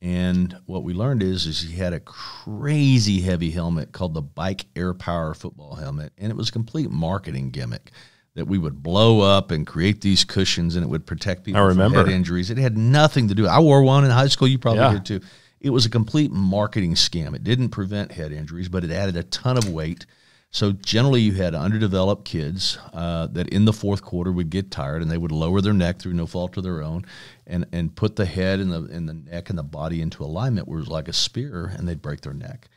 And 0.02 0.56
what 0.66 0.84
we 0.84 0.94
learned 0.94 1.22
is, 1.22 1.46
is 1.46 1.62
he 1.62 1.76
had 1.76 1.92
a 1.94 2.00
crazy 2.00 3.20
heavy 3.22 3.52
helmet 3.52 3.92
called 3.92 4.14
the 4.14 4.22
Bike 4.22 4.66
Air 4.76 4.94
Power 4.94 5.34
football 5.34 5.76
helmet, 5.76 6.14
and 6.18 6.32
it 6.32 6.36
was 6.38 6.50
a 6.50 6.54
complete 6.54 6.90
marketing 6.90 7.50
gimmick 7.52 7.92
that 8.36 8.46
we 8.46 8.58
would 8.58 8.82
blow 8.82 9.20
up 9.20 9.52
and 9.52 9.68
create 9.68 10.00
these 10.00 10.24
cushions, 10.24 10.76
and 10.76 10.86
it 10.86 10.88
would 10.88 11.06
protect 11.06 11.44
people 11.44 11.60
I 11.60 11.68
from 11.68 11.78
remember. 11.80 12.06
head 12.06 12.10
injuries. 12.16 12.50
It 12.50 12.58
had 12.58 12.78
nothing 12.78 13.28
to 13.28 13.36
do. 13.36 13.46
I 13.48 13.60
wore 13.60 13.82
one 13.84 14.06
in 14.06 14.12
high 14.12 14.28
school. 14.28 14.48
You 14.48 14.58
probably 14.58 14.82
Yeah. 14.84 14.94
did 14.94 15.06
too. 15.06 15.20
It 15.60 15.72
was 15.72 15.86
a 15.86 15.90
complete 15.90 16.32
marketing 16.32 16.94
scam. 16.94 17.36
It 17.36 17.44
didn't 17.44 17.70
prevent 17.70 18.14
head 18.14 18.32
injuries, 18.32 18.70
but 18.70 18.86
it 18.86 18.92
added 18.92 19.18
a 19.18 19.24
ton 19.24 19.58
of 19.58 19.68
weight. 19.68 20.06
So 20.52 20.72
generally, 20.72 21.22
you 21.22 21.34
had 21.34 21.54
underdeveloped 21.54 22.24
kids 22.26 22.78
uh, 22.94 23.28
that 23.28 23.50
in 23.50 23.66
the 23.66 23.74
fourth 23.74 24.02
quarter 24.02 24.32
would 24.32 24.50
get 24.50 24.72
tired 24.72 25.02
and 25.02 25.12
they 25.12 25.18
would 25.18 25.32
lower 25.34 25.60
their 25.62 25.74
neck 25.74 26.00
through 26.00 26.14
no 26.14 26.26
fault 26.26 26.56
of 26.58 26.64
their 26.64 26.82
own, 26.82 27.06
and 27.50 27.66
and 27.74 27.94
put 27.94 28.16
the 28.16 28.26
head 28.26 28.60
and 28.60 28.72
the 28.72 28.84
and 28.84 29.10
the 29.10 29.14
neck 29.14 29.50
and 29.50 29.58
the 29.58 29.64
body 29.64 30.02
into 30.02 30.24
alignment 30.24 30.68
where 30.68 30.78
it 30.78 30.82
was 30.82 30.90
like 30.90 31.08
a 31.08 31.14
spear, 31.14 31.74
and 31.76 31.88
they'd 31.88 32.02
break 32.02 32.22
their 32.22 32.34
neck. 32.34 32.70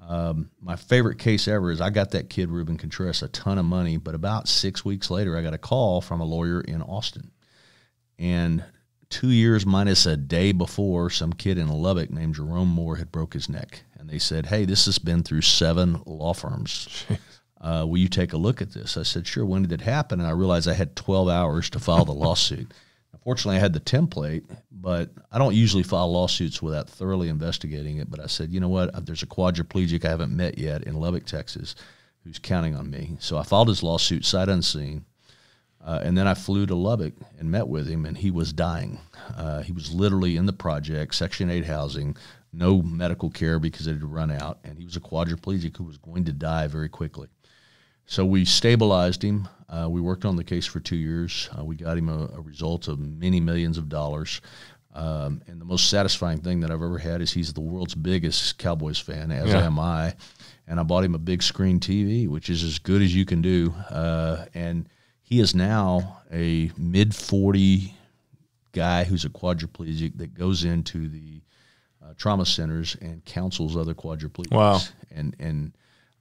Um, 0.00 0.50
my 0.60 0.76
favorite 0.76 1.18
case 1.18 1.48
ever 1.48 1.72
is 1.72 1.80
I 1.80 1.90
got 1.90 2.12
that 2.12 2.30
kid 2.30 2.50
Ruben 2.50 2.76
Contreras 2.76 3.22
a 3.22 3.28
ton 3.28 3.58
of 3.58 3.64
money, 3.64 3.96
but 3.96 4.14
about 4.14 4.46
six 4.46 4.84
weeks 4.84 5.10
later, 5.10 5.36
I 5.36 5.42
got 5.42 5.54
a 5.54 5.58
call 5.58 6.00
from 6.00 6.20
a 6.20 6.24
lawyer 6.24 6.60
in 6.60 6.82
Austin, 6.82 7.32
and 8.18 8.64
two 9.10 9.30
years 9.30 9.66
minus 9.66 10.06
a 10.06 10.16
day 10.16 10.52
before, 10.52 11.10
some 11.10 11.32
kid 11.32 11.58
in 11.58 11.68
Lubbock 11.68 12.10
named 12.10 12.34
Jerome 12.36 12.68
Moore 12.68 12.96
had 12.96 13.10
broke 13.10 13.32
his 13.32 13.48
neck, 13.48 13.82
and 13.98 14.08
they 14.08 14.18
said, 14.18 14.46
"Hey, 14.46 14.66
this 14.66 14.84
has 14.84 14.98
been 14.98 15.22
through 15.22 15.42
seven 15.42 16.02
law 16.06 16.34
firms. 16.34 17.04
Uh, 17.60 17.84
will 17.84 17.98
you 17.98 18.08
take 18.08 18.32
a 18.32 18.36
look 18.36 18.62
at 18.62 18.70
this?" 18.70 18.96
I 18.96 19.02
said, 19.02 19.26
"Sure." 19.26 19.44
When 19.44 19.62
did 19.62 19.72
it 19.72 19.80
happen? 19.80 20.20
And 20.20 20.28
I 20.28 20.32
realized 20.32 20.68
I 20.68 20.74
had 20.74 20.94
12 20.94 21.28
hours 21.28 21.68
to 21.70 21.80
file 21.80 22.04
the 22.04 22.12
lawsuit. 22.12 22.72
Fortunately, 23.28 23.58
I 23.58 23.60
had 23.60 23.74
the 23.74 23.80
template, 23.80 24.44
but 24.72 25.10
I 25.30 25.36
don't 25.36 25.54
usually 25.54 25.82
file 25.82 26.10
lawsuits 26.10 26.62
without 26.62 26.88
thoroughly 26.88 27.28
investigating 27.28 27.98
it. 27.98 28.10
But 28.10 28.20
I 28.20 28.26
said, 28.26 28.50
you 28.50 28.58
know 28.58 28.70
what? 28.70 29.04
There's 29.04 29.22
a 29.22 29.26
quadriplegic 29.26 30.06
I 30.06 30.08
haven't 30.08 30.34
met 30.34 30.56
yet 30.56 30.84
in 30.84 30.94
Lubbock, 30.94 31.26
Texas, 31.26 31.74
who's 32.24 32.38
counting 32.38 32.74
on 32.74 32.88
me. 32.88 33.18
So 33.20 33.36
I 33.36 33.42
filed 33.42 33.68
his 33.68 33.82
lawsuit 33.82 34.24
sight 34.24 34.48
unseen. 34.48 35.04
Uh, 35.84 36.00
and 36.02 36.16
then 36.16 36.26
I 36.26 36.32
flew 36.32 36.64
to 36.64 36.74
Lubbock 36.74 37.12
and 37.38 37.50
met 37.50 37.68
with 37.68 37.86
him, 37.86 38.06
and 38.06 38.16
he 38.16 38.30
was 38.30 38.50
dying. 38.50 38.98
Uh, 39.36 39.60
he 39.60 39.72
was 39.72 39.92
literally 39.92 40.38
in 40.38 40.46
the 40.46 40.54
project, 40.54 41.14
Section 41.14 41.50
8 41.50 41.66
housing, 41.66 42.16
no 42.54 42.80
medical 42.80 43.28
care 43.28 43.58
because 43.58 43.86
it 43.86 43.92
had 43.92 44.04
run 44.04 44.30
out, 44.30 44.58
and 44.64 44.78
he 44.78 44.86
was 44.86 44.96
a 44.96 45.00
quadriplegic 45.00 45.76
who 45.76 45.84
was 45.84 45.98
going 45.98 46.24
to 46.24 46.32
die 46.32 46.66
very 46.66 46.88
quickly. 46.88 47.28
So 48.10 48.24
we 48.24 48.46
stabilized 48.46 49.22
him. 49.22 49.46
Uh, 49.68 49.86
we 49.90 50.00
worked 50.00 50.24
on 50.24 50.36
the 50.36 50.42
case 50.44 50.64
for 50.64 50.80
two 50.80 50.96
years. 50.96 51.50
Uh, 51.56 51.62
we 51.62 51.76
got 51.76 51.98
him 51.98 52.08
a, 52.08 52.30
a 52.34 52.40
result 52.40 52.88
of 52.88 52.98
many 52.98 53.38
millions 53.38 53.76
of 53.76 53.90
dollars. 53.90 54.40
Um, 54.94 55.42
and 55.46 55.60
the 55.60 55.66
most 55.66 55.90
satisfying 55.90 56.38
thing 56.40 56.60
that 56.60 56.70
I've 56.70 56.82
ever 56.82 56.96
had 56.96 57.20
is 57.20 57.30
he's 57.32 57.52
the 57.52 57.60
world's 57.60 57.94
biggest 57.94 58.56
Cowboys 58.56 58.98
fan, 58.98 59.30
as 59.30 59.48
Yeah. 59.50 59.66
am 59.66 59.78
I. 59.78 60.14
And 60.66 60.80
I 60.80 60.84
bought 60.84 61.04
him 61.04 61.14
a 61.14 61.18
big 61.18 61.42
screen 61.42 61.80
TV, 61.80 62.26
which 62.26 62.48
is 62.48 62.64
as 62.64 62.78
good 62.78 63.02
as 63.02 63.14
you 63.14 63.26
can 63.26 63.42
do. 63.42 63.74
Uh, 63.90 64.46
and 64.54 64.88
he 65.22 65.40
is 65.40 65.54
now 65.54 66.22
a 66.32 66.72
mid 66.78 67.14
40 67.14 67.94
guy 68.72 69.04
who's 69.04 69.26
a 69.26 69.30
quadriplegic 69.30 70.16
that 70.16 70.32
goes 70.32 70.64
into 70.64 71.08
the 71.10 71.42
uh, 72.02 72.14
trauma 72.16 72.46
centers 72.46 72.96
and 73.02 73.22
counsels 73.26 73.76
other 73.76 73.94
quadriplegics. 73.94 74.52
Wow. 74.56 74.80
And 75.14 75.36
and 75.38 75.72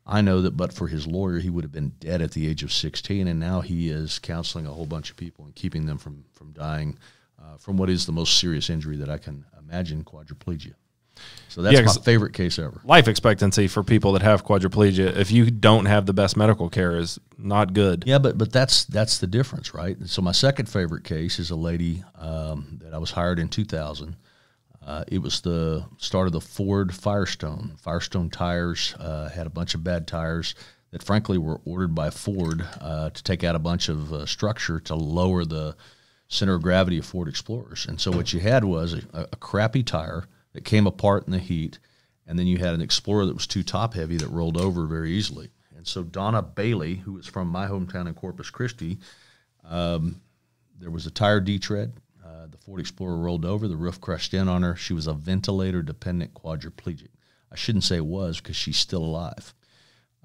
I 0.08 0.22
know 0.22 0.42
that, 0.42 0.56
but 0.56 0.72
for 0.72 0.88
his 0.88 1.06
lawyer, 1.06 1.40
he 1.40 1.50
would 1.50 1.66
have 1.66 1.72
been 1.72 1.90
dead 2.00 2.22
at 2.22 2.32
the 2.32 2.48
age 2.48 2.64
of 2.64 2.72
16, 2.72 3.28
and 3.28 3.40
now 3.40 3.60
he 3.60 3.90
is 3.90 4.20
counseling 4.20 4.66
a 4.66 4.72
whole 4.72 4.86
bunch 4.86 5.10
of 5.12 5.18
people 5.18 5.44
and 5.46 5.54
keeping 5.54 5.86
them 5.86 5.98
from 5.98 6.24
from 6.34 6.54
dying 6.54 6.98
uh, 7.40 7.58
from 7.58 7.78
what 7.78 7.90
is 7.90 8.06
the 8.06 8.12
most 8.12 8.40
serious 8.40 8.70
injury 8.70 8.98
that 8.98 9.10
I 9.10 9.18
can 9.18 9.46
imagine, 9.60 10.04
quadriplegia. 10.04 10.74
So 11.50 11.62
that's 11.62 11.74
Yeah, 11.74 11.82
my 11.82 11.94
favorite 11.94 12.34
case 12.34 12.60
ever. 12.60 12.80
Life 12.84 13.08
expectancy 13.08 13.68
for 13.68 13.84
people 13.84 14.14
that 14.14 14.22
have 14.22 14.46
quadriplegia, 14.46 15.16
if 15.16 15.32
you 15.32 15.50
don't 15.50 15.86
have 15.86 16.06
the 16.06 16.14
best 16.14 16.38
medical 16.38 16.70
care, 16.70 16.96
is 16.96 17.20
not 17.38 17.74
good. 17.74 18.04
Yeah, 18.06 18.20
but 18.20 18.38
but 18.38 18.52
that's 18.52 18.86
that's 18.86 19.18
the 19.18 19.28
difference, 19.28 19.74
right? 19.74 19.98
And 19.98 20.10
so 20.10 20.22
my 20.22 20.32
second 20.32 20.68
favorite 20.68 21.04
case 21.04 21.40
is 21.40 21.50
a 21.50 21.56
lady 21.56 22.04
um, 22.16 22.80
that 22.84 22.94
I 22.94 22.98
was 22.98 23.12
hired 23.12 23.40
in 23.40 23.50
2000. 23.50 24.16
Uh, 24.88 25.04
it 25.10 25.22
was 25.22 25.42
the 25.42 25.86
start 25.98 26.28
of 26.28 26.34
the 26.34 26.40
Ford 26.40 26.96
Firestone. 26.96 27.76
Firestone 27.78 28.30
tires 28.30 28.96
uh, 28.98 29.28
had 29.28 29.46
a 29.46 29.50
bunch 29.50 29.76
of 29.76 29.84
bad 29.84 30.08
tires 30.08 30.56
that, 30.92 31.04
frankly, 31.04 31.38
were 31.38 31.60
ordered 31.66 31.94
by 31.94 32.10
Ford 32.10 32.66
uh, 32.80 33.10
to 33.10 33.24
take 33.24 33.44
out 33.44 33.54
a 33.54 33.60
bunch 33.60 33.90
of 33.90 34.14
uh, 34.14 34.26
structure 34.26 34.80
to 34.80 34.96
lower 34.96 35.44
the 35.44 35.76
center 36.30 36.56
of 36.56 36.62
gravity 36.62 36.98
of 37.00 37.06
Ford 37.06 37.28
Explorers. 37.28 37.86
And 37.86 38.00
so 38.00 38.12
what 38.12 38.32
you 38.32 38.40
had 38.40 38.64
was 38.64 38.94
a, 38.94 39.28
a 39.34 39.36
crappy 39.36 39.84
tire 39.84 40.24
that 40.54 40.64
came 40.64 40.88
apart 40.88 41.26
in 41.26 41.34
the 41.34 41.40
heat, 41.40 41.80
and 42.26 42.40
then 42.40 42.48
you 42.48 42.58
had 42.58 42.74
an 42.74 42.82
Explorer 42.82 43.26
that 43.26 43.36
was 43.36 43.48
too 43.48 43.64
top 43.64 43.94
heavy 43.94 44.16
that 44.16 44.30
rolled 44.30 44.56
over 44.56 44.86
very 44.86 45.12
easily. 45.12 45.50
And 45.76 45.86
so 45.86 46.02
Donna 46.02 46.42
Bailey, 46.42 46.96
who 46.96 47.14
was 47.14 47.28
from 47.28 47.50
my 47.50 47.68
hometown 47.68 48.08
in 48.08 48.14
Corpus 48.14 48.50
Christi, 48.50 49.00
um, 49.66 50.22
there 50.80 50.92
was 50.92 51.06
a 51.06 51.12
tire 51.12 51.42
detread. 51.42 51.92
The 52.52 52.58
Ford 52.58 52.80
Explorer 52.80 53.18
rolled 53.18 53.46
over. 53.46 53.68
The 53.68 53.76
roof 53.76 54.00
crushed 54.00 54.34
in 54.34 54.48
on 54.48 54.64
her. 54.64 54.76
She 54.76 54.94
was 54.94 55.08
a 55.08 55.14
ventilator 55.14 55.82
dependent 55.82 56.34
quadriplegic. 56.34 57.10
I 57.52 57.56
shouldn't 57.56 57.84
say 57.84 57.98
it 57.98 58.06
was 58.06 58.38
because 58.40 58.56
she's 58.56 58.78
still 58.78 59.04
alive. 59.04 59.54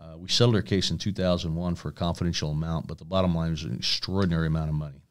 Uh, 0.00 0.16
we 0.18 0.28
settled 0.28 0.56
her 0.56 0.62
case 0.62 0.90
in 0.90 0.98
2001 0.98 1.74
for 1.76 1.88
a 1.88 1.92
confidential 1.92 2.50
amount, 2.50 2.86
but 2.86 2.98
the 2.98 3.04
bottom 3.04 3.34
line 3.34 3.50
was 3.50 3.62
an 3.62 3.76
extraordinary 3.76 4.48
amount 4.48 4.70
of 4.70 4.74
money. 4.74 5.02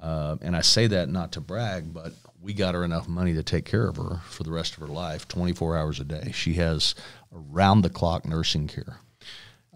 Uh, 0.00 0.36
and 0.40 0.56
I 0.56 0.60
say 0.60 0.86
that 0.86 1.08
not 1.08 1.32
to 1.32 1.40
brag, 1.40 1.92
but 1.92 2.12
we 2.40 2.52
got 2.52 2.74
her 2.74 2.84
enough 2.84 3.08
money 3.08 3.34
to 3.34 3.42
take 3.42 3.64
care 3.64 3.88
of 3.88 3.96
her 3.96 4.20
for 4.26 4.42
the 4.42 4.50
rest 4.50 4.74
of 4.74 4.80
her 4.80 4.86
life, 4.86 5.28
24 5.28 5.76
hours 5.76 6.00
a 6.00 6.04
day. 6.04 6.30
She 6.32 6.54
has 6.54 6.94
around 7.32 7.82
the 7.82 7.90
clock 7.90 8.26
nursing 8.26 8.66
care. 8.66 8.98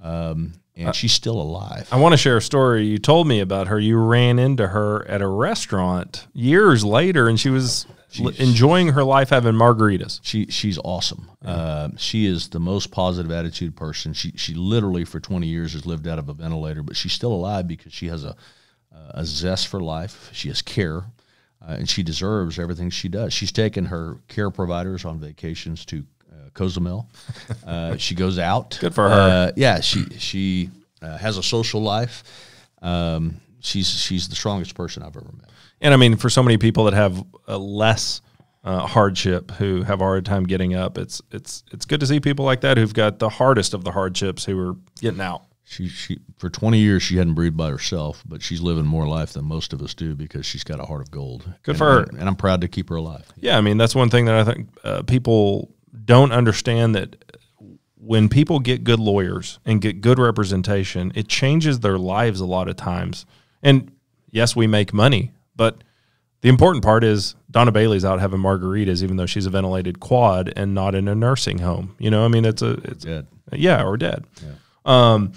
Um, 0.00 0.54
and 0.78 0.94
she's 0.94 1.12
still 1.12 1.40
alive. 1.40 1.88
I 1.90 1.98
want 1.98 2.12
to 2.12 2.16
share 2.16 2.36
a 2.36 2.42
story 2.42 2.86
you 2.86 2.98
told 2.98 3.26
me 3.26 3.40
about 3.40 3.68
her. 3.68 3.78
You 3.78 3.98
ran 3.98 4.38
into 4.38 4.68
her 4.68 5.06
at 5.08 5.20
a 5.20 5.26
restaurant 5.26 6.26
years 6.32 6.84
later, 6.84 7.28
and 7.28 7.38
she 7.38 7.50
was 7.50 7.86
enjoying 8.38 8.88
her 8.88 9.04
life 9.04 9.30
having 9.30 9.54
margaritas. 9.54 10.20
She 10.22 10.46
she's 10.46 10.78
awesome. 10.78 11.30
Uh, 11.44 11.90
she 11.96 12.26
is 12.26 12.48
the 12.48 12.60
most 12.60 12.90
positive 12.90 13.30
attitude 13.30 13.76
person. 13.76 14.12
She 14.12 14.32
she 14.36 14.54
literally 14.54 15.04
for 15.04 15.20
20 15.20 15.46
years 15.46 15.72
has 15.72 15.84
lived 15.84 16.06
out 16.06 16.18
of 16.18 16.28
a 16.28 16.34
ventilator, 16.34 16.82
but 16.82 16.96
she's 16.96 17.12
still 17.12 17.32
alive 17.32 17.66
because 17.66 17.92
she 17.92 18.06
has 18.08 18.24
a 18.24 18.36
a 19.10 19.24
zest 19.24 19.68
for 19.68 19.80
life. 19.80 20.30
She 20.32 20.48
has 20.48 20.62
care, 20.62 21.04
uh, 21.62 21.76
and 21.78 21.88
she 21.88 22.02
deserves 22.02 22.58
everything 22.58 22.90
she 22.90 23.08
does. 23.08 23.32
She's 23.32 23.52
taken 23.52 23.86
her 23.86 24.18
care 24.28 24.50
providers 24.50 25.04
on 25.04 25.18
vacations 25.18 25.84
to 25.86 25.98
uh, 25.98 26.17
Cozumel. 26.54 27.08
Uh, 27.66 27.96
she 27.96 28.14
goes 28.14 28.38
out. 28.38 28.78
Good 28.80 28.94
for 28.94 29.08
her. 29.08 29.14
Uh, 29.48 29.52
yeah, 29.56 29.80
she 29.80 30.04
she 30.18 30.70
uh, 31.02 31.16
has 31.18 31.36
a 31.36 31.42
social 31.42 31.82
life. 31.82 32.24
Um, 32.82 33.40
she's 33.60 33.88
she's 33.88 34.28
the 34.28 34.36
strongest 34.36 34.74
person 34.74 35.02
I've 35.02 35.16
ever 35.16 35.32
met. 35.32 35.50
And 35.80 35.94
I 35.94 35.96
mean, 35.96 36.16
for 36.16 36.30
so 36.30 36.42
many 36.42 36.58
people 36.58 36.84
that 36.84 36.94
have 36.94 37.24
a 37.46 37.58
less 37.58 38.20
uh, 38.64 38.86
hardship, 38.86 39.50
who 39.52 39.82
have 39.82 40.00
a 40.00 40.04
hard 40.04 40.24
time 40.24 40.44
getting 40.44 40.74
up, 40.74 40.98
it's 40.98 41.22
it's 41.30 41.64
it's 41.72 41.84
good 41.84 42.00
to 42.00 42.06
see 42.06 42.20
people 42.20 42.44
like 42.44 42.62
that 42.62 42.76
who've 42.76 42.94
got 42.94 43.18
the 43.18 43.28
hardest 43.28 43.74
of 43.74 43.84
the 43.84 43.92
hardships 43.92 44.44
who 44.44 44.58
are 44.58 44.76
getting 45.00 45.20
out. 45.20 45.42
She 45.64 45.88
she 45.88 46.18
for 46.38 46.48
twenty 46.48 46.78
years 46.78 47.02
she 47.02 47.16
hadn't 47.18 47.34
breathed 47.34 47.56
by 47.56 47.70
herself, 47.70 48.22
but 48.26 48.42
she's 48.42 48.60
living 48.60 48.86
more 48.86 49.06
life 49.06 49.34
than 49.34 49.44
most 49.44 49.72
of 49.72 49.82
us 49.82 49.94
do 49.94 50.14
because 50.14 50.46
she's 50.46 50.64
got 50.64 50.80
a 50.80 50.84
heart 50.84 51.02
of 51.02 51.10
gold. 51.10 51.42
Good 51.62 51.72
and, 51.72 51.78
for 51.78 51.84
her. 51.84 52.02
and 52.18 52.22
I'm 52.22 52.36
proud 52.36 52.62
to 52.62 52.68
keep 52.68 52.88
her 52.88 52.96
alive. 52.96 53.26
Yeah, 53.36 53.58
I 53.58 53.60
mean 53.60 53.76
that's 53.76 53.94
one 53.94 54.10
thing 54.10 54.24
that 54.24 54.34
I 54.34 54.44
think 54.44 54.68
uh, 54.82 55.02
people 55.02 55.70
don't 56.04 56.32
understand 56.32 56.94
that 56.94 57.16
when 57.96 58.28
people 58.28 58.60
get 58.60 58.84
good 58.84 59.00
lawyers 59.00 59.58
and 59.64 59.80
get 59.80 60.00
good 60.00 60.18
representation, 60.18 61.12
it 61.14 61.28
changes 61.28 61.80
their 61.80 61.98
lives 61.98 62.40
a 62.40 62.46
lot 62.46 62.68
of 62.68 62.76
times. 62.76 63.26
And 63.62 63.90
yes, 64.30 64.54
we 64.54 64.66
make 64.66 64.92
money, 64.94 65.32
but 65.56 65.82
the 66.40 66.48
important 66.48 66.84
part 66.84 67.02
is 67.02 67.34
Donna 67.50 67.72
Bailey's 67.72 68.04
out 68.04 68.20
having 68.20 68.40
margaritas, 68.40 69.02
even 69.02 69.16
though 69.16 69.26
she's 69.26 69.46
a 69.46 69.50
ventilated 69.50 69.98
quad 69.98 70.52
and 70.54 70.72
not 70.74 70.94
in 70.94 71.08
a 71.08 71.14
nursing 71.14 71.58
home. 71.58 71.96
You 71.98 72.10
know, 72.10 72.24
I 72.24 72.28
mean, 72.28 72.44
it's 72.44 72.62
a 72.62 72.74
it's 72.84 73.04
Dead. 73.04 73.26
yeah, 73.52 73.82
or 73.82 73.96
dead. 73.96 74.24
Um, 74.84 75.32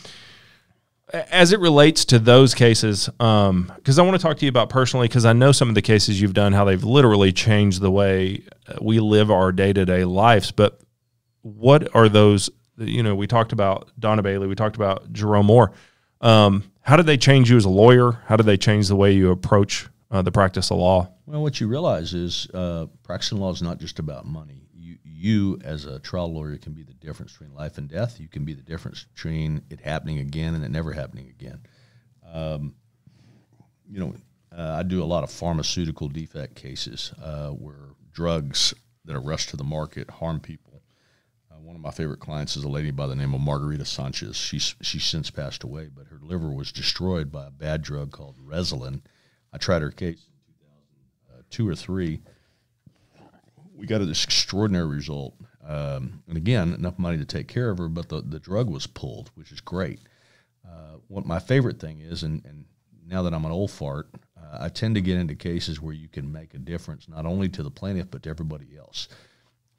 as 1.13 1.51
it 1.51 1.59
relates 1.59 2.05
to 2.05 2.19
those 2.19 2.53
cases, 2.53 3.07
because 3.07 3.99
I 3.99 4.01
want 4.01 4.15
to 4.15 4.21
talk 4.21 4.37
to 4.37 4.45
you 4.45 4.49
about 4.49 4.69
personally, 4.69 5.07
because 5.07 5.25
I 5.25 5.33
know 5.33 5.51
some 5.51 5.69
of 5.69 5.75
the 5.75 5.81
cases 5.81 6.21
you've 6.21 6.33
done, 6.33 6.53
how 6.53 6.65
they've 6.65 6.83
literally 6.83 7.31
changed 7.31 7.81
the 7.81 7.91
way 7.91 8.43
uh, 8.67 8.75
we 8.81 8.99
live 8.99 9.31
our 9.31 9.51
day 9.51 9.73
to 9.73 9.85
day 9.85 10.05
lives. 10.05 10.51
But 10.51 10.79
what 11.41 11.93
are 11.95 12.09
those? 12.09 12.49
You 12.77 13.03
know, 13.03 13.15
we 13.15 13.27
talked 13.27 13.51
about 13.51 13.91
Donna 13.99 14.23
Bailey, 14.23 14.47
we 14.47 14.55
talked 14.55 14.75
about 14.75 15.11
Jerome 15.11 15.45
Moore. 15.45 15.71
Um, 16.21 16.71
how 16.81 16.95
did 16.95 17.05
they 17.05 17.17
change 17.17 17.49
you 17.49 17.57
as 17.57 17.65
a 17.65 17.69
lawyer? 17.69 18.13
How 18.25 18.37
did 18.37 18.45
they 18.45 18.57
change 18.57 18.87
the 18.87 18.95
way 18.95 19.11
you 19.11 19.31
approach 19.31 19.87
uh, 20.09 20.21
the 20.21 20.31
practice 20.31 20.71
of 20.71 20.77
law? 20.77 21.09
Well, 21.25 21.41
what 21.41 21.59
you 21.59 21.67
realize 21.67 22.13
is 22.13 22.47
uh, 22.53 22.87
practicing 23.03 23.37
law 23.37 23.51
is 23.51 23.61
not 23.61 23.79
just 23.79 23.99
about 23.99 24.25
money. 24.25 24.63
You, 25.21 25.59
as 25.63 25.85
a 25.85 25.99
trial 25.99 26.33
lawyer, 26.33 26.57
can 26.57 26.73
be 26.73 26.81
the 26.81 26.95
difference 26.95 27.33
between 27.33 27.53
life 27.53 27.77
and 27.77 27.87
death. 27.87 28.19
You 28.19 28.27
can 28.27 28.43
be 28.43 28.55
the 28.55 28.63
difference 28.63 29.03
between 29.03 29.61
it 29.69 29.79
happening 29.79 30.17
again 30.17 30.55
and 30.55 30.65
it 30.65 30.71
never 30.71 30.93
happening 30.93 31.27
again. 31.29 31.59
Um, 32.33 32.73
you 33.87 33.99
know, 33.99 34.15
uh, 34.51 34.77
I 34.79 34.83
do 34.83 35.03
a 35.03 35.05
lot 35.05 35.23
of 35.23 35.29
pharmaceutical 35.29 36.09
defect 36.09 36.55
cases 36.55 37.13
uh, 37.21 37.49
where 37.49 37.89
drugs 38.11 38.73
that 39.05 39.15
are 39.15 39.21
rushed 39.21 39.49
to 39.49 39.57
the 39.57 39.63
market 39.63 40.09
harm 40.09 40.39
people. 40.39 40.81
Uh, 41.51 41.59
one 41.59 41.75
of 41.75 41.83
my 41.83 41.91
favorite 41.91 42.19
clients 42.19 42.57
is 42.57 42.63
a 42.63 42.69
lady 42.69 42.89
by 42.89 43.05
the 43.05 43.15
name 43.15 43.35
of 43.35 43.41
Margarita 43.41 43.85
Sanchez. 43.85 44.35
She's 44.35 44.73
she's 44.81 45.03
since 45.03 45.29
passed 45.29 45.63
away, 45.63 45.87
but 45.95 46.07
her 46.07 46.19
liver 46.19 46.49
was 46.49 46.71
destroyed 46.71 47.31
by 47.31 47.45
a 47.45 47.51
bad 47.51 47.83
drug 47.83 48.11
called 48.11 48.37
Rezulin. 48.39 49.03
I 49.53 49.59
tried 49.59 49.83
her 49.83 49.91
case 49.91 50.25
in 50.47 50.55
2002 50.57 51.69
or 51.69 51.75
three. 51.75 52.21
We 53.81 53.87
got 53.87 53.97
this 54.05 54.23
extraordinary 54.23 54.85
result, 54.85 55.33
um, 55.67 56.21
and 56.27 56.37
again, 56.37 56.71
enough 56.75 56.99
money 56.99 57.17
to 57.17 57.25
take 57.25 57.47
care 57.47 57.71
of 57.71 57.79
her, 57.79 57.89
but 57.89 58.09
the, 58.09 58.21
the 58.21 58.37
drug 58.37 58.69
was 58.69 58.85
pulled, 58.85 59.31
which 59.33 59.51
is 59.51 59.59
great. 59.59 60.01
Uh, 60.63 60.97
what 61.07 61.25
my 61.25 61.39
favorite 61.39 61.79
thing 61.79 61.99
is, 61.99 62.21
and, 62.21 62.45
and 62.45 62.65
now 63.07 63.23
that 63.23 63.33
I'm 63.33 63.43
an 63.43 63.51
old 63.51 63.71
fart, 63.71 64.07
uh, 64.37 64.59
I 64.59 64.69
tend 64.69 64.93
to 64.95 65.01
get 65.01 65.17
into 65.17 65.33
cases 65.33 65.81
where 65.81 65.95
you 65.95 66.07
can 66.07 66.31
make 66.31 66.53
a 66.53 66.59
difference 66.59 67.09
not 67.09 67.25
only 67.25 67.49
to 67.49 67.63
the 67.63 67.71
plaintiff 67.71 68.11
but 68.11 68.21
to 68.21 68.29
everybody 68.29 68.77
else. 68.77 69.07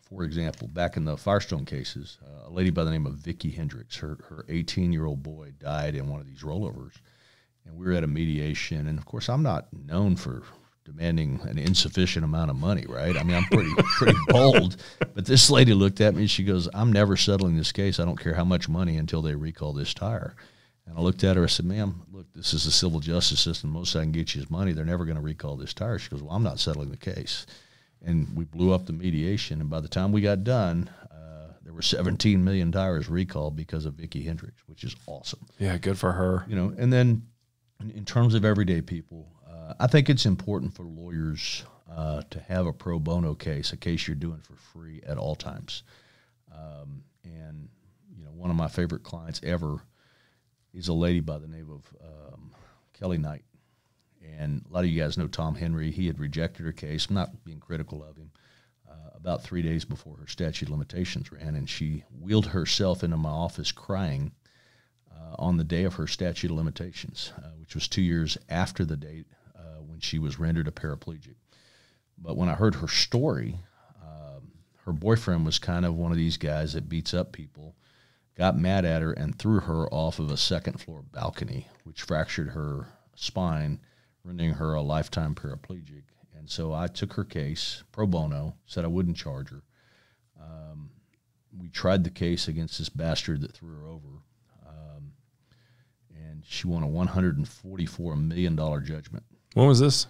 For 0.00 0.24
example, 0.24 0.66
back 0.66 0.96
in 0.96 1.04
the 1.04 1.16
Firestone 1.16 1.64
cases, 1.64 2.18
uh, 2.26 2.48
a 2.48 2.50
lady 2.50 2.70
by 2.70 2.82
the 2.82 2.90
name 2.90 3.06
of 3.06 3.14
Vicki 3.14 3.52
Hendricks, 3.52 3.98
her 3.98 4.18
her 4.28 4.44
18 4.48 4.92
year 4.92 5.06
old 5.06 5.22
boy 5.22 5.52
died 5.60 5.94
in 5.94 6.08
one 6.08 6.18
of 6.18 6.26
these 6.26 6.42
rollovers, 6.42 6.94
and 7.64 7.76
we 7.76 7.86
were 7.86 7.92
at 7.92 8.02
a 8.02 8.08
mediation. 8.08 8.88
And 8.88 8.98
of 8.98 9.06
course, 9.06 9.28
I'm 9.28 9.44
not 9.44 9.68
known 9.72 10.16
for 10.16 10.42
demanding 10.84 11.40
an 11.44 11.58
insufficient 11.58 12.24
amount 12.24 12.50
of 12.50 12.56
money, 12.56 12.84
right? 12.88 13.16
I 13.16 13.22
mean, 13.22 13.36
I'm 13.36 13.44
pretty 13.44 13.72
pretty 13.96 14.18
bold. 14.28 14.76
But 15.14 15.26
this 15.26 15.50
lady 15.50 15.74
looked 15.74 16.00
at 16.00 16.14
me 16.14 16.22
and 16.22 16.30
she 16.30 16.44
goes, 16.44 16.68
"I'm 16.74 16.92
never 16.92 17.16
settling 17.16 17.56
this 17.56 17.72
case. 17.72 18.00
I 18.00 18.04
don't 18.04 18.20
care 18.20 18.34
how 18.34 18.44
much 18.44 18.68
money 18.68 18.96
until 18.96 19.22
they 19.22 19.34
recall 19.34 19.72
this 19.72 19.94
tire." 19.94 20.34
And 20.86 20.98
I 20.98 21.00
looked 21.00 21.22
at 21.24 21.36
her. 21.36 21.44
I 21.44 21.46
said, 21.46 21.66
"Ma'am, 21.66 22.02
look, 22.12 22.32
this 22.34 22.52
is 22.54 22.64
the 22.64 22.70
civil 22.70 23.00
justice 23.00 23.40
system. 23.40 23.70
Most 23.70 23.94
I 23.94 24.00
can 24.00 24.12
get 24.12 24.34
you 24.34 24.42
is 24.42 24.50
money. 24.50 24.72
They're 24.72 24.84
never 24.84 25.04
going 25.04 25.16
to 25.16 25.22
recall 25.22 25.56
this 25.56 25.74
tire." 25.74 25.98
She 25.98 26.10
goes, 26.10 26.22
"Well, 26.22 26.34
I'm 26.34 26.42
not 26.42 26.60
settling 26.60 26.90
the 26.90 26.96
case." 26.96 27.46
And 28.04 28.34
we 28.34 28.44
blew 28.44 28.72
up 28.72 28.86
the 28.86 28.92
mediation. 28.92 29.60
And 29.60 29.70
by 29.70 29.80
the 29.80 29.88
time 29.88 30.10
we 30.10 30.20
got 30.22 30.42
done, 30.42 30.90
uh, 31.12 31.52
there 31.62 31.72
were 31.72 31.82
17 31.82 32.42
million 32.42 32.72
tires 32.72 33.08
recalled 33.08 33.54
because 33.54 33.84
of 33.86 33.94
Vicki 33.94 34.24
Hendricks, 34.24 34.60
which 34.66 34.82
is 34.82 34.96
awesome. 35.06 35.46
Yeah, 35.60 35.78
good 35.78 35.96
for 35.96 36.10
her. 36.10 36.44
You 36.48 36.56
know, 36.56 36.74
and 36.76 36.92
then 36.92 37.28
in, 37.80 37.90
in 37.92 38.04
terms 38.04 38.34
of 38.34 38.44
everyday 38.44 38.80
people, 38.82 39.31
uh, 39.62 39.74
I 39.80 39.86
think 39.86 40.08
it's 40.08 40.26
important 40.26 40.74
for 40.74 40.84
lawyers 40.84 41.64
uh, 41.90 42.22
to 42.30 42.40
have 42.40 42.66
a 42.66 42.72
pro 42.72 42.98
bono 42.98 43.34
case, 43.34 43.72
a 43.72 43.76
case 43.76 44.06
you're 44.06 44.14
doing 44.14 44.40
for 44.40 44.54
free 44.54 45.02
at 45.06 45.18
all 45.18 45.34
times. 45.34 45.82
Um, 46.52 47.04
and 47.24 47.68
you 48.16 48.24
know, 48.24 48.30
one 48.30 48.50
of 48.50 48.56
my 48.56 48.68
favorite 48.68 49.02
clients 49.02 49.40
ever 49.44 49.80
is 50.72 50.88
a 50.88 50.92
lady 50.92 51.20
by 51.20 51.38
the 51.38 51.48
name 51.48 51.68
of 51.70 51.82
um, 52.02 52.50
Kelly 52.94 53.18
Knight. 53.18 53.44
And 54.38 54.64
a 54.68 54.72
lot 54.72 54.84
of 54.84 54.90
you 54.90 55.00
guys 55.00 55.18
know 55.18 55.26
Tom 55.28 55.54
Henry. 55.54 55.90
He 55.90 56.06
had 56.06 56.18
rejected 56.18 56.64
her 56.64 56.72
case. 56.72 57.06
I'm 57.08 57.14
not 57.14 57.44
being 57.44 57.60
critical 57.60 58.02
of 58.04 58.16
him. 58.16 58.30
Uh, 58.88 59.10
about 59.14 59.42
three 59.42 59.62
days 59.62 59.84
before 59.84 60.16
her 60.18 60.26
statute 60.26 60.68
limitations 60.68 61.32
ran, 61.32 61.54
and 61.54 61.68
she 61.68 62.04
wheeled 62.20 62.46
herself 62.46 63.02
into 63.02 63.16
my 63.16 63.30
office 63.30 63.72
crying 63.72 64.32
uh, 65.10 65.34
on 65.38 65.56
the 65.56 65.64
day 65.64 65.84
of 65.84 65.94
her 65.94 66.06
statute 66.06 66.50
of 66.50 66.56
limitations, 66.56 67.32
uh, 67.38 67.48
which 67.58 67.74
was 67.74 67.88
two 67.88 68.02
years 68.02 68.38
after 68.48 68.84
the 68.84 68.96
date 68.96 69.26
she 70.04 70.18
was 70.18 70.38
rendered 70.38 70.68
a 70.68 70.72
paraplegic. 70.72 71.36
But 72.18 72.36
when 72.36 72.48
I 72.48 72.54
heard 72.54 72.76
her 72.76 72.88
story, 72.88 73.58
um, 74.02 74.52
her 74.84 74.92
boyfriend 74.92 75.44
was 75.44 75.58
kind 75.58 75.84
of 75.84 75.94
one 75.94 76.12
of 76.12 76.18
these 76.18 76.36
guys 76.36 76.72
that 76.72 76.88
beats 76.88 77.14
up 77.14 77.32
people, 77.32 77.74
got 78.36 78.58
mad 78.58 78.84
at 78.84 79.02
her, 79.02 79.12
and 79.12 79.38
threw 79.38 79.60
her 79.60 79.88
off 79.88 80.18
of 80.18 80.30
a 80.30 80.36
second 80.36 80.80
floor 80.80 81.02
balcony, 81.12 81.68
which 81.84 82.02
fractured 82.02 82.50
her 82.50 82.86
spine, 83.16 83.80
rendering 84.24 84.54
her 84.54 84.74
a 84.74 84.82
lifetime 84.82 85.34
paraplegic. 85.34 86.04
And 86.36 86.48
so 86.50 86.72
I 86.72 86.86
took 86.86 87.12
her 87.14 87.24
case 87.24 87.82
pro 87.92 88.06
bono, 88.06 88.54
said 88.66 88.84
I 88.84 88.88
wouldn't 88.88 89.16
charge 89.16 89.50
her. 89.50 89.62
Um, 90.40 90.90
we 91.56 91.68
tried 91.68 92.04
the 92.04 92.10
case 92.10 92.48
against 92.48 92.78
this 92.78 92.88
bastard 92.88 93.42
that 93.42 93.52
threw 93.52 93.74
her 93.78 93.86
over 93.86 94.22
Um, 94.66 95.12
and 96.14 96.44
she 96.46 96.66
won 96.66 96.82
a 96.82 96.88
$144 96.88 98.20
million 98.20 98.56
judgment. 98.56 99.24
When 99.54 99.66
was 99.66 99.80
this? 99.80 100.06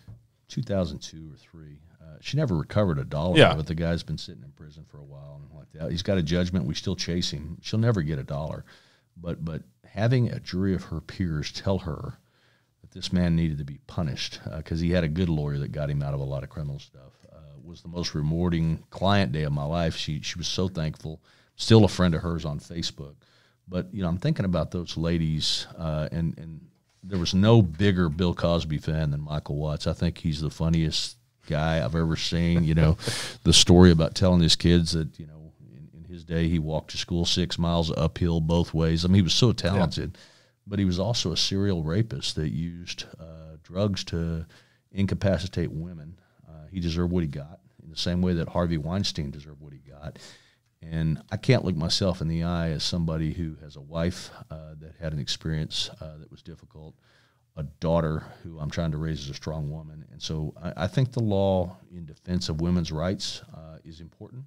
2002 0.48 1.32
or 1.32 1.36
three. 1.36 1.78
Uh, 2.00 2.16
she 2.20 2.36
never 2.36 2.56
recovered 2.56 2.98
a 2.98 3.04
dollar, 3.04 3.38
Yeah. 3.38 3.54
but 3.54 3.66
the 3.66 3.74
guy's 3.74 4.02
been 4.02 4.18
sitting 4.18 4.42
in 4.42 4.50
prison 4.52 4.84
for 4.88 4.98
a 4.98 5.04
while 5.04 5.40
and 5.42 5.58
like 5.58 5.70
that. 5.72 5.90
He's 5.90 6.02
got 6.02 6.18
a 6.18 6.22
judgment. 6.22 6.66
We 6.66 6.74
still 6.74 6.96
chase 6.96 7.30
him. 7.30 7.58
She'll 7.62 7.78
never 7.80 8.02
get 8.02 8.18
a 8.18 8.24
dollar, 8.24 8.64
but 9.16 9.44
but 9.44 9.62
having 9.86 10.30
a 10.30 10.40
jury 10.40 10.74
of 10.74 10.84
her 10.84 11.00
peers 11.00 11.52
tell 11.52 11.78
her 11.78 12.18
that 12.82 12.90
this 12.92 13.12
man 13.12 13.36
needed 13.36 13.58
to 13.58 13.64
be 13.64 13.78
punished 13.86 14.40
because 14.56 14.80
he 14.80 14.90
had 14.90 15.04
a 15.04 15.08
good 15.08 15.28
lawyer 15.28 15.58
that 15.58 15.72
got 15.72 15.90
him 15.90 16.02
out 16.02 16.14
of 16.14 16.20
a 16.20 16.24
lot 16.24 16.42
of 16.42 16.48
criminal 16.50 16.78
stuff 16.78 17.12
uh, 17.32 17.36
was 17.62 17.82
the 17.82 17.88
most 17.88 18.14
rewarding 18.14 18.82
client 18.90 19.32
day 19.32 19.42
of 19.42 19.52
my 19.52 19.64
life. 19.64 19.96
She 19.96 20.20
she 20.20 20.38
was 20.38 20.48
so 20.48 20.68
thankful. 20.68 21.20
Still 21.56 21.84
a 21.84 21.88
friend 21.88 22.14
of 22.14 22.22
hers 22.22 22.44
on 22.44 22.58
Facebook, 22.58 23.14
but 23.68 23.92
you 23.92 24.02
know 24.02 24.08
I'm 24.08 24.18
thinking 24.18 24.44
about 24.44 24.70
those 24.70 24.96
ladies 24.96 25.66
uh, 25.78 26.08
and 26.12 26.36
and 26.38 26.60
there 27.02 27.18
was 27.18 27.34
no 27.34 27.62
bigger 27.62 28.08
Bill 28.08 28.34
Cosby 28.34 28.78
fan 28.78 29.10
than 29.10 29.22
Mikal 29.22 29.56
Watts. 29.56 29.86
I 29.86 29.92
think 29.92 30.18
he's 30.18 30.40
the 30.40 30.50
funniest 30.50 31.16
guy 31.48 31.84
I've 31.84 31.96
ever 31.96 32.16
seen. 32.16 32.64
You 32.64 32.74
know, 32.74 32.96
the 33.44 33.52
story 33.52 33.90
about 33.90 34.14
telling 34.14 34.40
his 34.40 34.56
kids 34.56 34.92
that 34.92 35.18
you 35.18 35.26
know 35.26 35.52
in, 35.60 35.88
in 35.98 36.04
his 36.04 36.24
day 36.24 36.48
he 36.48 36.58
walked 36.58 36.92
to 36.92 36.98
school 36.98 37.24
six 37.24 37.58
miles 37.58 37.90
uphill 37.96 38.40
both 38.40 38.72
ways. 38.72 39.04
I 39.04 39.08
mean, 39.08 39.16
he 39.16 39.22
was 39.22 39.34
so 39.34 39.52
talented, 39.52 40.16
but 40.66 40.78
he 40.78 40.84
was 40.84 40.98
also 40.98 41.32
a 41.32 41.36
serial 41.36 41.82
rapist 41.82 42.36
that 42.36 42.50
used 42.50 43.04
uh, 43.20 43.56
drugs 43.62 44.04
to 44.04 44.46
incapacitate 44.92 45.72
women. 45.72 46.18
Uh, 46.48 46.66
he 46.70 46.80
deserved 46.80 47.12
what 47.12 47.22
he 47.22 47.28
got 47.28 47.60
in 47.82 47.90
the 47.90 47.96
same 47.96 48.22
way 48.22 48.34
that 48.34 48.48
Harvey 48.48 48.78
Weinstein 48.78 49.30
deserved 49.30 49.60
what 49.60 49.72
he 49.72 49.78
got. 49.78 50.18
And 50.82 51.22
I 51.30 51.36
can't 51.36 51.64
look 51.64 51.76
myself 51.76 52.20
in 52.20 52.28
the 52.28 52.42
eye 52.42 52.70
as 52.70 52.82
somebody 52.82 53.32
who 53.32 53.56
has 53.62 53.76
a 53.76 53.80
wife 53.80 54.30
uh, 54.50 54.74
that 54.80 54.94
had 55.00 55.12
an 55.12 55.20
experience 55.20 55.90
uh, 56.00 56.18
that 56.18 56.30
was 56.30 56.42
difficult, 56.42 56.94
a 57.56 57.62
daughter 57.62 58.24
who 58.42 58.58
I'm 58.58 58.70
trying 58.70 58.90
to 58.90 58.98
raise 58.98 59.20
as 59.20 59.30
a 59.30 59.34
strong 59.34 59.70
woman. 59.70 60.04
And 60.10 60.20
so 60.20 60.54
I, 60.60 60.84
I 60.84 60.86
think 60.88 61.12
the 61.12 61.22
law 61.22 61.76
in 61.94 62.04
defense 62.04 62.48
of 62.48 62.60
women's 62.60 62.90
rights 62.90 63.42
uh, 63.54 63.78
is 63.84 64.00
important. 64.00 64.44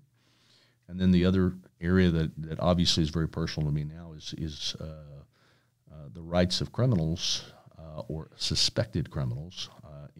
And 0.87 0.99
then 0.99 1.11
the 1.11 1.25
other 1.25 1.53
area 1.79 2.11
that, 2.11 2.31
that 2.43 2.59
obviously 2.59 3.01
is 3.03 3.09
very 3.09 3.29
personal 3.29 3.69
to 3.69 3.73
me 3.73 3.85
now 3.85 4.13
is, 4.15 4.35
is 4.37 4.75
uh, 4.79 4.83
uh, 4.83 5.95
the 6.13 6.21
rights 6.21 6.61
of 6.61 6.71
criminals 6.71 7.45
uh, 7.79 8.01
or 8.07 8.29
suspected 8.35 9.09
criminals 9.09 9.69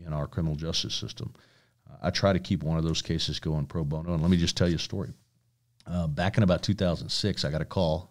in 0.06 0.12
our 0.12 0.28
criminal 0.28 0.56
justice 0.56 0.94
system. 0.94 1.34
I 2.02 2.10
try 2.10 2.34
to 2.34 2.40
keep 2.40 2.64
one 2.64 2.78
of 2.78 2.84
those 2.84 3.02
cases 3.02 3.40
going 3.40 3.66
pro 3.66 3.84
bono. 3.84 4.14
And 4.14 4.22
let 4.22 4.30
me 4.30 4.38
just 4.38 4.58
tell 4.58 4.68
you 4.68 4.76
a 4.76 4.80
story. 4.80 5.14
Uh, 5.88 6.08
back 6.08 6.38
in 6.38 6.44
about 6.44 6.64
2006, 6.64 7.46
I 7.46 7.52
got 7.52 7.62
a 7.62 7.66
call 7.66 8.10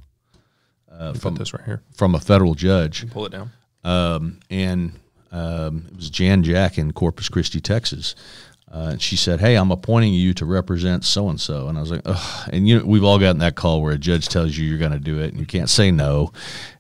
uh, 0.91 1.13
from 1.15 1.35
this 1.35 1.53
right 1.53 1.65
here. 1.65 1.83
from 1.95 2.15
a 2.15 2.21
federal 2.21 2.55
judge, 2.55 3.11
Pull 3.11 3.27
it 3.27 3.33
down. 3.33 3.51
um, 3.85 4.39
and 4.51 4.93
Um, 5.33 5.87
it 5.91 5.97
was 5.97 6.11
Jan 6.11 6.45
Jack 6.45 6.79
in 6.79 6.93
Corpus 6.93 7.29
Christi, 7.29 7.61
Texas. 7.61 8.15
Uh, 8.71 8.91
and 8.93 9.03
she 9.03 9.17
said, 9.17 9.41
"Hey, 9.41 9.57
I'm 9.57 9.71
appointing 9.73 10.15
you 10.15 10.33
to 10.35 10.45
represent 10.45 11.05
so 11.05 11.29
and 11.29 11.41
so." 11.41 11.69
And 11.69 11.77
I 11.79 11.81
was 11.81 11.91
like, 11.93 12.03
Ugh. 12.05 12.49
"And 12.53 12.67
you 12.69 12.79
know, 12.79 12.85
we've 12.85 13.05
all 13.05 13.19
gotten 13.21 13.39
that 13.39 13.55
call 13.57 13.83
where 13.83 13.93
a 13.93 13.99
judge 13.99 14.27
tells 14.29 14.57
you 14.57 14.65
you're 14.65 14.79
going 14.79 14.93
to 14.93 14.99
do 15.01 15.19
it, 15.21 15.31
and 15.31 15.39
you 15.41 15.47
can't 15.47 15.69
say 15.69 15.91
no." 15.93 16.33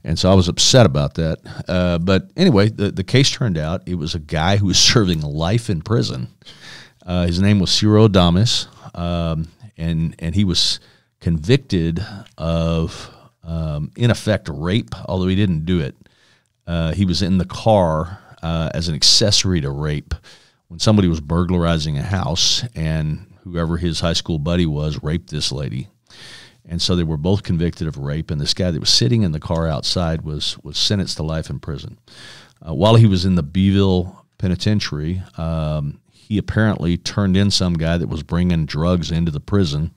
And 0.04 0.18
so 0.18 0.30
I 0.30 0.34
was 0.34 0.48
upset 0.48 0.86
about 0.86 1.14
that. 1.14 1.38
Uh, 1.68 1.98
but 1.98 2.30
anyway, 2.36 2.68
the 2.68 2.90
the 2.92 3.04
case 3.04 3.30
turned 3.30 3.58
out 3.58 3.82
it 3.86 3.94
was 3.96 4.14
a 4.14 4.18
guy 4.20 4.56
who 4.56 4.66
was 4.66 4.78
serving 4.92 5.20
life 5.20 5.68
in 5.70 5.82
prison. 5.82 6.28
Uh, 7.06 7.26
his 7.26 7.40
name 7.40 7.58
was 7.60 7.70
Ciro 7.70 8.08
Adames, 8.08 8.66
um, 8.98 9.48
and 9.76 10.14
and 10.18 10.34
he 10.34 10.44
was 10.44 10.80
convicted 11.20 12.04
of, 12.36 13.10
um, 13.42 13.90
in 13.96 14.10
effect, 14.10 14.48
rape, 14.52 14.90
although 15.06 15.28
he 15.28 15.36
didn't 15.36 15.64
do 15.64 15.80
it. 15.80 15.96
Uh, 16.66 16.92
he 16.92 17.04
was 17.04 17.22
in 17.22 17.38
the 17.38 17.46
car 17.46 18.20
uh, 18.42 18.70
as 18.74 18.88
an 18.88 18.94
accessory 18.94 19.60
to 19.60 19.70
rape 19.70 20.14
when 20.68 20.78
somebody 20.78 21.08
was 21.08 21.20
burglarizing 21.20 21.96
a 21.96 22.02
house 22.02 22.62
and 22.74 23.26
whoever 23.42 23.76
his 23.76 24.00
high 24.00 24.12
school 24.12 24.38
buddy 24.38 24.66
was 24.66 25.02
raped 25.02 25.30
this 25.30 25.52
lady. 25.52 25.88
And 26.66 26.80
so 26.80 26.96
they 26.96 27.02
were 27.02 27.18
both 27.18 27.42
convicted 27.42 27.86
of 27.86 27.98
rape, 27.98 28.30
and 28.30 28.40
this 28.40 28.54
guy 28.54 28.70
that 28.70 28.80
was 28.80 28.88
sitting 28.88 29.22
in 29.22 29.32
the 29.32 29.40
car 29.40 29.68
outside 29.68 30.22
was 30.22 30.56
was 30.62 30.78
sentenced 30.78 31.18
to 31.18 31.22
life 31.22 31.50
in 31.50 31.60
prison. 31.60 31.98
Uh, 32.66 32.74
while 32.74 32.94
he 32.94 33.06
was 33.06 33.26
in 33.26 33.34
the 33.34 33.42
Beeville 33.42 34.24
Penitentiary, 34.38 35.22
um, 35.36 36.00
he 36.26 36.38
apparently 36.38 36.96
turned 36.96 37.36
in 37.36 37.50
some 37.50 37.74
guy 37.74 37.98
that 37.98 38.08
was 38.08 38.22
bringing 38.22 38.64
drugs 38.64 39.10
into 39.10 39.30
the 39.30 39.40
prison. 39.40 39.92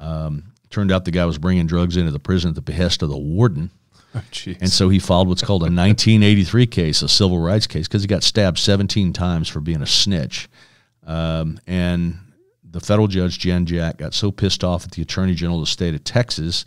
Um, 0.00 0.52
turned 0.70 0.90
out 0.90 1.04
the 1.04 1.12
guy 1.12 1.24
was 1.24 1.38
bringing 1.38 1.66
drugs 1.66 1.96
into 1.96 2.10
the 2.10 2.18
prison 2.18 2.48
at 2.48 2.54
the 2.56 2.62
behest 2.62 3.00
of 3.02 3.10
the 3.10 3.16
warden. 3.16 3.70
Oh, 4.12 4.22
and 4.60 4.68
so 4.68 4.88
he 4.88 4.98
filed 4.98 5.28
what's 5.28 5.42
called 5.42 5.62
a 5.62 5.70
1983 5.70 6.66
case, 6.66 7.00
a 7.00 7.08
civil 7.08 7.38
rights 7.38 7.68
case, 7.68 7.86
because 7.86 8.02
he 8.02 8.08
got 8.08 8.24
stabbed 8.24 8.58
17 8.58 9.12
times 9.12 9.48
for 9.48 9.60
being 9.60 9.82
a 9.82 9.86
snitch. 9.86 10.48
Um, 11.06 11.60
and 11.68 12.18
the 12.64 12.80
federal 12.80 13.06
judge, 13.06 13.38
Jen 13.38 13.64
Jack, 13.64 13.98
got 13.98 14.14
so 14.14 14.32
pissed 14.32 14.64
off 14.64 14.84
at 14.84 14.90
the 14.90 15.02
attorney 15.02 15.34
general 15.34 15.60
of 15.60 15.66
the 15.66 15.70
state 15.70 15.94
of 15.94 16.02
Texas 16.02 16.64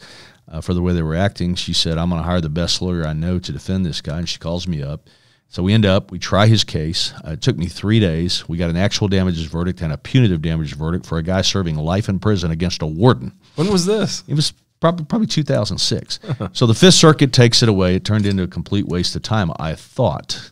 uh, 0.47 0.61
for 0.61 0.73
the 0.73 0.81
way 0.81 0.93
they 0.93 1.03
were 1.03 1.15
acting. 1.15 1.53
She 1.55 1.73
said, 1.73 1.97
I'm 1.97 2.09
going 2.09 2.21
to 2.21 2.27
hire 2.27 2.41
the 2.41 2.49
best 2.49 2.81
lawyer 2.81 3.05
I 3.05 3.13
know 3.13 3.39
to 3.39 3.51
defend 3.51 3.85
this 3.85 4.01
guy. 4.01 4.19
And 4.19 4.29
she 4.29 4.39
calls 4.39 4.67
me 4.69 4.81
up. 4.81 5.09
So 5.47 5.63
we 5.63 5.73
end 5.73 5.85
up, 5.85 6.11
we 6.11 6.19
try 6.19 6.47
his 6.47 6.63
case. 6.63 7.13
Uh, 7.25 7.31
it 7.31 7.41
took 7.41 7.55
me 7.55 7.67
three 7.67 7.99
days. 7.99 8.47
We 8.49 8.57
got 8.57 8.69
an 8.69 8.77
actual 8.77 9.07
damages 9.07 9.45
verdict 9.45 9.81
and 9.81 9.93
a 9.93 9.97
punitive 9.97 10.41
damages 10.41 10.77
verdict 10.77 11.05
for 11.05 11.17
a 11.17 11.23
guy 11.23 11.41
serving 11.41 11.77
life 11.77 12.09
in 12.09 12.19
prison 12.19 12.51
against 12.51 12.81
a 12.81 12.87
warden. 12.87 13.31
When 13.55 13.71
was 13.71 13.85
this? 13.85 14.23
It 14.27 14.33
was 14.33 14.53
probably 14.79 15.05
probably 15.05 15.27
2006. 15.27 16.19
so 16.53 16.65
the 16.65 16.73
Fifth 16.73 16.95
Circuit 16.95 17.31
takes 17.31 17.63
it 17.63 17.69
away. 17.69 17.95
It 17.95 18.03
turned 18.03 18.25
into 18.25 18.43
a 18.43 18.47
complete 18.47 18.85
waste 18.85 19.15
of 19.15 19.21
time, 19.21 19.51
I 19.57 19.75
thought. 19.75 20.51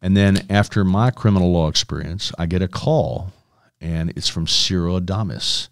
And 0.00 0.16
then 0.16 0.46
after 0.48 0.84
my 0.84 1.10
criminal 1.10 1.50
law 1.50 1.68
experience, 1.68 2.30
I 2.38 2.46
get 2.46 2.62
a 2.62 2.68
call, 2.68 3.32
and 3.80 4.10
it's 4.10 4.28
from 4.28 4.46
Ciro 4.46 5.00
Adames. 5.00 5.68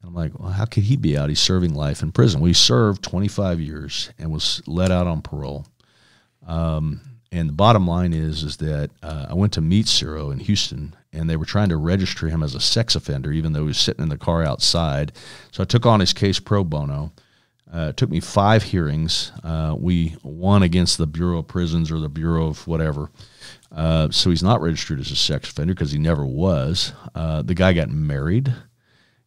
And 0.00 0.08
I'm 0.08 0.14
like, 0.14 0.38
well, 0.38 0.50
how 0.52 0.64
could 0.64 0.84
he 0.84 0.96
be 0.96 1.18
out? 1.18 1.28
He's 1.28 1.40
serving 1.40 1.74
life 1.74 2.02
in 2.02 2.12
prison. 2.12 2.40
We 2.40 2.52
served 2.52 3.02
25 3.02 3.60
years 3.60 4.10
and 4.18 4.30
was 4.30 4.62
let 4.66 4.92
out 4.92 5.08
on 5.08 5.22
parole. 5.22 5.66
Um, 6.46 7.00
and 7.30 7.48
the 7.48 7.54
bottom 7.54 7.86
line 7.86 8.12
is, 8.12 8.42
is 8.42 8.56
that 8.58 8.90
uh, 9.02 9.26
I 9.30 9.34
went 9.34 9.52
to 9.54 9.60
meet 9.60 9.86
Ciro 9.86 10.30
in 10.30 10.38
Houston, 10.40 10.96
and 11.12 11.28
they 11.28 11.36
were 11.36 11.44
trying 11.44 11.68
to 11.68 11.76
register 11.76 12.28
him 12.28 12.42
as 12.42 12.54
a 12.54 12.60
sex 12.60 12.94
offender, 12.94 13.32
even 13.32 13.52
though 13.52 13.60
he 13.60 13.66
was 13.66 13.78
sitting 13.78 14.02
in 14.02 14.08
the 14.08 14.16
car 14.16 14.42
outside. 14.42 15.12
So 15.52 15.62
I 15.62 15.66
took 15.66 15.84
on 15.84 16.00
his 16.00 16.12
case 16.12 16.40
pro 16.40 16.64
bono. 16.64 17.12
Uh, 17.72 17.88
it 17.90 17.98
took 17.98 18.08
me 18.08 18.20
five 18.20 18.62
hearings. 18.62 19.30
Uh, 19.44 19.76
we 19.78 20.16
won 20.22 20.62
against 20.62 20.96
the 20.96 21.06
Bureau 21.06 21.38
of 21.38 21.48
Prisons 21.48 21.92
or 21.92 21.98
the 21.98 22.08
Bureau 22.08 22.46
of 22.46 22.66
whatever. 22.66 23.10
Uh, 23.70 24.08
so 24.10 24.30
he's 24.30 24.42
not 24.42 24.62
registered 24.62 24.98
as 24.98 25.10
a 25.10 25.16
sex 25.16 25.50
offender 25.50 25.74
because 25.74 25.92
he 25.92 25.98
never 25.98 26.24
was. 26.24 26.94
Uh, 27.14 27.42
the 27.42 27.54
guy 27.54 27.74
got 27.74 27.90
married. 27.90 28.54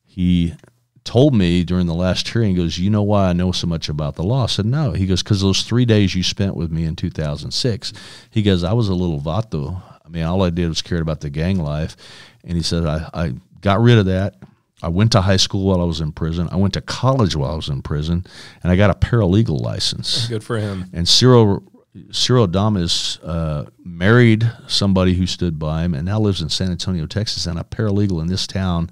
He 0.04 0.56
told 1.04 1.34
me 1.34 1.64
during 1.64 1.88
the 1.88 1.94
last 1.94 2.28
hearing, 2.28 2.50
he 2.52 2.56
goes, 2.56 2.78
You 2.78 2.90
know 2.90 3.04
why 3.04 3.30
I 3.30 3.34
know 3.34 3.52
so 3.52 3.68
much 3.68 3.90
about 3.90 4.16
the 4.16 4.24
law? 4.24 4.44
I 4.44 4.48
said, 4.48 4.66
No. 4.66 4.92
He 4.92 5.06
goes, 5.06 5.24
Because 5.24 5.42
those 5.42 5.64
three 5.64 5.86
days 5.86 6.16
you 6.16 6.24
spent 6.24 6.56
with 6.56 6.72
me 6.72 6.86
in 6.86 6.96
2006. 6.96 7.94
He 8.30 8.42
goes, 8.42 8.64
I 8.64 8.74
was 8.74 8.90
a 8.90 8.96
little 8.96 9.20
vato. 9.20 9.82
I 10.06 10.10
mean, 10.10 10.24
all 10.24 10.44
I 10.44 10.50
did 10.50 10.68
was 10.68 10.82
cared 10.82 11.02
about 11.02 11.22
the 11.22 11.30
gang 11.30 11.58
life. 11.60 11.96
And 12.44 12.58
he 12.58 12.64
said, 12.64 12.86
I, 12.86 13.10
I 13.14 13.34
got 13.62 13.82
rid 13.82 13.98
of 13.98 14.06
that. 14.08 14.36
I 14.84 14.88
went 14.90 15.12
to 15.12 15.22
high 15.22 15.38
school 15.38 15.66
while 15.66 15.82
I 15.82 15.86
was 15.86 16.02
in 16.02 16.12
prison. 16.12 16.50
I 16.52 16.56
went 16.56 16.74
to 16.74 16.82
college 16.82 17.36
while 17.36 17.52
I 17.52 17.56
was 17.56 17.70
in 17.70 17.84
prison, 17.84 18.26
and 18.64 18.72
I 18.72 18.76
got 18.76 18.90
a 18.90 18.96
paralegal 18.96 19.62
license. 19.62 20.28
Good 20.28 20.44
for 20.44 20.58
him. 20.58 20.90
And 20.92 21.08
Cyril 21.08 21.64
Cyril 22.12 22.48
Adames 22.48 23.20
uh, 23.22 23.70
married 23.84 24.50
somebody 24.68 25.14
who 25.14 25.28
stood 25.28 25.60
by 25.60 25.84
him, 25.84 25.94
and 25.94 26.06
now 26.06 26.20
lives 26.20 26.42
in 26.42 26.50
San 26.50 26.72
Antonio, 26.72 27.06
Texas, 27.06 27.46
and 27.46 27.60
a 27.60 27.64
paralegal 27.64 28.22
in 28.22 28.28
this 28.28 28.48
town, 28.48 28.90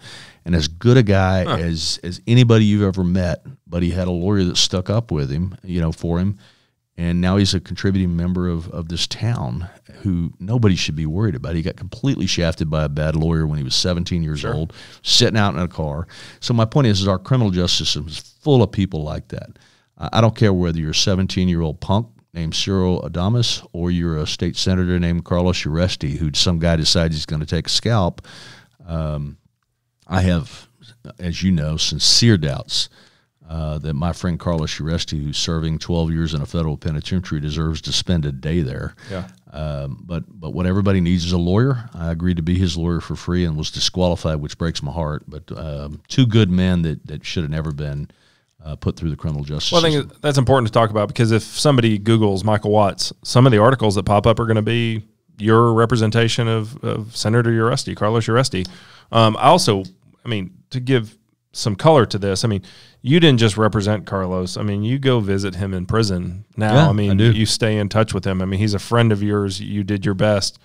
and 0.49 0.55
as 0.55 0.67
good 0.67 0.97
a 0.97 1.03
guy 1.03 1.43
huh. 1.43 1.57
as 1.57 1.99
as 2.03 2.21
anybody 2.25 2.65
you've 2.65 2.81
ever 2.81 3.03
met. 3.03 3.45
But 3.67 3.83
he 3.83 3.91
had 3.91 4.07
a 4.07 4.11
lawyer 4.11 4.43
that 4.45 4.57
stuck 4.57 4.89
up 4.89 5.11
with 5.11 5.29
him, 5.29 5.55
you 5.63 5.79
know, 5.79 5.91
for 5.91 6.17
him, 6.17 6.39
and 6.97 7.21
now 7.21 7.37
he's 7.37 7.53
a 7.53 7.59
contributing 7.59 8.15
member 8.15 8.49
of, 8.49 8.67
of 8.71 8.89
this 8.89 9.05
town 9.05 9.69
who 10.01 10.33
nobody 10.39 10.75
should 10.75 10.95
be 10.95 11.05
worried 11.05 11.35
about. 11.35 11.53
He 11.53 11.61
got 11.61 11.75
completely 11.75 12.25
shafted 12.25 12.67
by 12.67 12.83
a 12.83 12.89
bad 12.89 13.15
lawyer 13.15 13.45
when 13.45 13.59
he 13.59 13.63
was 13.63 13.75
17 13.75 14.23
years 14.23 14.39
sure. 14.39 14.55
old, 14.55 14.73
sitting 15.03 15.37
out 15.37 15.53
in 15.53 15.59
a 15.59 15.67
car. 15.67 16.07
So 16.39 16.55
my 16.55 16.65
point 16.65 16.87
is, 16.87 16.99
is 16.99 17.07
our 17.07 17.19
criminal 17.19 17.51
justice 17.51 17.89
system 17.89 18.07
is 18.07 18.17
full 18.17 18.63
of 18.63 18.71
people 18.71 19.03
like 19.03 19.27
that. 19.27 19.51
I 19.99 20.19
don't 20.19 20.35
care 20.35 20.51
whether 20.51 20.79
you're 20.79 20.91
a 20.91 20.95
17 20.95 21.47
year 21.47 21.61
old 21.61 21.79
punk 21.79 22.07
named 22.33 22.55
Cyril 22.55 23.03
Adames 23.03 23.63
or 23.71 23.91
you're 23.91 24.17
a 24.17 24.25
state 24.25 24.55
senator 24.55 24.97
named 24.99 25.25
Carlos 25.25 25.61
Uresti, 25.61 26.17
who 26.17 26.31
some 26.33 26.57
guy 26.57 26.75
decides 26.75 27.13
he's 27.13 27.27
going 27.27 27.41
to 27.41 27.45
take 27.45 27.67
a 27.67 27.69
scalp. 27.69 28.25
Um, 28.87 29.37
I 30.09 30.21
have, 30.21 30.67
as 31.19 31.43
you 31.43 31.51
know, 31.51 31.77
sincere 31.77 32.37
doubts 32.37 32.89
uh, 33.47 33.79
that 33.79 33.93
my 33.93 34.13
friend 34.13 34.39
Carlos 34.39 34.75
Uresti, 34.79 35.23
who's 35.23 35.37
serving 35.37 35.79
12 35.79 36.11
years 36.11 36.33
in 36.33 36.41
a 36.41 36.45
federal 36.45 36.77
penitentiary, 36.77 37.39
deserves 37.39 37.81
to 37.81 37.91
spend 37.91 38.25
a 38.25 38.31
day 38.31 38.61
there. 38.61 38.95
Yeah. 39.09 39.27
Um, 39.51 40.03
but 40.05 40.23
but 40.27 40.51
what 40.51 40.67
everybody 40.67 41.01
needs 41.01 41.25
is 41.25 41.31
a 41.31 41.37
lawyer. 41.37 41.89
I 41.95 42.11
agreed 42.11 42.37
to 42.37 42.43
be 42.43 42.55
his 42.59 42.77
lawyer 42.77 43.01
for 43.01 43.15
free 43.15 43.45
and 43.45 43.57
was 43.57 43.71
disqualified, 43.71 44.39
which 44.39 44.57
breaks 44.57 44.83
my 44.83 44.91
heart. 44.91 45.23
But 45.27 45.51
um, 45.57 46.01
two 46.07 46.27
good 46.27 46.51
men 46.51 46.83
that, 46.83 47.07
that 47.07 47.25
should 47.25 47.43
have 47.43 47.49
never 47.49 47.71
been 47.71 48.11
uh, 48.63 48.75
put 48.75 48.95
through 48.95 49.09
the 49.09 49.15
criminal 49.15 49.43
justice. 49.43 49.71
Well, 49.71 49.81
I 49.81 49.89
think 49.89 50.03
system. 50.03 50.19
that's 50.21 50.37
important 50.37 50.67
to 50.67 50.73
talk 50.73 50.91
about 50.91 51.07
because 51.07 51.31
if 51.31 51.41
somebody 51.41 51.97
Google's 51.97 52.43
Mikal 52.43 52.69
Watts, 52.69 53.11
some 53.23 53.47
of 53.47 53.51
the 53.51 53.57
articles 53.57 53.95
that 53.95 54.03
pop 54.03 54.27
up 54.27 54.39
are 54.39 54.45
going 54.45 54.57
to 54.57 54.61
be 54.61 55.03
your 55.39 55.73
representation 55.73 56.47
of, 56.47 56.83
of 56.83 57.15
Senator 57.15 57.49
Uresti, 57.49 57.95
Carlos 57.95 58.27
Uresti. 58.27 58.67
Um, 59.11 59.37
I 59.37 59.47
also, 59.47 59.83
I 60.25 60.29
mean, 60.29 60.51
to 60.69 60.79
give 60.79 61.17
some 61.51 61.75
color 61.75 62.05
to 62.05 62.17
this, 62.17 62.43
I 62.43 62.47
mean, 62.47 62.63
you 63.01 63.19
didn't 63.19 63.39
just 63.39 63.57
represent 63.57 64.05
Carlos. 64.05 64.57
I 64.57 64.63
mean, 64.63 64.83
you 64.83 64.99
go 64.99 65.19
visit 65.19 65.55
him 65.55 65.73
in 65.73 65.85
prison 65.85 66.45
now. 66.57 66.75
Yeah, 66.75 66.89
I 66.89 66.93
mean, 66.93 67.21
I 67.21 67.29
you 67.29 67.45
stay 67.45 67.77
in 67.77 67.89
touch 67.89 68.13
with 68.13 68.25
him. 68.25 68.41
I 68.41 68.45
mean, 68.45 68.59
he's 68.59 68.73
a 68.73 68.79
friend 68.79 69.11
of 69.11 69.23
yours. 69.23 69.59
You 69.59 69.83
did 69.83 70.05
your 70.05 70.15
best, 70.15 70.59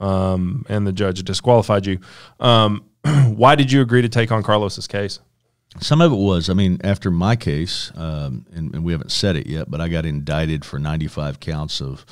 um, 0.00 0.64
and 0.68 0.86
the 0.86 0.92
judge 0.92 1.22
disqualified 1.22 1.86
you. 1.86 1.98
Um, 2.40 2.84
why 3.04 3.54
did 3.54 3.72
you 3.72 3.80
agree 3.80 4.02
to 4.02 4.08
take 4.08 4.30
on 4.30 4.42
Carlos's 4.42 4.86
case? 4.86 5.20
Some 5.80 6.00
of 6.00 6.12
it 6.12 6.16
was, 6.16 6.48
I 6.48 6.54
mean, 6.54 6.78
after 6.82 7.10
my 7.10 7.36
case, 7.36 7.92
um, 7.94 8.46
and, 8.54 8.74
and, 8.74 8.84
we 8.84 8.92
haven't 8.92 9.12
said 9.12 9.36
it 9.36 9.46
yet, 9.46 9.70
but 9.70 9.82
I 9.82 9.88
got 9.88 10.06
indicted 10.06 10.64
for 10.64 10.78
95 10.78 11.40
counts 11.40 11.82
of 11.82 12.06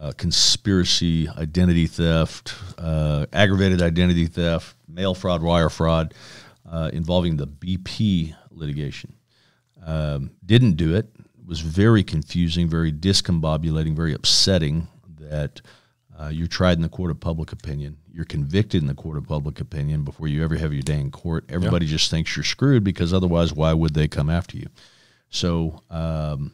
uh, 0.00 0.12
conspiracy, 0.16 1.28
identity 1.28 1.86
theft, 1.86 2.54
uh, 2.78 3.26
aggravated 3.32 3.82
identity 3.82 4.26
theft, 4.26 4.74
mail 4.88 5.14
fraud, 5.14 5.42
wire 5.42 5.68
fraud, 5.68 6.14
uh, 6.70 6.90
involving 6.92 7.36
the 7.36 7.46
BP 7.46 8.34
litigation. 8.50 9.14
Um, 9.84 10.30
didn't 10.44 10.72
do 10.72 10.94
it. 10.94 11.10
It 11.18 11.46
was 11.46 11.60
very 11.60 12.02
confusing, 12.02 12.68
very 12.68 12.92
discombobulating, 12.92 13.94
very 13.94 14.14
upsetting 14.14 14.88
that 15.18 15.60
uh, 16.18 16.28
you're 16.28 16.46
tried 16.46 16.76
in 16.76 16.82
the 16.82 16.88
court 16.88 17.10
of 17.10 17.20
public 17.20 17.52
opinion. 17.52 17.96
You're 18.12 18.24
convicted 18.24 18.82
in 18.82 18.88
the 18.88 18.94
court 18.94 19.16
of 19.16 19.26
public 19.26 19.60
opinion 19.60 20.04
before 20.04 20.28
you 20.28 20.42
ever 20.42 20.56
have 20.56 20.72
your 20.72 20.82
day 20.82 20.98
in 20.98 21.10
court. 21.10 21.44
Everybody 21.48 21.86
yeah. 21.86 21.92
just 21.92 22.10
thinks 22.10 22.36
you're 22.36 22.44
screwed 22.44 22.84
because 22.84 23.12
otherwise, 23.12 23.52
why 23.52 23.72
would 23.72 23.94
they 23.94 24.08
come 24.08 24.30
after 24.30 24.56
you? 24.56 24.66
So, 25.30 25.82
um, 25.90 26.52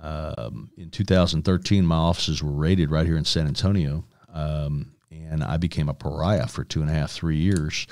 um, 0.00 0.70
in 0.76 0.90
2013, 0.90 1.86
my 1.86 1.96
offices 1.96 2.42
were 2.42 2.52
raided 2.52 2.90
right 2.90 3.06
here 3.06 3.16
in 3.16 3.24
San 3.24 3.46
Antonio, 3.46 4.04
um, 4.32 4.92
and 5.10 5.42
I 5.42 5.56
became 5.56 5.88
a 5.88 5.94
pariah 5.94 6.46
for 6.46 6.64
two 6.64 6.80
and 6.80 6.90
a 6.90 6.94
half, 6.94 7.10
three 7.10 7.38
years. 7.38 7.86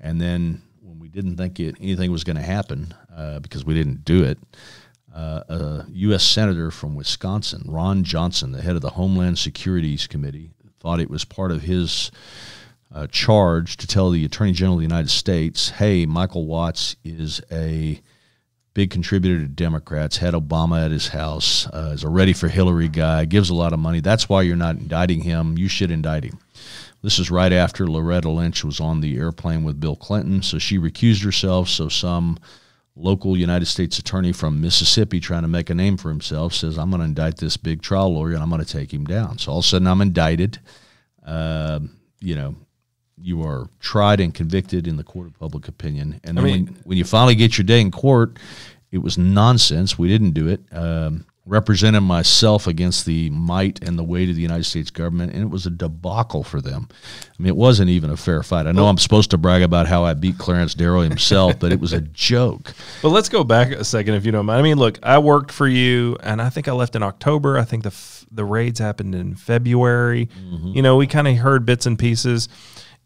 And 0.00 0.20
then 0.20 0.62
when 0.80 0.98
we 0.98 1.08
didn't 1.08 1.36
think 1.36 1.60
it, 1.60 1.76
anything 1.80 2.10
was 2.10 2.24
going 2.24 2.36
to 2.36 2.42
happen 2.42 2.94
uh, 3.14 3.38
because 3.38 3.64
we 3.64 3.74
didn't 3.74 4.04
do 4.04 4.24
it, 4.24 4.38
uh, 5.14 5.42
a 5.48 5.86
U.S. 5.90 6.24
Senator 6.24 6.70
from 6.70 6.94
Wisconsin, 6.94 7.64
Ron 7.66 8.02
Johnson, 8.02 8.52
the 8.52 8.62
head 8.62 8.76
of 8.76 8.82
the 8.82 8.90
Homeland 8.90 9.38
Securities 9.38 10.06
Committee, 10.06 10.50
thought 10.80 11.00
it 11.00 11.10
was 11.10 11.24
part 11.24 11.52
of 11.52 11.62
his 11.62 12.10
uh, 12.92 13.06
charge 13.06 13.76
to 13.76 13.86
tell 13.86 14.10
the 14.10 14.24
Attorney 14.24 14.52
General 14.52 14.74
of 14.74 14.80
the 14.80 14.84
United 14.84 15.10
States, 15.10 15.70
hey, 15.70 16.06
Mikal 16.06 16.44
Watts 16.44 16.96
is 17.04 17.40
a 17.50 18.00
big 18.74 18.90
contributor 18.90 19.38
to 19.40 19.48
Democrats, 19.48 20.16
had 20.16 20.34
Obama 20.34 20.84
at 20.84 20.90
his 20.90 21.08
house, 21.08 21.66
uh, 21.68 21.92
is 21.94 22.04
a 22.04 22.08
ready 22.08 22.32
for 22.32 22.48
Hillary 22.48 22.88
guy, 22.88 23.24
gives 23.24 23.50
a 23.50 23.54
lot 23.54 23.72
of 23.72 23.78
money. 23.78 24.00
That's 24.00 24.28
why 24.28 24.42
you're 24.42 24.56
not 24.56 24.76
indicting 24.76 25.20
him. 25.22 25.58
You 25.58 25.68
should 25.68 25.90
indict 25.90 26.24
him. 26.24 26.38
This 27.02 27.18
is 27.18 27.30
right 27.30 27.52
after 27.52 27.86
Loretta 27.86 28.30
Lynch 28.30 28.64
was 28.64 28.80
on 28.80 29.00
the 29.00 29.16
airplane 29.16 29.64
with 29.64 29.80
Bill 29.80 29.96
Clinton, 29.96 30.42
so 30.42 30.58
she 30.58 30.78
recused 30.78 31.24
herself. 31.24 31.68
So 31.68 31.88
some 31.88 32.38
local 32.94 33.36
United 33.36 33.66
States 33.66 33.98
attorney 33.98 34.32
from 34.32 34.60
Mississippi 34.60 35.18
trying 35.18 35.42
to 35.42 35.48
make 35.48 35.70
a 35.70 35.74
name 35.74 35.96
for 35.96 36.10
himself 36.10 36.54
says, 36.54 36.78
I'm 36.78 36.90
going 36.90 37.00
to 37.00 37.06
indict 37.06 37.38
this 37.38 37.56
big 37.56 37.82
trial 37.82 38.14
lawyer 38.14 38.34
and 38.34 38.42
I'm 38.42 38.50
going 38.50 38.64
to 38.64 38.70
take 38.70 38.92
him 38.92 39.04
down. 39.04 39.38
So 39.38 39.52
all 39.52 39.58
of 39.58 39.64
a 39.64 39.68
sudden 39.68 39.88
I'm 39.88 40.00
indicted. 40.00 40.58
Uh, 41.24 41.80
you 42.20 42.34
know, 42.34 42.54
you 43.22 43.42
are 43.42 43.68
tried 43.80 44.20
and 44.20 44.34
convicted 44.34 44.86
in 44.86 44.96
the 44.96 45.04
court 45.04 45.26
of 45.26 45.38
public 45.38 45.68
opinion. 45.68 46.20
And 46.24 46.36
then 46.36 46.44
I 46.44 46.46
mean, 46.46 46.64
when, 46.64 46.74
when, 46.84 46.98
you 46.98 47.04
finally 47.04 47.34
get 47.34 47.56
your 47.56 47.64
day 47.64 47.80
in 47.80 47.90
court, 47.90 48.38
it 48.90 48.98
was 48.98 49.16
nonsense. 49.16 49.98
We 49.98 50.08
didn't 50.08 50.32
do 50.32 50.48
it. 50.48 50.60
Um, 50.72 51.24
represented 51.44 52.02
myself 52.02 52.68
against 52.68 53.04
the 53.04 53.28
might 53.30 53.82
and 53.82 53.98
the 53.98 54.04
weight 54.04 54.28
of 54.28 54.36
the 54.36 54.42
United 54.42 54.64
States 54.64 54.90
government, 54.90 55.32
and 55.32 55.42
it 55.42 55.50
was 55.50 55.66
a 55.66 55.70
debacle 55.70 56.44
for 56.44 56.60
them. 56.60 56.88
I 56.92 57.42
mean, 57.42 57.48
it 57.48 57.56
wasn't 57.56 57.90
even 57.90 58.10
a 58.10 58.16
fair 58.16 58.42
fight. 58.44 58.66
I 58.66 58.72
know 58.72 58.86
I'm 58.86 58.98
supposed 58.98 59.30
to 59.30 59.38
brag 59.38 59.62
about 59.62 59.88
how 59.88 60.04
I 60.04 60.14
beat 60.14 60.38
Clarence 60.38 60.74
Darrow 60.74 61.00
himself, 61.00 61.58
but 61.58 61.72
it 61.72 61.80
was 61.80 61.92
a 61.92 62.00
joke. 62.12 62.74
But 63.02 63.08
let's 63.08 63.28
go 63.28 63.42
back 63.42 63.72
a 63.72 63.84
second, 63.84 64.14
if 64.14 64.24
you 64.24 64.30
don't 64.30 64.46
mind. 64.46 64.60
I 64.60 64.62
mean, 64.62 64.76
look, 64.76 65.00
I 65.02 65.18
worked 65.18 65.50
for 65.50 65.66
you, 65.66 66.16
and 66.22 66.40
I 66.40 66.48
think 66.48 66.68
I 66.68 66.72
left 66.72 66.94
in 66.94 67.02
October. 67.02 67.58
I 67.58 67.64
think 67.64 67.82
the 67.82 68.22
the 68.34 68.44
raids 68.44 68.78
happened 68.78 69.14
in 69.14 69.34
February. 69.34 70.26
Mm-hmm. 70.26 70.68
You 70.68 70.82
know, 70.82 70.96
we 70.96 71.06
kind 71.06 71.28
of 71.28 71.36
heard 71.36 71.66
bits 71.66 71.86
and 71.86 71.98
pieces. 71.98 72.48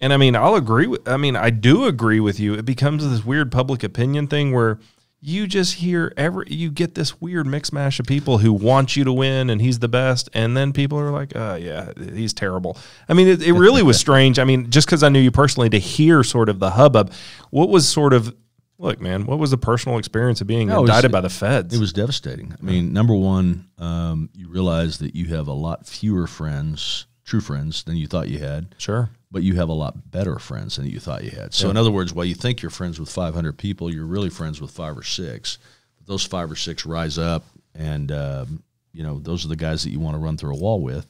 And 0.01 0.12
I 0.12 0.16
mean, 0.16 0.36
I'll 0.36 0.55
agree 0.55 0.86
with. 0.86 1.09
I 1.09 1.16
mean, 1.16 1.36
I 1.36 1.51
do 1.51 1.84
agree 1.84 2.20
with 2.20 2.38
you. 2.38 2.55
It 2.55 2.64
becomes 2.64 3.09
this 3.09 3.24
weird 3.24 3.51
public 3.51 3.82
opinion 3.82 4.26
thing 4.26 4.53
where 4.53 4.78
you 5.20 5.47
just 5.47 5.74
hear 5.74 6.12
every 6.16 6.47
you 6.49 6.70
get 6.70 6.94
this 6.94 7.20
weird 7.20 7.47
mix 7.47 7.72
mash 7.72 7.99
of 7.99 8.07
people 8.07 8.38
who 8.38 8.53
want 8.53 8.97
you 8.97 9.05
to 9.05 9.12
win 9.12 9.49
and 9.51 9.61
he's 9.61 9.78
the 9.78 9.88
best. 9.88 10.28
And 10.34 10.57
then 10.57 10.72
people 10.72 10.99
are 11.01 11.11
like 11.11 11.32
oh 11.34 11.55
yeah 11.57 11.92
he's 12.14 12.32
terrible. 12.32 12.76
I 13.09 13.14
mean 13.14 13.28
it, 13.28 13.42
it 13.42 13.53
really 13.53 13.82
was 13.82 13.99
strange. 14.07 14.38
I 14.38 14.44
mean 14.44 14.70
just 14.70 14.86
because 14.86 15.03
i 15.03 15.09
knew 15.09 15.18
you 15.18 15.30
personally 15.30 15.70
to 15.70 15.78
hear 15.78 16.22
sort 16.22 16.49
of 16.49 16.59
the 16.59 16.70
hubbub 16.70 17.12
what 17.51 17.68
was 17.68 17.88
sort 17.88 18.12
of 18.12 18.34
look 18.78 19.01
man 19.01 19.24
what 19.24 19.38
was 19.38 19.51
the 19.51 19.57
personal 19.57 19.99
experience 19.99 20.40
of 20.42 20.47
being 20.47 20.68
no, 20.68 20.80
indicted 20.80 21.11
was, 21.11 21.12
by 21.12 21.20
the 21.22 21.30
feds? 21.30 21.74
it 21.74 21.80
was 21.80 21.92
devastating. 21.92 22.55
I 22.57 22.62
mean 22.62 22.92
number 22.92 23.14
one 23.14 23.68
um, 23.78 24.28
you 24.34 24.49
realize 24.49 24.99
that 24.99 25.14
you 25.14 25.26
have 25.34 25.49
a 25.49 25.53
lot 25.53 25.86
fewer 25.86 26.26
friends 26.26 27.07
true 27.24 27.40
friends 27.40 27.82
than 27.82 27.97
you 27.97 28.07
thought 28.07 28.28
you 28.28 28.38
had. 28.38 28.74
Sure 28.78 29.11
but 29.37 29.43
you 29.43 29.57
have 29.57 29.68
a 29.68 29.74
lot 29.74 30.11
better 30.11 30.39
friends 30.39 30.76
than 30.76 30.87
you 30.87 30.99
thought 30.99 31.22
you 31.22 31.30
had. 31.30 31.53
So, 31.53 31.66
yeah. 31.66 31.72
in 31.72 31.76
other 31.76 31.91
words, 31.91 32.14
while 32.14 32.24
you 32.24 32.34
think 32.34 32.62
you're 32.62 32.70
friends 32.70 32.99
with 32.99 33.11
500 33.11 33.59
people, 33.59 33.93
you're 33.93 34.07
really 34.07 34.30
friends 34.30 34.62
with 34.62 34.70
five 34.70 34.97
or 34.97 35.03
six. 35.03 35.59
But 35.99 36.07
those 36.07 36.24
five 36.24 36.51
or 36.51 36.57
six 36.57 36.87
rise 36.87 37.18
up, 37.18 37.45
and 37.74 38.11
um, 38.12 38.62
you 38.95 39.03
know 39.03 39.18
those 39.18 39.45
are 39.45 39.49
the 39.49 39.57
guys 39.57 39.84
that 39.84 39.91
you 39.91 40.01
want 40.01 40.14
to 40.14 40.20
run 40.20 40.39
through 40.39 40.55
a 40.55 40.59
wall 40.59 40.80
with. 40.80 41.07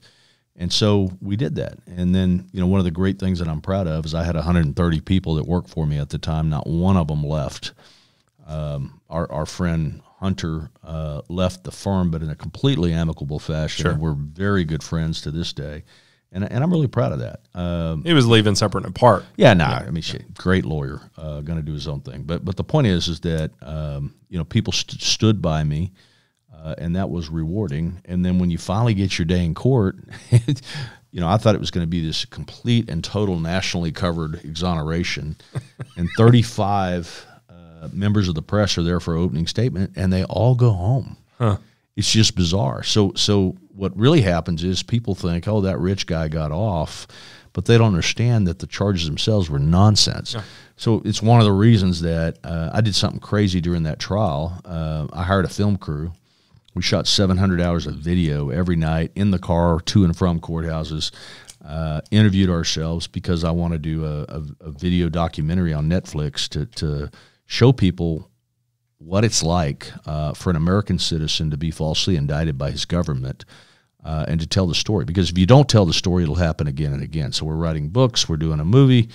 And 0.57 0.73
so 0.73 1.13
we 1.23 1.37
did 1.37 1.55
that. 1.55 1.79
And 1.87 2.13
then, 2.13 2.49
you 2.51 2.59
know, 2.59 2.67
one 2.67 2.81
of 2.81 2.85
the 2.85 2.91
great 2.91 3.21
things 3.21 3.39
that 3.39 3.47
I'm 3.47 3.61
proud 3.61 3.87
of 3.87 4.05
is 4.05 4.13
I 4.13 4.25
had 4.25 4.35
130 4.35 5.01
people 5.03 5.37
that 5.37 5.47
worked 5.47 5.71
for 5.71 5.87
me 5.87 5.99
at 5.99 6.09
the 6.09 6.19
time. 6.19 6.51
Not 6.51 6.67
one 6.67 6.97
of 6.97 7.07
them 7.07 7.23
left. 7.23 7.75
Um, 8.45 9.01
our, 9.09 9.31
our 9.31 9.47
friend 9.47 10.03
Hunter 10.19 10.73
uh, 10.83 11.23
left 11.29 11.63
the 11.63 11.71
firm, 11.71 12.11
but 12.11 12.23
in 12.23 12.31
a 12.31 12.35
completely 12.35 12.93
amicable 12.93 13.39
fashion. 13.39 13.85
Sure. 13.85 13.95
We're 13.95 14.15
very 14.15 14.65
good 14.65 14.83
friends 14.83 15.21
to 15.21 15.31
this 15.31 15.53
day 15.53 15.85
and, 16.33 16.45
and 16.51 16.63
I'm 16.63 16.71
really 16.71 16.89
proud 16.89 17.13
of 17.13 17.21
that. 17.21 17.41
Um, 17.55 18.05
he 18.05 18.13
was 18.13 18.27
leaving 18.27 18.55
separate 18.55 18.85
and 18.85 18.97
apart. 18.97 19.25
Yeah, 19.37 19.55
no, 19.55 19.67
nah, 19.67 19.77
I 19.77 19.91
mean, 19.91 20.03
shit, 20.03 20.35
great 20.35 20.65
lawyer, 20.65 21.01
uh, 21.17 21.41
going 21.41 21.59
to 21.59 21.65
do 21.65 21.73
his 21.73 21.89
own 21.89 22.01
thing. 22.01 22.23
But 22.23 22.45
but 22.45 22.57
the 22.57 22.65
point 22.65 22.89
is, 22.89 23.09
is 23.09 23.21
that 23.21 23.53
um, 23.63 24.15
you 24.29 24.39
know 24.39 24.45
people 24.45 24.73
st- 24.73 25.01
stood 25.01 25.41
by 25.41 25.65
me, 25.65 25.93
uh, 26.55 26.75
and 26.79 26.97
that 26.97 27.11
was 27.11 27.29
rewarding. 27.29 28.01
And 28.05 28.25
then 28.25 28.39
when 28.39 28.51
you 28.51 28.59
finally 28.59 28.95
get 28.95 29.19
your 29.19 29.27
day 29.27 29.45
in 29.45 29.55
court, 29.55 29.97
you 31.11 31.21
know, 31.21 31.29
I 31.29 31.37
thought 31.37 31.55
it 31.55 31.61
was 31.61 31.71
going 31.71 31.85
to 31.85 31.91
be 31.91 32.05
this 32.05 32.25
complete 32.25 32.91
and 32.91 33.03
total 33.03 33.39
nationally 33.39 33.93
covered 33.93 34.45
exoneration, 34.45 35.37
and 35.97 36.09
35 36.17 37.27
uh, 37.49 37.89
members 37.93 38.29
of 38.29 38.35
the 38.35 38.43
press 38.43 38.77
are 38.77 38.83
there 38.83 39.01
for 39.01 39.17
opening 39.17 39.47
statement, 39.47 39.93
and 39.97 40.13
they 40.13 40.25
all 40.25 40.55
go 40.55 40.73
home. 40.73 41.17
Huh 41.39 41.59
it's 41.97 42.13
just 42.13 42.37
bizarre. 42.37 42.83
So 42.83 43.13
so 43.17 43.57
what 43.77 43.97
really 43.97 44.23
happens 44.23 44.65
is 44.65 44.83
people 44.83 45.15
think, 45.15 45.47
oh, 45.47 45.61
that 45.61 45.79
rich 45.79 46.07
guy 46.07 46.29
got 46.29 46.53
off, 46.53 47.07
but 47.53 47.67
they 47.67 47.79
don't 47.79 47.89
understand 47.89 48.47
that 48.47 48.59
the 48.59 48.67
charges 48.67 49.07
themselves 49.07 49.49
were 49.49 49.59
nonsense. 49.59 50.35
Yeah. 50.35 50.43
So 50.77 51.03
it's 51.05 51.23
one 51.23 51.41
of 51.41 51.47
the 51.47 51.53
reasons 51.53 52.03
that 52.03 52.39
uh, 52.45 52.71
I 52.73 52.81
did 52.81 52.95
something 52.95 53.21
crazy 53.21 53.61
during 53.61 53.85
that 53.85 53.99
trial. 53.99 54.61
Uh, 54.65 55.07
I 55.13 55.23
hired 55.23 55.45
a 55.45 55.49
film 55.49 55.77
crew. 55.77 56.13
We 56.75 56.83
shot 56.83 57.07
700 57.07 57.61
hours 57.61 57.87
of 57.87 57.95
video 57.95 58.51
every 58.51 58.77
night 58.77 59.13
in 59.15 59.31
the 59.31 59.39
car 59.39 59.81
to 59.81 60.05
and 60.05 60.17
from 60.17 60.41
courthouses. 60.41 61.11
Uh, 61.65 62.01
interviewed 62.11 62.51
ourselves 62.51 63.07
because 63.07 63.43
I 63.43 63.51
want 63.51 63.73
to 63.73 63.79
do 63.79 64.05
a, 64.05 64.23
a, 64.25 64.43
a 64.61 64.71
video 64.71 65.09
documentary 65.09 65.73
on 65.73 65.89
Netflix 65.89 66.49
to 66.51 66.67
to 66.67 67.11
show 67.47 67.73
people 67.73 68.31
what 68.99 69.25
it's 69.25 69.43
like 69.43 69.93
uh, 70.07 70.33
for 70.33 70.51
an 70.51 70.57
American 70.57 70.99
citizen 70.99 71.51
to 71.51 71.57
be 71.57 71.71
falsely 71.71 72.17
indicted 72.17 72.57
by 72.57 72.71
his 72.71 72.85
government 72.85 73.45
uh, 74.05 74.25
and 74.29 74.41
to 74.41 74.47
tell 74.47 74.67
the 74.67 74.75
story. 74.75 75.05
Because 75.05 75.31
if 75.31 75.39
you 75.39 75.47
don't 75.47 75.69
tell 75.69 75.85
the 75.85 75.93
story, 75.93 76.23
it'll 76.23 76.37
happen 76.37 76.67
again 76.67 76.93
and 76.93 77.03
again. 77.03 77.33
So 77.33 77.45
we're 77.45 77.57
writing 77.57 77.89
books, 77.89 78.29
we're 78.29 78.37
doing 78.37 78.61
a 78.61 78.65
movie, 78.65 79.09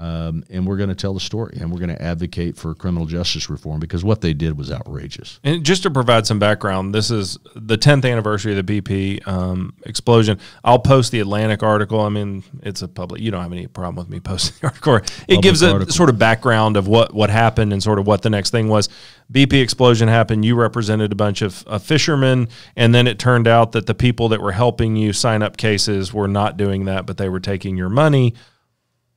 um, 0.00 0.44
and 0.48 0.66
we're 0.66 0.78
going 0.78 0.88
to 0.88 0.94
tell 0.94 1.12
the 1.12 1.20
story 1.20 1.58
and 1.60 1.70
we're 1.70 1.78
going 1.78 1.94
to 1.94 2.02
advocate 2.02 2.56
for 2.56 2.74
criminal 2.74 3.04
justice 3.04 3.50
reform 3.50 3.80
because 3.80 4.02
what 4.02 4.22
they 4.22 4.32
did 4.32 4.56
was 4.56 4.72
outrageous. 4.72 5.38
And 5.44 5.62
just 5.62 5.82
to 5.82 5.90
provide 5.90 6.26
some 6.26 6.38
background, 6.38 6.94
this 6.94 7.10
is 7.10 7.38
the 7.54 7.76
10th 7.76 8.10
anniversary 8.10 8.58
of 8.58 8.66
the 8.66 8.80
BP 8.80 9.28
um, 9.28 9.74
explosion. 9.84 10.40
I'll 10.64 10.78
post 10.78 11.12
the 11.12 11.20
Atlantic 11.20 11.62
article. 11.62 12.00
I 12.00 12.08
mean, 12.08 12.42
it's 12.62 12.80
a 12.80 12.88
public. 12.88 13.20
You 13.20 13.30
don't 13.30 13.42
have 13.42 13.52
any 13.52 13.66
problem 13.66 13.96
with 13.96 14.08
me 14.08 14.20
posting 14.24 14.56
the 14.62 14.68
article. 14.68 14.96
It 14.96 15.04
public 15.04 15.42
gives 15.42 15.60
a 15.60 15.72
article. 15.72 15.92
sort 15.92 16.08
of 16.08 16.18
background 16.18 16.78
of 16.78 16.88
what 16.88 17.12
what 17.12 17.28
happened 17.28 17.74
and 17.74 17.82
sort 17.82 17.98
of 17.98 18.06
what 18.06 18.22
the 18.22 18.30
next 18.30 18.50
thing 18.50 18.68
was. 18.68 18.88
BP 19.30 19.62
explosion 19.62 20.08
happened. 20.08 20.46
You 20.46 20.56
represented 20.56 21.12
a 21.12 21.14
bunch 21.14 21.42
of 21.42 21.62
uh, 21.66 21.78
fishermen, 21.78 22.48
and 22.74 22.94
then 22.94 23.06
it 23.06 23.18
turned 23.18 23.46
out 23.46 23.72
that 23.72 23.86
the 23.86 23.94
people 23.94 24.30
that 24.30 24.40
were 24.40 24.52
helping 24.52 24.96
you 24.96 25.12
sign 25.12 25.42
up 25.42 25.58
cases 25.58 26.12
were 26.14 26.26
not 26.26 26.56
doing 26.56 26.86
that, 26.86 27.04
but 27.04 27.18
they 27.18 27.28
were 27.28 27.38
taking 27.38 27.76
your 27.76 27.90
money 27.90 28.34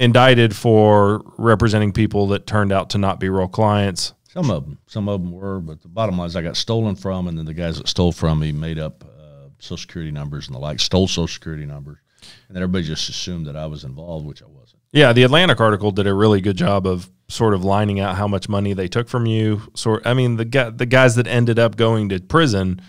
indicted 0.04 0.56
for 0.56 1.24
representing 1.38 1.92
people 1.92 2.28
that 2.28 2.46
turned 2.46 2.72
out 2.72 2.90
to 2.92 2.98
not 2.98 3.20
be 3.20 3.30
real 3.30 3.48
clients. 3.48 4.14
Some 4.30 4.50
of 4.50 4.66
them, 4.66 4.80
some 4.88 5.08
of 5.08 5.22
them 5.22 5.32
were, 5.32 5.60
but 5.60 5.82
the 5.82 5.88
bottom 5.88 6.18
line 6.18 6.28
is 6.28 6.36
I 6.36 6.42
got 6.42 6.58
stolen 6.58 6.96
from, 6.96 7.28
and 7.28 7.38
then 7.38 7.46
the 7.46 7.54
guys 7.54 7.78
that 7.78 7.88
stole 7.88 8.12
from 8.12 8.40
me 8.40 8.52
made 8.52 8.80
up 8.80 9.04
uh, 9.04 9.50
social 9.60 9.78
security 9.78 10.12
numbers 10.12 10.48
and 10.48 10.56
the 10.56 10.60
like, 10.60 10.80
stole 10.80 11.08
social 11.08 11.28
security 11.28 11.66
numbers, 11.66 12.00
and 12.48 12.56
then 12.56 12.64
everybody 12.64 12.84
just 12.84 13.10
assumed 13.10 13.46
that 13.46 13.56
I 13.56 13.68
was 13.68 13.84
involved, 13.84 14.26
which 14.26 14.42
I 14.42 14.48
wasn't. 14.48 14.82
Yeah, 14.92 15.14
the 15.14 15.24
Atlantic 15.24 15.60
article 15.60 15.92
did 15.92 16.08
a 16.08 16.14
really 16.14 16.42
good 16.42 16.58
job 16.58 16.86
of 16.86 17.10
sort 17.28 17.54
of 17.54 17.64
lining 17.64 18.00
out 18.00 18.16
how 18.16 18.28
much 18.28 18.50
money 18.50 18.74
they 18.74 18.88
took 18.88 19.08
from 19.08 19.26
you. 19.26 19.62
Sort, 19.76 20.06
I 20.06 20.14
mean, 20.14 20.38
the 20.38 20.74
the 20.76 20.86
guys 20.86 21.16
that 21.16 21.28
ended 21.28 21.60
up 21.60 21.76
going 21.76 22.10
to 22.10 22.20
prison 22.20 22.82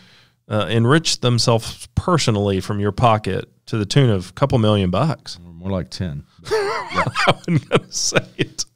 uh, 0.49 0.67
enriched 0.71 1.23
themselves 1.23 1.89
personally 1.95 2.61
from 2.61 2.81
your 2.81 2.93
pocket 2.93 3.49
to 3.67 3.79
the 3.79 3.87
tune 3.87 4.11
of 4.11 4.31
a 4.31 4.33
couple 4.33 4.59
million 4.59 4.91
bucks. 4.91 5.39
More 5.65 5.73
like 5.73 5.89
ten. 5.89 6.25
yeah. 6.53 7.05
I 7.27 7.33
wasn't 7.35 7.69
gonna 7.71 7.91
say 7.93 8.27
it. 8.37 8.67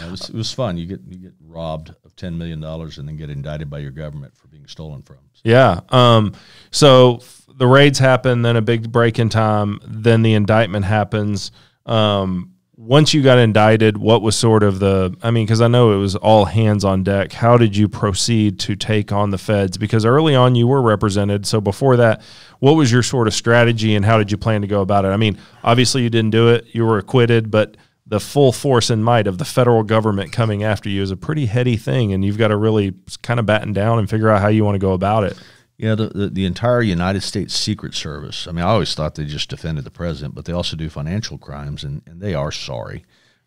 Yeah, 0.00 0.08
it 0.08 0.10
was 0.10 0.30
it 0.30 0.34
was 0.34 0.50
fun. 0.50 0.78
You 0.78 0.86
get 0.86 1.00
you 1.06 1.18
get 1.18 1.34
robbed 1.44 1.94
of 2.04 2.16
ten 2.16 2.38
million 2.38 2.58
dollars 2.58 2.96
and 2.96 3.06
then 3.06 3.18
get 3.18 3.28
indicted 3.28 3.68
by 3.68 3.80
your 3.80 3.90
government 3.90 4.34
for 4.34 4.48
being 4.48 4.66
stolen 4.66 5.02
from. 5.02 5.18
So. 5.34 5.42
Yeah. 5.44 5.80
Um. 5.90 6.32
So 6.70 7.20
the 7.54 7.66
raids 7.66 7.98
happen, 7.98 8.40
then 8.40 8.56
a 8.56 8.62
big 8.62 8.90
break 8.90 9.18
in 9.18 9.28
time, 9.28 9.78
then 9.84 10.22
the 10.22 10.32
indictment 10.32 10.86
happens. 10.86 11.52
Um 11.84 12.54
once 12.78 13.12
you 13.12 13.24
got 13.24 13.38
indicted, 13.38 13.98
what 13.98 14.22
was 14.22 14.36
sort 14.36 14.62
of 14.62 14.78
the, 14.78 15.12
I 15.20 15.32
mean, 15.32 15.44
because 15.44 15.60
I 15.60 15.66
know 15.66 15.92
it 15.92 15.96
was 15.96 16.14
all 16.14 16.44
hands 16.44 16.84
on 16.84 17.02
deck. 17.02 17.32
How 17.32 17.58
did 17.58 17.76
you 17.76 17.88
proceed 17.88 18.60
to 18.60 18.76
take 18.76 19.10
on 19.10 19.30
the 19.30 19.36
feds? 19.36 19.76
Because 19.76 20.04
early 20.04 20.36
on 20.36 20.54
you 20.54 20.68
were 20.68 20.80
represented. 20.80 21.44
So 21.44 21.60
before 21.60 21.96
that, 21.96 22.22
what 22.60 22.74
was 22.74 22.92
your 22.92 23.02
sort 23.02 23.26
of 23.26 23.34
strategy 23.34 23.96
and 23.96 24.04
how 24.04 24.16
did 24.16 24.30
you 24.30 24.36
plan 24.36 24.60
to 24.60 24.68
go 24.68 24.80
about 24.80 25.04
it? 25.04 25.08
I 25.08 25.16
mean, 25.16 25.38
obviously 25.64 26.02
you 26.02 26.08
didn't 26.08 26.30
do 26.30 26.50
it, 26.50 26.66
you 26.72 26.86
were 26.86 26.98
acquitted, 26.98 27.50
but 27.50 27.76
the 28.06 28.20
full 28.20 28.52
force 28.52 28.90
and 28.90 29.04
might 29.04 29.26
of 29.26 29.38
the 29.38 29.44
federal 29.44 29.82
government 29.82 30.30
coming 30.30 30.62
after 30.62 30.88
you 30.88 31.02
is 31.02 31.10
a 31.10 31.16
pretty 31.16 31.46
heady 31.46 31.76
thing. 31.76 32.12
And 32.12 32.24
you've 32.24 32.38
got 32.38 32.48
to 32.48 32.56
really 32.56 32.94
kind 33.22 33.40
of 33.40 33.44
batten 33.44 33.72
down 33.72 33.98
and 33.98 34.08
figure 34.08 34.28
out 34.28 34.40
how 34.40 34.48
you 34.48 34.64
want 34.64 34.76
to 34.76 34.80
go 34.80 34.92
about 34.92 35.24
it. 35.24 35.36
Yeah, 35.78 35.94
the, 35.94 36.08
the, 36.08 36.28
the, 36.28 36.44
entire 36.44 36.82
United 36.82 37.22
States 37.22 37.54
Secret 37.54 37.94
Service. 37.94 38.48
I 38.48 38.52
mean, 38.52 38.64
I 38.64 38.70
always 38.70 38.94
thought 38.96 39.14
they 39.14 39.24
just 39.24 39.48
defended 39.48 39.84
the 39.84 39.92
president, 39.92 40.34
but 40.34 40.44
they 40.44 40.52
also 40.52 40.76
do 40.76 40.90
financial 40.90 41.38
crimes, 41.38 41.84
and, 41.84 42.02
and 42.04 42.20
they 42.20 42.34
are 42.34 42.50
sorry. 42.50 43.04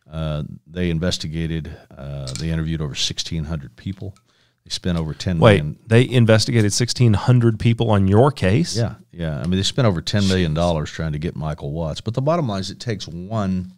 Uh, 0.10 0.44
they 0.66 0.90
investigated, 0.90 1.76
uh, 1.96 2.32
they 2.40 2.50
interviewed 2.50 2.80
over 2.80 2.92
1,600 2.92 3.76
people. 3.76 4.16
They 4.64 4.70
spent 4.70 4.98
over 4.98 5.14
ten 5.14 5.40
Wait, 5.40 5.58
million. 5.58 5.80
they 5.88 6.08
investigated 6.08 6.72
1,600 6.72 7.60
people 7.60 7.92
on 7.92 8.08
your 8.08 8.32
case? 8.32 8.78
Yeah, 8.78 8.96
yeah. 9.12 9.40
I 9.40 9.44
mean, 9.44 9.58
they 9.58 9.64
spent 9.64 9.88
over 9.88 10.02
$10 10.02 10.30
million 10.30 10.56
trying 10.86 11.12
to 11.12 11.20
get 11.20 11.36
Mikal 11.36 11.72
Watts. 11.72 12.00
But 12.00 12.14
the 12.14 12.22
bottom 12.22 12.48
line 12.48 12.62
is 12.62 12.72
it 12.72 12.80
takes 12.80 13.08
one 13.08 13.74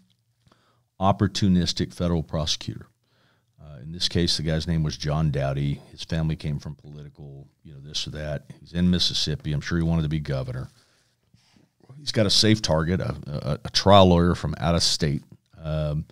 opportunistic 0.99 1.93
federal 1.93 2.21
prosecutor 2.21 2.87
in 3.83 3.91
this 3.91 4.07
case, 4.07 4.37
the 4.37 4.43
guy's 4.43 4.67
name 4.67 4.81
was 4.81 4.97
John 4.97 5.29
Dowdy. 5.29 5.81
His 5.91 6.03
family 6.03 6.35
came 6.35 6.57
from 6.57 6.75
political, 6.75 7.47
you 7.63 7.73
know, 7.73 7.79
this 7.81 8.07
or 8.07 8.11
that. 8.11 8.43
He's 8.59 8.73
in 8.73 8.89
Mississippi. 8.89 9.51
I'm 9.51 9.61
sure 9.61 9.77
he 9.77 9.83
wanted 9.83 10.03
to 10.03 10.09
be 10.09 10.19
governor. 10.19 10.69
He's 11.99 12.11
got 12.11 12.25
a 12.25 12.29
safe 12.29 12.61
target, 12.61 13.01
a, 13.01 13.15
a, 13.27 13.59
a 13.65 13.69
trial 13.69 14.07
lawyer 14.07 14.35
from 14.35 14.55
out 14.57 14.75
of 14.75 14.83
state. 14.83 15.23
Um, 15.61 16.05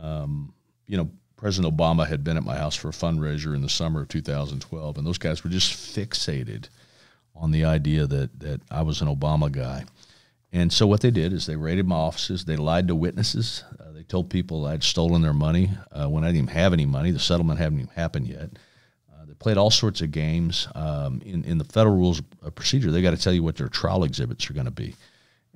um, 0.00 0.54
you 0.86 0.96
know, 0.96 1.10
President 1.36 1.76
Obama 1.76 2.06
had 2.06 2.24
been 2.24 2.36
at 2.36 2.44
my 2.44 2.56
house 2.56 2.74
for 2.74 2.88
a 2.88 2.92
fundraiser 2.92 3.54
in 3.54 3.62
the 3.62 3.68
summer 3.68 4.02
of 4.02 4.08
2012, 4.08 4.98
and 4.98 5.06
those 5.06 5.18
guys 5.18 5.44
were 5.44 5.50
just 5.50 5.72
fixated 5.72 6.68
on 7.36 7.50
the 7.50 7.64
idea 7.64 8.06
that 8.06 8.38
that 8.40 8.60
I 8.70 8.82
was 8.82 9.00
an 9.00 9.08
Obama 9.08 9.50
guy. 9.50 9.84
And 10.52 10.72
so 10.72 10.86
what 10.86 11.00
they 11.00 11.10
did 11.10 11.32
is 11.32 11.46
they 11.46 11.56
raided 11.56 11.86
my 11.86 11.96
offices. 11.96 12.44
They 12.44 12.56
lied 12.56 12.86
to 12.88 12.94
witnesses. 12.94 13.64
Uh, 13.80 13.90
told 14.08 14.30
people 14.30 14.66
I'd 14.66 14.84
stolen 14.84 15.22
their 15.22 15.32
money 15.32 15.70
uh, 15.92 16.08
when 16.08 16.24
I 16.24 16.28
didn't 16.28 16.44
even 16.44 16.54
have 16.54 16.72
any 16.72 16.86
money. 16.86 17.10
The 17.10 17.18
settlement 17.18 17.58
hadn't 17.58 17.80
even 17.80 17.90
happened 17.94 18.26
yet. 18.26 18.50
Uh, 19.12 19.24
they 19.26 19.34
played 19.34 19.56
all 19.56 19.70
sorts 19.70 20.00
of 20.00 20.10
games. 20.10 20.68
Um, 20.74 21.20
in, 21.24 21.44
in 21.44 21.58
the 21.58 21.64
federal 21.64 21.96
rules 21.96 22.22
of 22.42 22.54
procedure, 22.54 22.90
they 22.90 23.02
got 23.02 23.12
to 23.12 23.16
tell 23.16 23.32
you 23.32 23.42
what 23.42 23.56
their 23.56 23.68
trial 23.68 24.04
exhibits 24.04 24.48
are 24.50 24.54
going 24.54 24.66
to 24.66 24.70
be. 24.70 24.94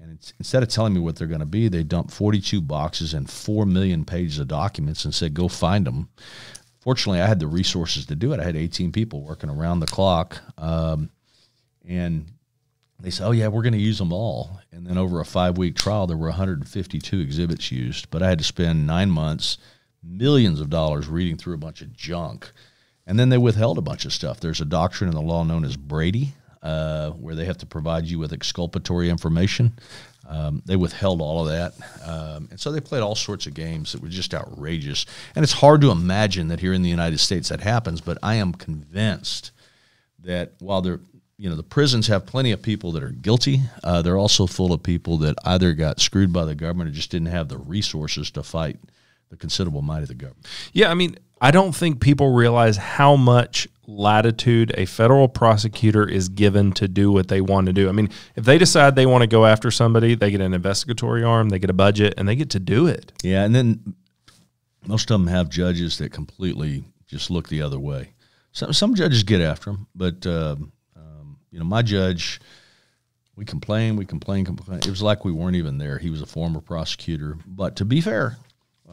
And 0.00 0.18
instead 0.38 0.62
of 0.62 0.68
telling 0.68 0.94
me 0.94 1.00
what 1.00 1.16
they're 1.16 1.26
going 1.26 1.40
to 1.40 1.46
be, 1.46 1.68
they 1.68 1.82
dumped 1.82 2.12
42 2.12 2.60
boxes 2.60 3.14
and 3.14 3.28
4 3.28 3.66
million 3.66 4.04
pages 4.04 4.38
of 4.38 4.48
documents 4.48 5.04
and 5.04 5.14
said, 5.14 5.34
go 5.34 5.48
find 5.48 5.86
them. 5.86 6.08
Fortunately, 6.80 7.20
I 7.20 7.26
had 7.26 7.40
the 7.40 7.48
resources 7.48 8.06
to 8.06 8.14
do 8.14 8.32
it. 8.32 8.40
I 8.40 8.44
had 8.44 8.56
18 8.56 8.92
people 8.92 9.22
working 9.22 9.50
around 9.50 9.80
the 9.80 9.86
clock. 9.86 10.40
Um, 10.56 11.10
and 11.86 12.26
they 13.00 13.10
said, 13.10 13.26
"Oh 13.26 13.30
yeah, 13.30 13.48
we're 13.48 13.62
going 13.62 13.72
to 13.72 13.78
use 13.78 13.98
them 13.98 14.12
all." 14.12 14.60
And 14.72 14.86
then 14.86 14.98
over 14.98 15.20
a 15.20 15.24
five-week 15.24 15.76
trial, 15.76 16.06
there 16.06 16.16
were 16.16 16.28
152 16.28 17.20
exhibits 17.20 17.70
used. 17.70 18.10
But 18.10 18.22
I 18.22 18.28
had 18.28 18.38
to 18.38 18.44
spend 18.44 18.86
nine 18.86 19.10
months, 19.10 19.58
millions 20.02 20.60
of 20.60 20.70
dollars 20.70 21.08
reading 21.08 21.36
through 21.36 21.54
a 21.54 21.58
bunch 21.58 21.80
of 21.80 21.92
junk, 21.92 22.50
and 23.06 23.18
then 23.18 23.28
they 23.28 23.38
withheld 23.38 23.78
a 23.78 23.82
bunch 23.82 24.04
of 24.04 24.12
stuff. 24.12 24.40
There's 24.40 24.60
a 24.60 24.66
doctrine 24.66 25.08
in 25.08 25.14
the 25.14 25.22
law 25.22 25.44
known 25.44 25.64
as 25.64 25.76
Brady, 25.76 26.34
uh, 26.62 27.10
where 27.10 27.34
they 27.34 27.44
have 27.44 27.58
to 27.58 27.66
provide 27.66 28.06
you 28.06 28.18
with 28.18 28.32
exculpatory 28.32 29.10
information. 29.10 29.78
Um, 30.28 30.62
they 30.66 30.76
withheld 30.76 31.22
all 31.22 31.40
of 31.40 31.48
that, 31.48 31.72
um, 32.04 32.48
and 32.50 32.60
so 32.60 32.70
they 32.70 32.80
played 32.80 33.00
all 33.00 33.14
sorts 33.14 33.46
of 33.46 33.54
games 33.54 33.92
that 33.92 34.02
were 34.02 34.08
just 34.08 34.34
outrageous. 34.34 35.06
And 35.34 35.42
it's 35.42 35.54
hard 35.54 35.80
to 35.80 35.90
imagine 35.90 36.48
that 36.48 36.60
here 36.60 36.74
in 36.74 36.82
the 36.82 36.90
United 36.90 37.18
States 37.18 37.48
that 37.48 37.60
happens, 37.60 38.02
but 38.02 38.18
I 38.22 38.34
am 38.34 38.52
convinced 38.52 39.52
that 40.18 40.52
while 40.58 40.82
they're 40.82 41.00
you 41.38 41.48
know 41.48 41.54
the 41.54 41.62
prisons 41.62 42.08
have 42.08 42.26
plenty 42.26 42.50
of 42.50 42.60
people 42.60 42.92
that 42.92 43.02
are 43.02 43.10
guilty. 43.10 43.60
Uh, 43.84 44.02
they're 44.02 44.18
also 44.18 44.46
full 44.46 44.72
of 44.72 44.82
people 44.82 45.18
that 45.18 45.36
either 45.44 45.72
got 45.72 46.00
screwed 46.00 46.32
by 46.32 46.44
the 46.44 46.54
government 46.54 46.90
or 46.90 46.92
just 46.92 47.10
didn't 47.10 47.28
have 47.28 47.48
the 47.48 47.58
resources 47.58 48.30
to 48.32 48.42
fight 48.42 48.78
the 49.30 49.36
considerable 49.36 49.82
might 49.82 50.02
of 50.02 50.08
the 50.08 50.14
government. 50.14 50.46
Yeah, 50.72 50.90
I 50.90 50.94
mean, 50.94 51.16
I 51.40 51.52
don't 51.52 51.74
think 51.74 52.00
people 52.00 52.34
realize 52.34 52.76
how 52.76 53.14
much 53.14 53.68
latitude 53.86 54.74
a 54.76 54.84
federal 54.84 55.28
prosecutor 55.28 56.06
is 56.06 56.28
given 56.28 56.72
to 56.72 56.88
do 56.88 57.12
what 57.12 57.28
they 57.28 57.40
want 57.40 57.66
to 57.68 57.72
do. 57.72 57.88
I 57.88 57.92
mean, 57.92 58.10
if 58.34 58.44
they 58.44 58.58
decide 58.58 58.96
they 58.96 59.06
want 59.06 59.22
to 59.22 59.28
go 59.28 59.46
after 59.46 59.70
somebody, 59.70 60.14
they 60.14 60.30
get 60.30 60.40
an 60.40 60.54
investigatory 60.54 61.22
arm, 61.22 61.50
they 61.50 61.58
get 61.58 61.70
a 61.70 61.74
budget, 61.74 62.14
and 62.16 62.28
they 62.28 62.36
get 62.36 62.50
to 62.50 62.60
do 62.60 62.86
it. 62.86 63.12
Yeah, 63.22 63.44
and 63.44 63.54
then 63.54 63.94
most 64.86 65.10
of 65.10 65.20
them 65.20 65.28
have 65.28 65.48
judges 65.48 65.98
that 65.98 66.12
completely 66.12 66.84
just 67.06 67.30
look 67.30 67.48
the 67.48 67.62
other 67.62 67.78
way. 67.78 68.12
Some 68.52 68.72
some 68.72 68.94
judges 68.96 69.22
get 69.22 69.40
after 69.40 69.70
them, 69.70 69.86
but. 69.94 70.26
Uh, 70.26 70.56
you 71.50 71.58
know, 71.58 71.64
my 71.64 71.82
judge, 71.82 72.40
we 73.36 73.44
complain, 73.44 73.96
we 73.96 74.04
complain, 74.04 74.44
complain. 74.44 74.78
It 74.78 74.88
was 74.88 75.02
like 75.02 75.24
we 75.24 75.32
weren't 75.32 75.56
even 75.56 75.78
there. 75.78 75.98
He 75.98 76.10
was 76.10 76.22
a 76.22 76.26
former 76.26 76.60
prosecutor. 76.60 77.38
But 77.46 77.76
to 77.76 77.84
be 77.84 78.00
fair, 78.00 78.36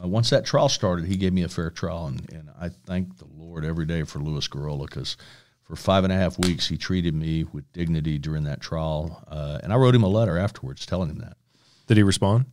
uh, 0.00 0.06
once 0.06 0.30
that 0.30 0.44
trial 0.44 0.68
started, 0.68 1.06
he 1.06 1.16
gave 1.16 1.32
me 1.32 1.42
a 1.42 1.48
fair 1.48 1.70
trial. 1.70 2.06
And, 2.06 2.32
and 2.32 2.50
I 2.60 2.68
thank 2.68 3.18
the 3.18 3.26
Lord 3.36 3.64
every 3.64 3.86
day 3.86 4.04
for 4.04 4.20
Louis 4.20 4.46
Guirola 4.46 4.86
because 4.86 5.16
for 5.62 5.76
five 5.76 6.04
and 6.04 6.12
a 6.12 6.16
half 6.16 6.38
weeks, 6.38 6.68
he 6.68 6.76
treated 6.76 7.14
me 7.14 7.44
with 7.44 7.70
dignity 7.72 8.18
during 8.18 8.44
that 8.44 8.60
trial. 8.60 9.24
Uh, 9.28 9.58
and 9.62 9.72
I 9.72 9.76
wrote 9.76 9.94
him 9.94 10.04
a 10.04 10.08
letter 10.08 10.38
afterwards 10.38 10.86
telling 10.86 11.10
him 11.10 11.18
that. 11.18 11.36
Did 11.86 11.96
he 11.96 12.02
respond? 12.02 12.46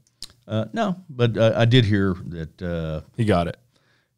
Uh, 0.47 0.66
no, 0.74 0.97
but 1.10 1.38
uh, 1.38 1.54
I 1.56 1.66
did 1.66 1.86
hear 1.86 2.16
that 2.26 2.62
uh, 2.62 3.01
he 3.16 3.24
got 3.24 3.47
it 3.47 3.58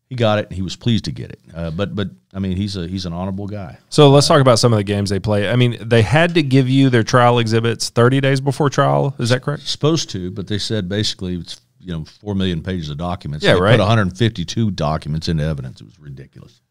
he 0.08 0.16
got 0.16 0.40
it. 0.40 0.48
and 0.48 0.56
He 0.56 0.62
was 0.62 0.76
pleased 0.76 1.06
to 1.06 1.12
get 1.12 1.32
it. 1.32 1.40
Uh, 1.54 1.72
but 1.72 1.96
but 1.96 2.10
I 2.34 2.40
mean, 2.40 2.58
he's 2.58 2.76
a 2.76 2.88
he's 2.88 3.06
an 3.06 3.14
honorable 3.14 3.48
guy. 3.48 3.78
So 3.90 4.10
let's 4.10 4.28
talk 4.28 4.42
about 4.42 4.60
some 4.60 4.74
of 4.74 4.78
the 4.78 4.84
games 4.84 5.10
they 5.10 5.20
play. 5.20 5.50
I 5.50 5.56
mean, 5.56 5.78
they 5.82 6.02
had 6.02 6.36
to 6.36 6.44
give 6.44 6.70
you 6.70 6.90
their 6.90 7.04
trial 7.04 7.40
exhibits 7.40 7.90
30 7.90 8.22
days 8.22 8.42
before 8.42 8.70
trial. 8.70 9.16
Is 9.20 9.30
that 9.30 9.42
correct? 9.42 9.64
Supposed 9.64 10.10
to, 10.12 10.32
but 10.32 10.48
they 10.48 10.58
said 10.60 10.88
basically 10.88 11.36
it's 11.36 11.60
you 11.80 11.92
know 11.92 12.06
four 12.06 12.36
million 12.36 12.62
pages 12.62 12.90
of 12.90 12.98
documents. 12.98 13.44
Yeah, 13.46 13.56
they 13.56 13.62
right. 13.62 13.72
Put 13.74 13.80
152 13.80 14.72
documents 14.72 15.28
into 15.28 15.44
evidence. 15.44 15.82
It 15.82 15.86
was 15.86 16.00
ridiculous. 16.00 16.62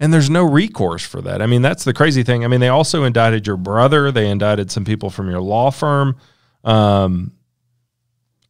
And 0.00 0.12
there's 0.12 0.30
no 0.30 0.42
recourse 0.42 1.04
for 1.06 1.20
that. 1.22 1.40
I 1.40 1.46
mean, 1.46 1.62
that's 1.62 1.84
the 1.84 1.94
crazy 1.94 2.24
thing. 2.24 2.44
I 2.44 2.48
mean, 2.48 2.58
they 2.58 2.68
also 2.68 3.04
indicted 3.04 3.46
your 3.46 3.56
brother. 3.56 4.10
They 4.10 4.28
indicted 4.28 4.70
some 4.70 4.84
people 4.84 5.10
from 5.10 5.30
your 5.30 5.40
law 5.40 5.70
firm. 5.70 6.16
Um, 6.64 7.32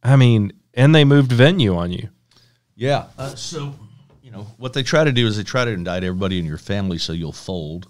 I 0.01 0.15
mean, 0.15 0.53
and 0.73 0.95
they 0.95 1.05
moved 1.05 1.31
venue 1.31 1.75
on 1.75 1.91
you. 1.91 2.09
Yeah. 2.75 3.05
Uh, 3.19 3.35
so 3.35 3.75
know 4.33 4.47
what 4.57 4.73
they 4.73 4.83
try 4.83 5.03
to 5.03 5.11
do 5.11 5.27
is 5.27 5.37
they 5.37 5.43
try 5.43 5.65
to 5.65 5.71
indict 5.71 6.03
everybody 6.03 6.39
in 6.39 6.45
your 6.45 6.57
family 6.57 6.97
so 6.97 7.13
you'll 7.13 7.31
fold. 7.31 7.87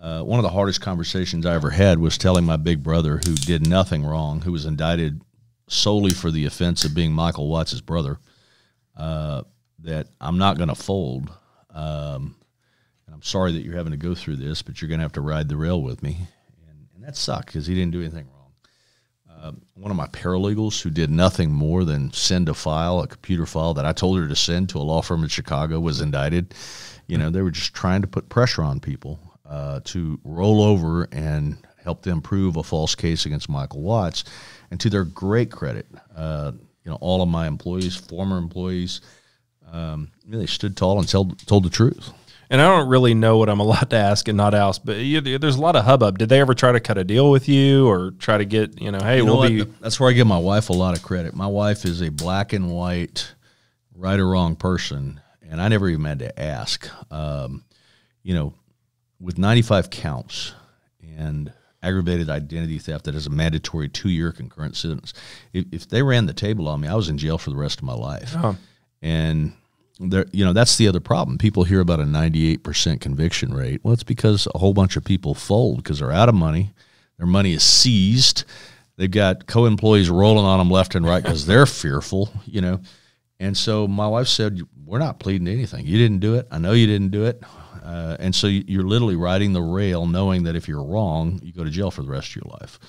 Uh, 0.00 0.22
one 0.22 0.38
of 0.38 0.42
the 0.42 0.50
hardest 0.50 0.80
conversations 0.80 1.46
I 1.46 1.54
ever 1.54 1.70
had 1.70 1.98
was 1.98 2.18
telling 2.18 2.44
my 2.44 2.56
big 2.56 2.82
brother, 2.82 3.20
who 3.24 3.34
did 3.34 3.66
nothing 3.66 4.04
wrong, 4.04 4.42
who 4.42 4.52
was 4.52 4.66
indicted 4.66 5.22
solely 5.68 6.10
for 6.10 6.30
the 6.30 6.46
offense 6.46 6.84
of 6.84 6.94
being 6.94 7.12
Mikal 7.12 7.48
Watts' 7.48 7.80
brother, 7.80 8.18
uh, 8.96 9.42
that 9.80 10.08
I'm 10.20 10.38
not 10.38 10.58
going 10.58 10.68
to 10.68 10.74
fold. 10.74 11.30
Um, 11.70 12.36
and 13.06 13.14
I'm 13.14 13.22
sorry 13.22 13.52
that 13.52 13.62
you're 13.62 13.76
having 13.76 13.92
to 13.92 13.98
go 13.98 14.14
through 14.14 14.36
this, 14.36 14.62
but 14.62 14.80
you're 14.80 14.88
going 14.88 15.00
to 15.00 15.04
have 15.04 15.12
to 15.12 15.20
ride 15.20 15.48
the 15.48 15.56
rail 15.56 15.82
with 15.82 16.02
me. 16.02 16.18
And, 16.68 16.88
and 16.94 17.04
that 17.04 17.16
sucked 17.16 17.46
because 17.46 17.66
he 17.66 17.74
didn't 17.74 17.92
do 17.92 18.00
anything 18.00 18.26
wrong. 18.26 18.35
Uh, 19.40 19.52
one 19.74 19.90
of 19.90 19.96
my 19.96 20.06
paralegals 20.08 20.80
who 20.80 20.90
did 20.90 21.10
nothing 21.10 21.52
more 21.52 21.84
than 21.84 22.12
send 22.12 22.48
a 22.48 22.54
file, 22.54 23.00
a 23.00 23.06
computer 23.06 23.46
file 23.46 23.74
that 23.74 23.84
I 23.84 23.92
told 23.92 24.18
her 24.18 24.26
to 24.26 24.36
send 24.36 24.68
to 24.70 24.78
a 24.78 24.80
law 24.80 25.02
firm 25.02 25.22
in 25.22 25.28
Chicago, 25.28 25.78
was 25.78 26.00
indicted. 26.00 26.54
You 27.06 27.18
know, 27.18 27.30
they 27.30 27.42
were 27.42 27.50
just 27.50 27.74
trying 27.74 28.00
to 28.02 28.08
put 28.08 28.28
pressure 28.28 28.62
on 28.62 28.80
people 28.80 29.20
uh, 29.48 29.80
to 29.84 30.18
roll 30.24 30.62
over 30.62 31.04
and 31.12 31.58
help 31.82 32.02
them 32.02 32.20
prove 32.20 32.56
a 32.56 32.62
false 32.62 32.94
case 32.94 33.26
against 33.26 33.50
Mikal 33.50 33.76
Watts. 33.76 34.24
And 34.70 34.80
to 34.80 34.90
their 34.90 35.04
great 35.04 35.50
credit, 35.50 35.86
uh, 36.16 36.52
you 36.84 36.90
know, 36.90 36.98
all 37.00 37.22
of 37.22 37.28
my 37.28 37.46
employees, 37.46 37.94
former 37.94 38.38
employees, 38.38 39.00
um, 39.70 40.10
they 40.26 40.46
stood 40.46 40.76
tall 40.76 40.98
and 40.98 41.08
told, 41.08 41.38
told 41.46 41.64
the 41.64 41.70
truth 41.70 42.10
and 42.50 42.60
I 42.60 42.64
don't 42.64 42.88
really 42.88 43.14
know 43.14 43.38
what 43.38 43.48
I'm 43.48 43.60
allowed 43.66 43.90
to 43.90 43.96
ask 43.96 44.28
and 44.28 44.36
not 44.36 44.54
ask, 44.54 44.82
but 44.84 44.96
you, 44.98 45.20
there's 45.20 45.56
a 45.56 45.60
lot 45.60 45.76
of 45.76 45.84
hubbub. 45.84 46.18
Did 46.18 46.28
they 46.28 46.40
ever 46.40 46.54
try 46.54 46.72
to 46.72 46.80
cut 46.80 46.98
a 46.98 47.04
deal 47.04 47.30
with 47.30 47.48
you 47.48 47.88
or 47.88 48.12
try 48.12 48.38
to 48.38 48.44
get, 48.44 48.80
you 48.80 48.90
know, 48.90 49.00
hey, 49.00 49.18
you 49.18 49.26
know 49.26 49.36
we'll 49.36 49.48
be. 49.48 49.62
That's 49.80 49.98
where 49.98 50.10
I 50.10 50.12
give 50.12 50.26
my 50.26 50.38
wife 50.38 50.70
a 50.70 50.74
lot 50.74 50.96
of 50.96 51.02
credit. 51.02 51.34
My 51.34 51.46
wife 51.46 51.84
is 51.84 52.02
a 52.02 52.10
black 52.10 52.52
and 52.52 52.70
white, 52.70 53.34
right 53.94 54.18
or 54.18 54.28
wrong 54.28 54.56
person, 54.56 55.20
and 55.48 55.60
I 55.60 55.68
never 55.68 55.88
even 55.88 56.04
had 56.04 56.18
to 56.20 56.40
ask. 56.40 56.88
Um, 57.10 57.64
you 58.22 58.34
know, 58.34 58.54
with 59.20 59.38
95 59.38 59.90
counts 59.90 60.52
and 61.16 61.52
aggravated 61.82 62.28
identity 62.28 62.78
theft 62.78 63.04
that 63.04 63.14
is 63.14 63.26
a 63.26 63.30
mandatory 63.30 63.88
two 63.88 64.08
year 64.08 64.32
concurrent 64.32 64.76
sentence, 64.76 65.12
if, 65.52 65.64
if, 65.70 65.88
they 65.88 66.02
ran 66.02 66.26
the 66.26 66.32
table 66.32 66.68
on 66.68 66.80
me, 66.80 66.88
I 66.88 66.94
was 66.94 67.08
in 67.08 67.18
jail 67.18 67.38
for 67.38 67.50
the 67.50 67.56
rest 67.56 67.78
of 67.78 67.84
my 67.84 67.94
life. 67.94 68.34
Oh. 68.36 68.56
And 69.00 69.52
there, 69.98 70.26
you 70.32 70.44
know, 70.44 70.52
that's 70.52 70.76
the 70.76 70.88
other 70.88 71.00
problem. 71.00 71.38
People 71.38 71.64
hear 71.64 71.80
about 71.80 72.00
a 72.00 72.04
98% 72.04 73.00
conviction 73.00 73.54
rate. 73.54 73.80
Well, 73.82 73.94
it's 73.94 74.02
because 74.02 74.46
a 74.54 74.58
whole 74.58 74.74
bunch 74.74 74.96
of 74.96 75.04
people 75.04 75.34
fold 75.34 75.78
because 75.78 76.00
they're 76.00 76.12
out 76.12 76.28
of 76.28 76.34
money. 76.34 76.72
Their 77.18 77.26
money 77.26 77.52
is 77.52 77.62
seized. 77.62 78.44
They've 78.96 79.10
got 79.10 79.46
co-employees 79.46 80.10
rolling 80.10 80.44
on 80.44 80.58
them 80.58 80.70
left 80.70 80.94
and 80.94 81.06
right 81.06 81.22
because 81.22 81.46
they're 81.46 81.66
fearful, 81.66 82.30
you 82.44 82.60
know. 82.60 82.80
And 83.38 83.56
so 83.56 83.86
my 83.86 84.06
wife 84.06 84.28
said, 84.28 84.60
"We're 84.84 84.98
not 84.98 85.18
pleading 85.18 85.46
to 85.46 85.52
anything. 85.52 85.86
You 85.86 85.98
didn't 85.98 86.20
do 86.20 86.34
it. 86.34 86.46
I 86.50 86.58
know 86.58 86.72
you 86.72 86.86
didn't 86.86 87.10
do 87.10 87.24
it." 87.24 87.42
Uh, 87.84 88.16
and 88.18 88.34
so 88.34 88.46
you're 88.48 88.82
literally 88.82 89.16
riding 89.16 89.52
the 89.52 89.62
rail, 89.62 90.06
knowing 90.06 90.42
that 90.44 90.56
if 90.56 90.66
you're 90.66 90.82
wrong, 90.82 91.38
you 91.42 91.52
go 91.52 91.62
to 91.62 91.70
jail 91.70 91.90
for 91.90 92.02
the 92.02 92.08
rest 92.08 92.30
of 92.30 92.36
your 92.36 92.58
life. 92.60 92.80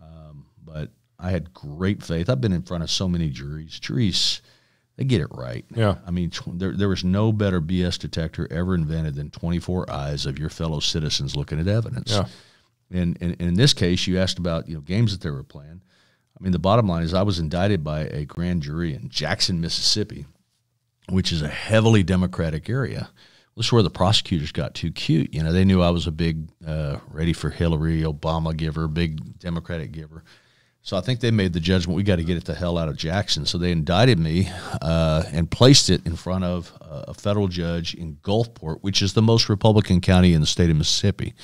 Um, 0.00 0.46
but 0.62 0.90
I 1.18 1.30
had 1.30 1.52
great 1.52 2.02
faith. 2.02 2.30
I've 2.30 2.40
been 2.40 2.52
in 2.52 2.62
front 2.62 2.84
of 2.84 2.90
so 2.90 3.08
many 3.08 3.30
juries. 3.30 3.80
Juries 3.80 4.42
they 4.96 5.04
get 5.04 5.20
it 5.20 5.28
right. 5.30 5.64
Yeah. 5.74 5.96
I 6.06 6.10
mean, 6.10 6.32
there, 6.46 6.72
there 6.72 6.88
was 6.88 7.04
no 7.04 7.32
better 7.32 7.60
BS 7.60 7.98
detector 7.98 8.48
ever 8.50 8.74
invented 8.74 9.14
than 9.14 9.30
24 9.30 9.90
eyes 9.90 10.24
of 10.24 10.38
your 10.38 10.48
fellow 10.48 10.80
citizens 10.80 11.36
looking 11.36 11.60
at 11.60 11.68
evidence. 11.68 12.12
Yeah. 12.12 12.26
And, 12.90 13.18
and, 13.20 13.32
and 13.32 13.48
in 13.48 13.54
this 13.54 13.74
case, 13.74 14.06
you 14.06 14.18
asked 14.18 14.38
about 14.38 14.68
you 14.68 14.74
know 14.74 14.80
games 14.80 15.12
that 15.12 15.20
they 15.20 15.30
were 15.30 15.42
playing. 15.42 15.82
I 16.38 16.42
mean, 16.42 16.52
the 16.52 16.58
bottom 16.58 16.86
line 16.86 17.02
is 17.02 17.14
I 17.14 17.22
was 17.22 17.38
indicted 17.38 17.82
by 17.82 18.00
a 18.02 18.24
grand 18.24 18.62
jury 18.62 18.94
in 18.94 19.08
Jackson, 19.08 19.60
Mississippi, 19.60 20.26
which 21.08 21.32
is 21.32 21.42
a 21.42 21.48
heavily 21.48 22.02
Democratic 22.02 22.68
area. 22.68 23.10
This 23.56 23.66
is 23.66 23.72
where 23.72 23.82
the 23.82 23.90
prosecutors 23.90 24.52
got 24.52 24.74
too 24.74 24.92
cute. 24.92 25.32
You 25.32 25.42
know, 25.42 25.50
they 25.50 25.64
knew 25.64 25.80
I 25.80 25.88
was 25.88 26.06
a 26.06 26.12
big, 26.12 26.50
uh, 26.66 26.98
ready 27.10 27.32
for 27.32 27.48
Hillary, 27.48 28.02
Obama 28.02 28.54
giver, 28.54 28.86
big 28.86 29.38
Democratic 29.38 29.92
giver. 29.92 30.24
So 30.86 30.96
I 30.96 31.00
think 31.00 31.18
they 31.18 31.32
made 31.32 31.52
the 31.52 31.58
judgment 31.58 31.96
we 31.96 32.04
got 32.04 32.16
to 32.16 32.22
get 32.22 32.36
it 32.36 32.44
the 32.44 32.54
hell 32.54 32.78
out 32.78 32.88
of 32.88 32.96
Jackson. 32.96 33.44
So 33.44 33.58
they 33.58 33.72
indicted 33.72 34.20
me 34.20 34.48
uh, 34.80 35.24
and 35.32 35.50
placed 35.50 35.90
it 35.90 36.06
in 36.06 36.14
front 36.14 36.44
of 36.44 36.72
a 36.80 37.12
federal 37.12 37.48
judge 37.48 37.94
in 37.94 38.18
Gulfport, 38.22 38.78
which 38.82 39.02
is 39.02 39.12
the 39.12 39.20
most 39.20 39.48
Republican 39.48 40.00
county 40.00 40.32
in 40.32 40.40
the 40.40 40.46
state 40.46 40.70
of 40.70 40.76
Mississippi. 40.76 41.34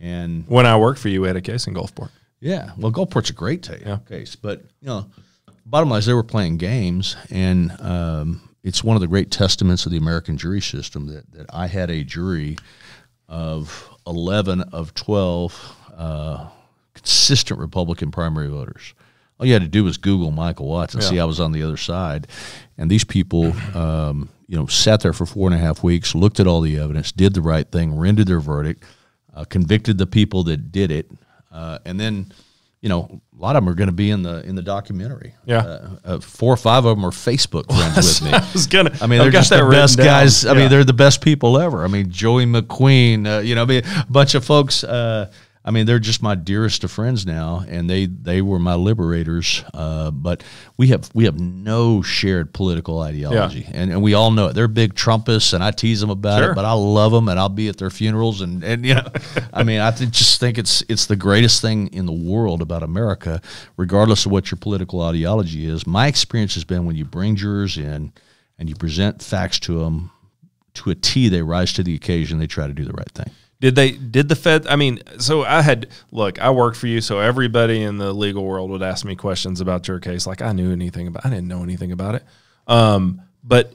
And 0.00 0.48
when 0.48 0.64
I 0.64 0.78
worked 0.78 0.98
for 0.98 1.10
you, 1.10 1.20
we 1.20 1.26
had 1.26 1.36
a 1.36 1.42
case 1.42 1.66
in 1.66 1.74
Gulfport. 1.74 2.08
Yeah, 2.40 2.70
well, 2.78 2.90
Gulfport's 2.90 3.28
a 3.28 3.34
great 3.34 3.68
yeah. 3.68 3.98
case, 4.08 4.34
but 4.34 4.62
you 4.80 4.88
know, 4.88 5.10
bottom 5.66 5.90
line 5.90 5.98
is 5.98 6.06
they 6.06 6.14
were 6.14 6.22
playing 6.22 6.56
games, 6.56 7.16
and 7.28 7.70
um, 7.82 8.48
it's 8.62 8.82
one 8.82 8.96
of 8.96 9.02
the 9.02 9.08
great 9.08 9.30
testaments 9.30 9.84
of 9.84 9.92
the 9.92 9.98
American 9.98 10.38
jury 10.38 10.62
system 10.62 11.06
that 11.08 11.30
that 11.32 11.46
I 11.52 11.66
had 11.66 11.90
a 11.90 12.02
jury 12.02 12.56
of 13.28 13.94
eleven 14.06 14.62
of 14.62 14.94
twelve. 14.94 15.76
Uh, 15.94 16.48
consistent 16.94 17.60
Republican 17.60 18.10
primary 18.10 18.48
voters. 18.48 18.94
All 19.38 19.46
you 19.46 19.52
had 19.52 19.62
to 19.62 19.68
do 19.68 19.84
was 19.84 19.96
Google 19.96 20.30
Mikal 20.30 20.66
Watts 20.66 20.94
and 20.94 21.02
yeah. 21.02 21.08
see 21.08 21.20
I 21.20 21.24
was 21.24 21.40
on 21.40 21.52
the 21.52 21.62
other 21.62 21.76
side. 21.76 22.28
And 22.78 22.90
these 22.90 23.04
people, 23.04 23.52
um, 23.76 24.28
you 24.46 24.56
know, 24.56 24.66
sat 24.66 25.00
there 25.00 25.12
for 25.12 25.26
four 25.26 25.48
and 25.48 25.54
a 25.54 25.58
half 25.58 25.82
weeks, 25.82 26.14
looked 26.14 26.38
at 26.38 26.46
all 26.46 26.60
the 26.60 26.78
evidence, 26.78 27.10
did 27.12 27.34
the 27.34 27.42
right 27.42 27.70
thing, 27.70 27.96
rendered 27.96 28.28
their 28.28 28.40
verdict, 28.40 28.84
uh, 29.34 29.44
convicted 29.44 29.98
the 29.98 30.06
people 30.06 30.44
that 30.44 30.70
did 30.70 30.92
it, 30.92 31.10
uh, 31.50 31.78
and 31.84 31.98
then, 31.98 32.32
you 32.80 32.88
know, 32.88 33.20
a 33.36 33.40
lot 33.40 33.56
of 33.56 33.64
them 33.64 33.72
are 33.72 33.74
going 33.74 33.88
to 33.88 33.94
be 33.94 34.10
in 34.10 34.22
the 34.22 34.44
in 34.46 34.54
the 34.54 34.62
documentary. 34.62 35.34
Yeah, 35.44 35.58
uh, 35.58 35.88
uh 36.04 36.20
four 36.20 36.52
or 36.52 36.56
five 36.56 36.84
of 36.84 36.96
them 36.96 37.04
are 37.04 37.10
Facebook 37.10 37.66
friends 37.74 38.20
with 38.20 38.30
me. 38.30 38.36
I 38.36 38.52
was 38.52 38.66
gonna. 38.66 38.96
I 39.00 39.06
mean, 39.06 39.20
they're 39.20 39.30
just 39.30 39.50
the 39.50 39.66
best 39.68 39.98
guys. 39.98 40.44
I 40.44 40.54
mean, 40.54 40.68
they're 40.68 40.84
the 40.84 40.92
best 40.92 41.20
people 41.20 41.58
ever. 41.58 41.84
I 41.84 41.88
mean, 41.88 42.10
Joey 42.10 42.44
McQueen. 42.44 43.26
Uh, 43.26 43.40
you 43.40 43.54
know, 43.54 43.62
I 43.62 43.66
mean, 43.66 43.82
a 43.84 44.06
bunch 44.10 44.34
of 44.34 44.44
folks 44.44 44.84
uh, 44.84 45.30
I 45.66 45.70
mean, 45.70 45.86
they're 45.86 45.98
just 45.98 46.22
my 46.22 46.34
dearest 46.34 46.84
of 46.84 46.90
friends 46.90 47.24
now, 47.24 47.64
and 47.66 47.88
they 47.88 48.04
they 48.04 48.42
were 48.42 48.58
my 48.58 48.74
liberators. 48.74 49.64
Uh, 49.72 50.10
but 50.10 50.44
we 50.76 50.88
have 50.88 51.08
we 51.14 51.24
have 51.24 51.40
no 51.40 52.02
shared 52.02 52.52
political 52.52 53.00
ideology, 53.00 53.60
yeah. 53.60 53.70
and, 53.72 53.90
and 53.90 54.02
we 54.02 54.12
all 54.12 54.30
know 54.30 54.48
it. 54.48 54.52
They're 54.52 54.68
big 54.68 54.94
Trumpists, 54.94 55.54
and 55.54 55.64
I 55.64 55.70
tease 55.70 56.02
them 56.02 56.10
about 56.10 56.40
sure. 56.40 56.52
it, 56.52 56.54
but 56.54 56.66
I 56.66 56.72
love 56.72 57.12
them, 57.12 57.28
and 57.28 57.40
I'll 57.40 57.48
be 57.48 57.68
at 57.68 57.78
their 57.78 57.88
funerals, 57.88 58.42
and 58.42 58.62
and 58.62 58.84
you 58.84 58.94
know, 58.94 59.06
I 59.54 59.62
mean, 59.62 59.80
I 59.80 59.90
th- 59.90 60.10
just 60.10 60.38
think 60.38 60.58
it's 60.58 60.82
it's 60.90 61.06
the 61.06 61.16
greatest 61.16 61.62
thing 61.62 61.88
in 61.94 62.04
the 62.04 62.12
world 62.12 62.60
about 62.60 62.82
America, 62.82 63.40
regardless 63.78 64.26
of 64.26 64.32
what 64.32 64.50
your 64.50 64.58
political 64.58 65.00
ideology 65.00 65.66
is. 65.66 65.86
My 65.86 66.08
experience 66.08 66.54
has 66.54 66.64
been 66.64 66.84
when 66.84 66.96
you 66.96 67.06
bring 67.06 67.36
jurors 67.36 67.78
in 67.78 68.12
and 68.58 68.68
you 68.68 68.74
present 68.74 69.22
facts 69.22 69.58
to 69.60 69.78
them 69.78 70.10
to 70.74 70.90
a 70.90 70.94
T, 70.94 71.28
they 71.28 71.42
rise 71.42 71.72
to 71.74 71.82
the 71.82 71.94
occasion. 71.94 72.38
They 72.38 72.46
try 72.46 72.66
to 72.66 72.74
do 72.74 72.84
the 72.84 72.92
right 72.92 73.10
thing. 73.12 73.30
Did 73.60 73.76
they? 73.76 73.92
Did 73.92 74.28
the 74.28 74.36
Fed? 74.36 74.66
I 74.66 74.76
mean, 74.76 75.00
so 75.18 75.42
I 75.42 75.62
had 75.62 75.88
look. 76.10 76.40
I 76.40 76.50
worked 76.50 76.76
for 76.76 76.86
you, 76.86 77.00
so 77.00 77.20
everybody 77.20 77.82
in 77.82 77.96
the 77.98 78.12
legal 78.12 78.44
world 78.44 78.70
would 78.70 78.82
ask 78.82 79.04
me 79.04 79.16
questions 79.16 79.60
about 79.60 79.88
your 79.88 80.00
case. 80.00 80.26
Like 80.26 80.42
I 80.42 80.52
knew 80.52 80.72
anything 80.72 81.06
about. 81.06 81.24
I 81.24 81.30
didn't 81.30 81.48
know 81.48 81.62
anything 81.62 81.92
about 81.92 82.16
it. 82.16 82.24
Um, 82.66 83.22
but 83.42 83.72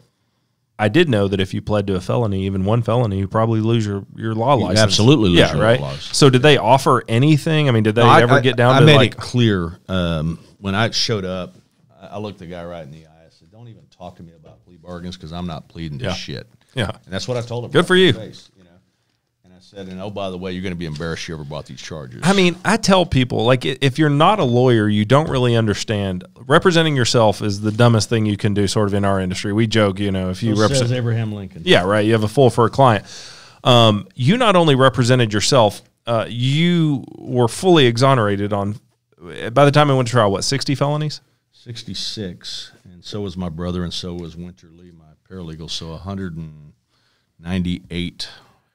I 0.77 0.89
did 0.89 1.09
know 1.09 1.27
that 1.27 1.39
if 1.39 1.53
you 1.53 1.61
pled 1.61 1.87
to 1.87 1.95
a 1.95 2.01
felony, 2.01 2.45
even 2.45 2.65
one 2.65 2.83
felony, 2.83 3.19
you 3.19 3.27
probably 3.27 3.61
lose 3.61 3.85
your, 3.85 4.05
your 4.15 4.35
law 4.35 4.57
you 4.57 4.63
license. 4.63 4.79
Absolutely, 4.79 5.31
yeah, 5.31 5.57
right. 5.57 5.81
So 5.99 6.29
did 6.29 6.41
they 6.41 6.57
offer 6.57 7.03
anything? 7.07 7.67
I 7.67 7.71
mean, 7.71 7.83
did 7.83 7.95
they 7.95 8.03
no, 8.03 8.13
ever 8.13 8.35
I, 8.35 8.39
get 8.41 8.57
down? 8.57 8.75
I 8.75 8.79
to 8.79 8.85
made 8.85 8.95
like, 8.95 9.13
it 9.13 9.17
clear 9.17 9.79
um, 9.87 10.39
when 10.59 10.75
I 10.75 10.89
showed 10.91 11.25
up. 11.25 11.55
I 12.01 12.17
looked 12.17 12.39
the 12.39 12.45
guy 12.45 12.63
right 12.63 12.83
in 12.83 12.91
the 12.91 13.07
eye. 13.07 13.25
I 13.25 13.29
said, 13.29 13.51
"Don't 13.51 13.67
even 13.67 13.83
talk 13.87 14.15
to 14.17 14.23
me 14.23 14.33
about 14.33 14.63
plea 14.63 14.77
bargains 14.77 15.17
because 15.17 15.33
I'm 15.33 15.47
not 15.47 15.67
pleading 15.67 15.99
to 15.99 16.05
yeah. 16.05 16.13
shit." 16.13 16.47
Yeah, 16.75 16.91
and 17.05 17.13
that's 17.13 17.27
what 17.27 17.37
I 17.37 17.41
told 17.41 17.65
him. 17.65 17.71
Good 17.71 17.87
for 17.87 17.95
you. 17.95 18.13
Face 18.13 18.49
said, 19.69 19.87
and 19.87 20.01
oh, 20.01 20.09
by 20.09 20.31
the 20.31 20.37
way, 20.37 20.51
you're 20.51 20.63
going 20.63 20.73
to 20.73 20.79
be 20.79 20.87
embarrassed 20.87 21.27
you 21.27 21.35
ever 21.35 21.43
brought 21.43 21.67
these 21.67 21.79
charges. 21.79 22.21
I 22.23 22.33
mean, 22.33 22.55
I 22.65 22.77
tell 22.77 23.05
people, 23.05 23.45
like, 23.45 23.65
if 23.65 23.99
you're 23.99 24.09
not 24.09 24.39
a 24.39 24.43
lawyer, 24.43 24.89
you 24.89 25.05
don't 25.05 25.29
really 25.29 25.55
understand. 25.55 26.23
Representing 26.47 26.95
yourself 26.95 27.43
is 27.43 27.61
the 27.61 27.71
dumbest 27.71 28.09
thing 28.09 28.25
you 28.25 28.35
can 28.35 28.55
do, 28.55 28.67
sort 28.67 28.87
of, 28.87 28.95
in 28.95 29.05
our 29.05 29.19
industry. 29.19 29.53
We 29.53 29.67
joke, 29.67 29.99
you 29.99 30.09
know, 30.11 30.31
if 30.31 30.41
you 30.41 30.55
so 30.55 30.63
represent. 30.63 30.91
Abraham 30.91 31.33
Lincoln. 31.33 31.61
Yeah, 31.65 31.83
right. 31.83 32.03
You 32.03 32.13
have 32.13 32.23
a 32.23 32.27
full 32.27 32.49
for 32.49 32.65
a 32.65 32.71
client. 32.71 33.05
Um, 33.63 34.07
you 34.15 34.37
not 34.37 34.55
only 34.55 34.73
represented 34.73 35.33
yourself, 35.33 35.83
uh, 36.07 36.25
you 36.27 37.05
were 37.15 37.47
fully 37.47 37.85
exonerated 37.85 38.51
on, 38.51 38.79
by 39.51 39.65
the 39.65 39.71
time 39.71 39.91
I 39.91 39.93
went 39.93 40.07
to 40.07 40.13
trial, 40.13 40.31
what, 40.31 40.43
60 40.43 40.73
felonies? 40.73 41.21
66. 41.51 42.71
And 42.85 43.05
so 43.05 43.21
was 43.21 43.37
my 43.37 43.49
brother, 43.49 43.83
and 43.83 43.93
so 43.93 44.15
was 44.15 44.35
Wynter 44.35 44.75
Lee, 44.75 44.91
my 44.91 45.13
paralegal. 45.29 45.69
So 45.69 45.89
198 45.89 48.29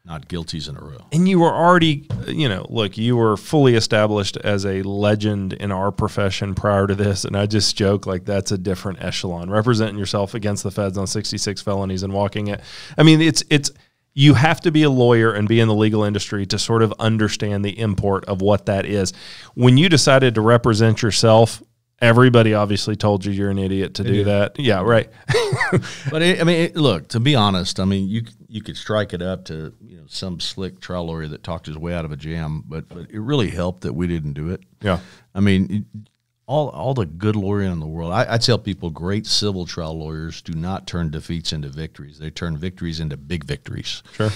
not 0.04 0.28
guilties 0.28 0.68
in 0.68 0.76
a 0.76 0.80
row. 0.80 0.98
And 1.12 1.26
you 1.26 1.40
were 1.40 1.52
already, 1.52 2.06
you 2.26 2.46
know, 2.46 2.66
look, 2.68 2.98
you 2.98 3.16
were 3.16 3.38
fully 3.38 3.74
established 3.74 4.36
as 4.36 4.66
a 4.66 4.82
legend 4.82 5.54
in 5.54 5.72
our 5.72 5.90
profession 5.90 6.54
prior 6.54 6.86
to 6.86 6.94
this. 6.94 7.24
And 7.24 7.34
I 7.34 7.46
just 7.46 7.74
joke 7.74 8.06
like 8.06 8.26
that's 8.26 8.52
a 8.52 8.58
different 8.58 9.02
echelon. 9.02 9.48
Representing 9.48 9.96
yourself 9.96 10.34
against 10.34 10.62
the 10.62 10.70
feds 10.70 10.98
on 10.98 11.06
66 11.06 11.62
felonies 11.62 12.02
and 12.02 12.12
walking 12.12 12.48
it. 12.48 12.60
I 12.98 13.02
mean, 13.02 13.22
it's, 13.22 13.44
it's, 13.48 13.70
you 14.12 14.34
have 14.34 14.60
to 14.60 14.70
be 14.70 14.82
a 14.82 14.90
lawyer 14.90 15.32
and 15.32 15.48
be 15.48 15.58
in 15.58 15.68
the 15.68 15.74
legal 15.74 16.04
industry 16.04 16.44
to 16.46 16.58
sort 16.58 16.82
of 16.82 16.92
understand 16.98 17.64
the 17.64 17.78
import 17.78 18.26
of 18.26 18.42
what 18.42 18.66
that 18.66 18.84
is. 18.84 19.14
When 19.54 19.78
you 19.78 19.88
decided 19.88 20.34
to 20.34 20.42
represent 20.42 21.02
yourself, 21.02 21.62
Everybody 22.00 22.52
obviously 22.52 22.96
told 22.96 23.24
you 23.24 23.32
you're 23.32 23.50
an 23.50 23.58
idiot 23.58 23.94
to 23.94 24.04
do 24.04 24.24
that. 24.24 24.58
Yeah, 24.58 24.82
right. 24.82 25.08
but 26.10 26.22
it, 26.22 26.40
I 26.40 26.44
mean, 26.44 26.56
it, 26.56 26.76
look. 26.76 27.08
To 27.10 27.20
be 27.20 27.34
honest, 27.34 27.78
I 27.78 27.84
mean, 27.84 28.08
you 28.08 28.24
you 28.54 28.62
could 28.62 28.76
strike 28.76 29.12
it 29.12 29.20
up 29.20 29.44
to 29.46 29.74
you 29.84 29.96
know 29.96 30.04
some 30.06 30.38
slick 30.38 30.78
trial 30.78 31.06
lawyer 31.06 31.26
that 31.26 31.42
talked 31.42 31.66
his 31.66 31.76
way 31.76 31.92
out 31.92 32.04
of 32.04 32.12
a 32.12 32.16
jam, 32.16 32.62
but 32.68 32.88
but 32.88 33.10
it 33.10 33.18
really 33.18 33.50
helped 33.50 33.80
that 33.80 33.94
we 33.94 34.06
didn't 34.06 34.34
do 34.34 34.50
it. 34.50 34.60
Yeah. 34.80 35.00
I 35.34 35.40
mean, 35.40 35.86
all 36.46 36.68
all 36.68 36.94
the 36.94 37.04
good 37.04 37.34
lawyering 37.34 37.72
in 37.72 37.80
the 37.80 37.88
world. 37.88 38.12
I, 38.12 38.34
I 38.34 38.38
tell 38.38 38.58
people, 38.58 38.90
great 38.90 39.26
civil 39.26 39.66
trial 39.66 39.98
lawyers 39.98 40.40
do 40.40 40.52
not 40.52 40.86
turn 40.86 41.10
defeats 41.10 41.52
into 41.52 41.68
victories. 41.68 42.20
They 42.20 42.30
turn 42.30 42.56
victories 42.56 43.00
into 43.00 43.16
big 43.16 43.42
victories. 43.42 44.04
Sure. 44.12 44.30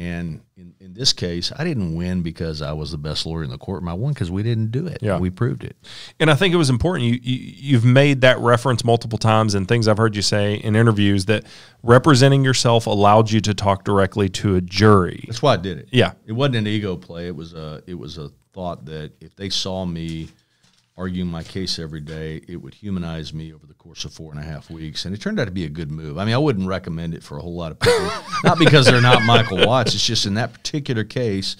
And 0.00 0.40
in, 0.56 0.74
in 0.80 0.94
this 0.94 1.12
case, 1.12 1.52
I 1.54 1.62
didn't 1.62 1.94
win 1.94 2.22
because 2.22 2.62
I 2.62 2.72
was 2.72 2.90
the 2.90 2.96
best 2.96 3.26
lawyer 3.26 3.44
in 3.44 3.50
the 3.50 3.58
courtroom. 3.58 3.86
I 3.86 3.92
won 3.92 4.14
because 4.14 4.30
we 4.30 4.42
didn't 4.42 4.70
do 4.70 4.86
it. 4.86 4.96
Yeah. 5.02 5.18
We 5.18 5.28
proved 5.28 5.62
it. 5.62 5.76
And 6.18 6.30
I 6.30 6.36
think 6.36 6.54
it 6.54 6.56
was 6.56 6.70
important. 6.70 7.04
You, 7.04 7.18
you, 7.22 7.76
have 7.76 7.84
made 7.84 8.22
that 8.22 8.38
reference 8.38 8.82
multiple 8.82 9.18
times 9.18 9.54
and 9.54 9.68
things 9.68 9.86
I've 9.86 9.98
heard 9.98 10.16
you 10.16 10.22
say 10.22 10.54
in 10.54 10.74
interviews 10.74 11.26
that 11.26 11.44
representing 11.82 12.42
yourself 12.42 12.86
allowed 12.86 13.30
you 13.30 13.42
to 13.42 13.52
talk 13.52 13.84
directly 13.84 14.30
to 14.30 14.56
a 14.56 14.62
jury. 14.62 15.22
That's 15.26 15.42
why 15.42 15.52
I 15.52 15.58
did 15.58 15.76
it. 15.76 15.90
Yeah. 15.92 16.12
It 16.24 16.32
wasn't 16.32 16.56
an 16.56 16.66
ego 16.66 16.96
play. 16.96 17.26
It 17.26 17.36
was 17.36 17.52
a, 17.52 17.82
it 17.86 17.98
was 17.98 18.16
a 18.16 18.30
thought 18.54 18.86
that 18.86 19.12
if 19.20 19.36
they 19.36 19.50
saw 19.50 19.84
me– 19.84 20.28
arguing 20.96 21.28
my 21.28 21.42
case 21.42 21.78
every 21.78 22.00
day, 22.00 22.42
it 22.48 22.56
would 22.56 22.74
humanize 22.74 23.32
me 23.32 23.52
over 23.52 23.66
the 23.66 23.74
course 23.74 24.04
of 24.04 24.12
four 24.12 24.32
and 24.32 24.40
a 24.40 24.44
half 24.44 24.70
weeks. 24.70 25.04
And 25.04 25.14
it 25.14 25.20
turned 25.20 25.40
out 25.40 25.46
to 25.46 25.50
be 25.50 25.64
a 25.64 25.70
good 25.70 25.90
move. 25.90 26.18
I 26.18 26.24
mean, 26.24 26.34
I 26.34 26.38
wouldn't 26.38 26.68
recommend 26.68 27.14
it 27.14 27.22
for 27.22 27.38
a 27.38 27.40
whole 27.40 27.56
lot 27.56 27.72
of 27.72 27.80
people, 27.80 28.10
not 28.44 28.58
because 28.58 28.86
they're 28.86 29.00
not 29.00 29.18
Mikal 29.20 29.66
Watts. 29.66 29.94
It's 29.94 30.06
just 30.06 30.26
in 30.26 30.34
that 30.34 30.52
particular 30.52 31.04
case, 31.04 31.56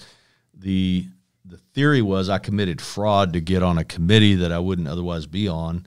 the 0.53 1.05
the 1.43 1.57
theory 1.73 2.01
was 2.01 2.29
I 2.29 2.37
committed 2.37 2.79
fraud 2.79 3.33
to 3.33 3.41
get 3.41 3.63
on 3.63 3.77
a 3.77 3.83
committee 3.83 4.35
that 4.35 4.51
I 4.51 4.59
wouldn't 4.59 4.87
otherwise 4.87 5.25
be 5.25 5.47
on. 5.47 5.85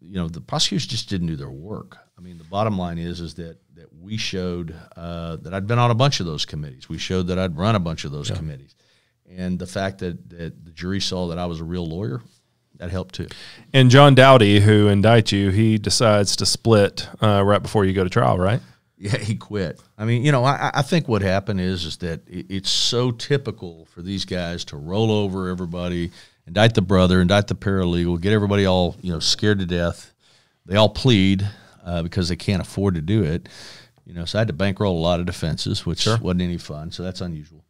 You 0.00 0.16
know, 0.16 0.28
the 0.28 0.40
prosecutors 0.40 0.86
just 0.86 1.08
didn't 1.08 1.28
do 1.28 1.36
their 1.36 1.50
work. 1.50 1.98
I 2.16 2.22
mean, 2.22 2.38
the 2.38 2.44
bottom 2.44 2.78
line 2.78 2.98
is 2.98 3.20
is 3.20 3.34
that 3.34 3.58
that 3.74 3.92
we 3.92 4.16
showed 4.16 4.74
uh, 4.96 5.36
that 5.36 5.52
I'd 5.52 5.66
been 5.66 5.78
on 5.78 5.90
a 5.90 5.94
bunch 5.94 6.20
of 6.20 6.26
those 6.26 6.46
committees. 6.46 6.88
We 6.88 6.98
showed 6.98 7.26
that 7.28 7.38
I'd 7.38 7.56
run 7.56 7.74
a 7.74 7.80
bunch 7.80 8.04
of 8.04 8.12
those 8.12 8.30
yeah. 8.30 8.36
committees. 8.36 8.74
And 9.28 9.58
the 9.58 9.66
fact 9.66 9.98
that, 9.98 10.30
that 10.30 10.64
the 10.64 10.70
jury 10.70 11.00
saw 11.00 11.28
that 11.28 11.38
I 11.38 11.46
was 11.46 11.60
a 11.60 11.64
real 11.64 11.86
lawyer, 11.86 12.22
that 12.84 12.90
helped 12.90 13.14
too. 13.14 13.28
And 13.72 13.90
John 13.90 14.14
Dowdy, 14.14 14.60
who 14.60 14.88
indicts 14.88 15.32
you, 15.32 15.48
he 15.48 15.78
decides 15.78 16.36
to 16.36 16.46
split 16.46 17.08
uh, 17.22 17.42
right 17.42 17.62
before 17.62 17.86
you 17.86 17.94
go 17.94 18.04
to 18.04 18.10
trial, 18.10 18.38
right? 18.38 18.60
Yeah, 18.98 19.16
he 19.16 19.36
quit. 19.36 19.80
I 19.96 20.04
mean, 20.04 20.22
you 20.22 20.32
know, 20.32 20.44
I, 20.44 20.70
I 20.74 20.82
think 20.82 21.08
what 21.08 21.22
happened 21.22 21.60
is 21.60 21.84
is 21.84 21.96
that 21.98 22.20
it's 22.26 22.70
so 22.70 23.10
typical 23.10 23.86
for 23.86 24.02
these 24.02 24.24
guys 24.24 24.64
to 24.66 24.76
roll 24.76 25.10
over 25.10 25.48
everybody, 25.48 26.10
indict 26.46 26.74
the 26.74 26.82
brother, 26.82 27.20
indict 27.20 27.48
the 27.48 27.54
paralegal, 27.54 28.20
get 28.20 28.32
everybody 28.32 28.66
all 28.66 28.96
you 29.00 29.12
know 29.12 29.18
scared 29.18 29.60
to 29.60 29.66
death. 29.66 30.12
They 30.66 30.76
all 30.76 30.90
plead 30.90 31.48
uh, 31.84 32.02
because 32.02 32.28
they 32.28 32.36
can't 32.36 32.62
afford 32.62 32.94
to 32.96 33.00
do 33.00 33.24
it. 33.24 33.48
You 34.04 34.12
know, 34.12 34.26
so 34.26 34.38
I 34.38 34.40
had 34.40 34.48
to 34.48 34.54
bankroll 34.54 34.98
a 34.98 35.00
lot 35.00 35.20
of 35.20 35.26
defenses, 35.26 35.86
which 35.86 36.00
sure. 36.00 36.18
wasn't 36.18 36.42
any 36.42 36.58
fun. 36.58 36.92
So 36.92 37.02
that's 37.02 37.22
unusual. 37.22 37.64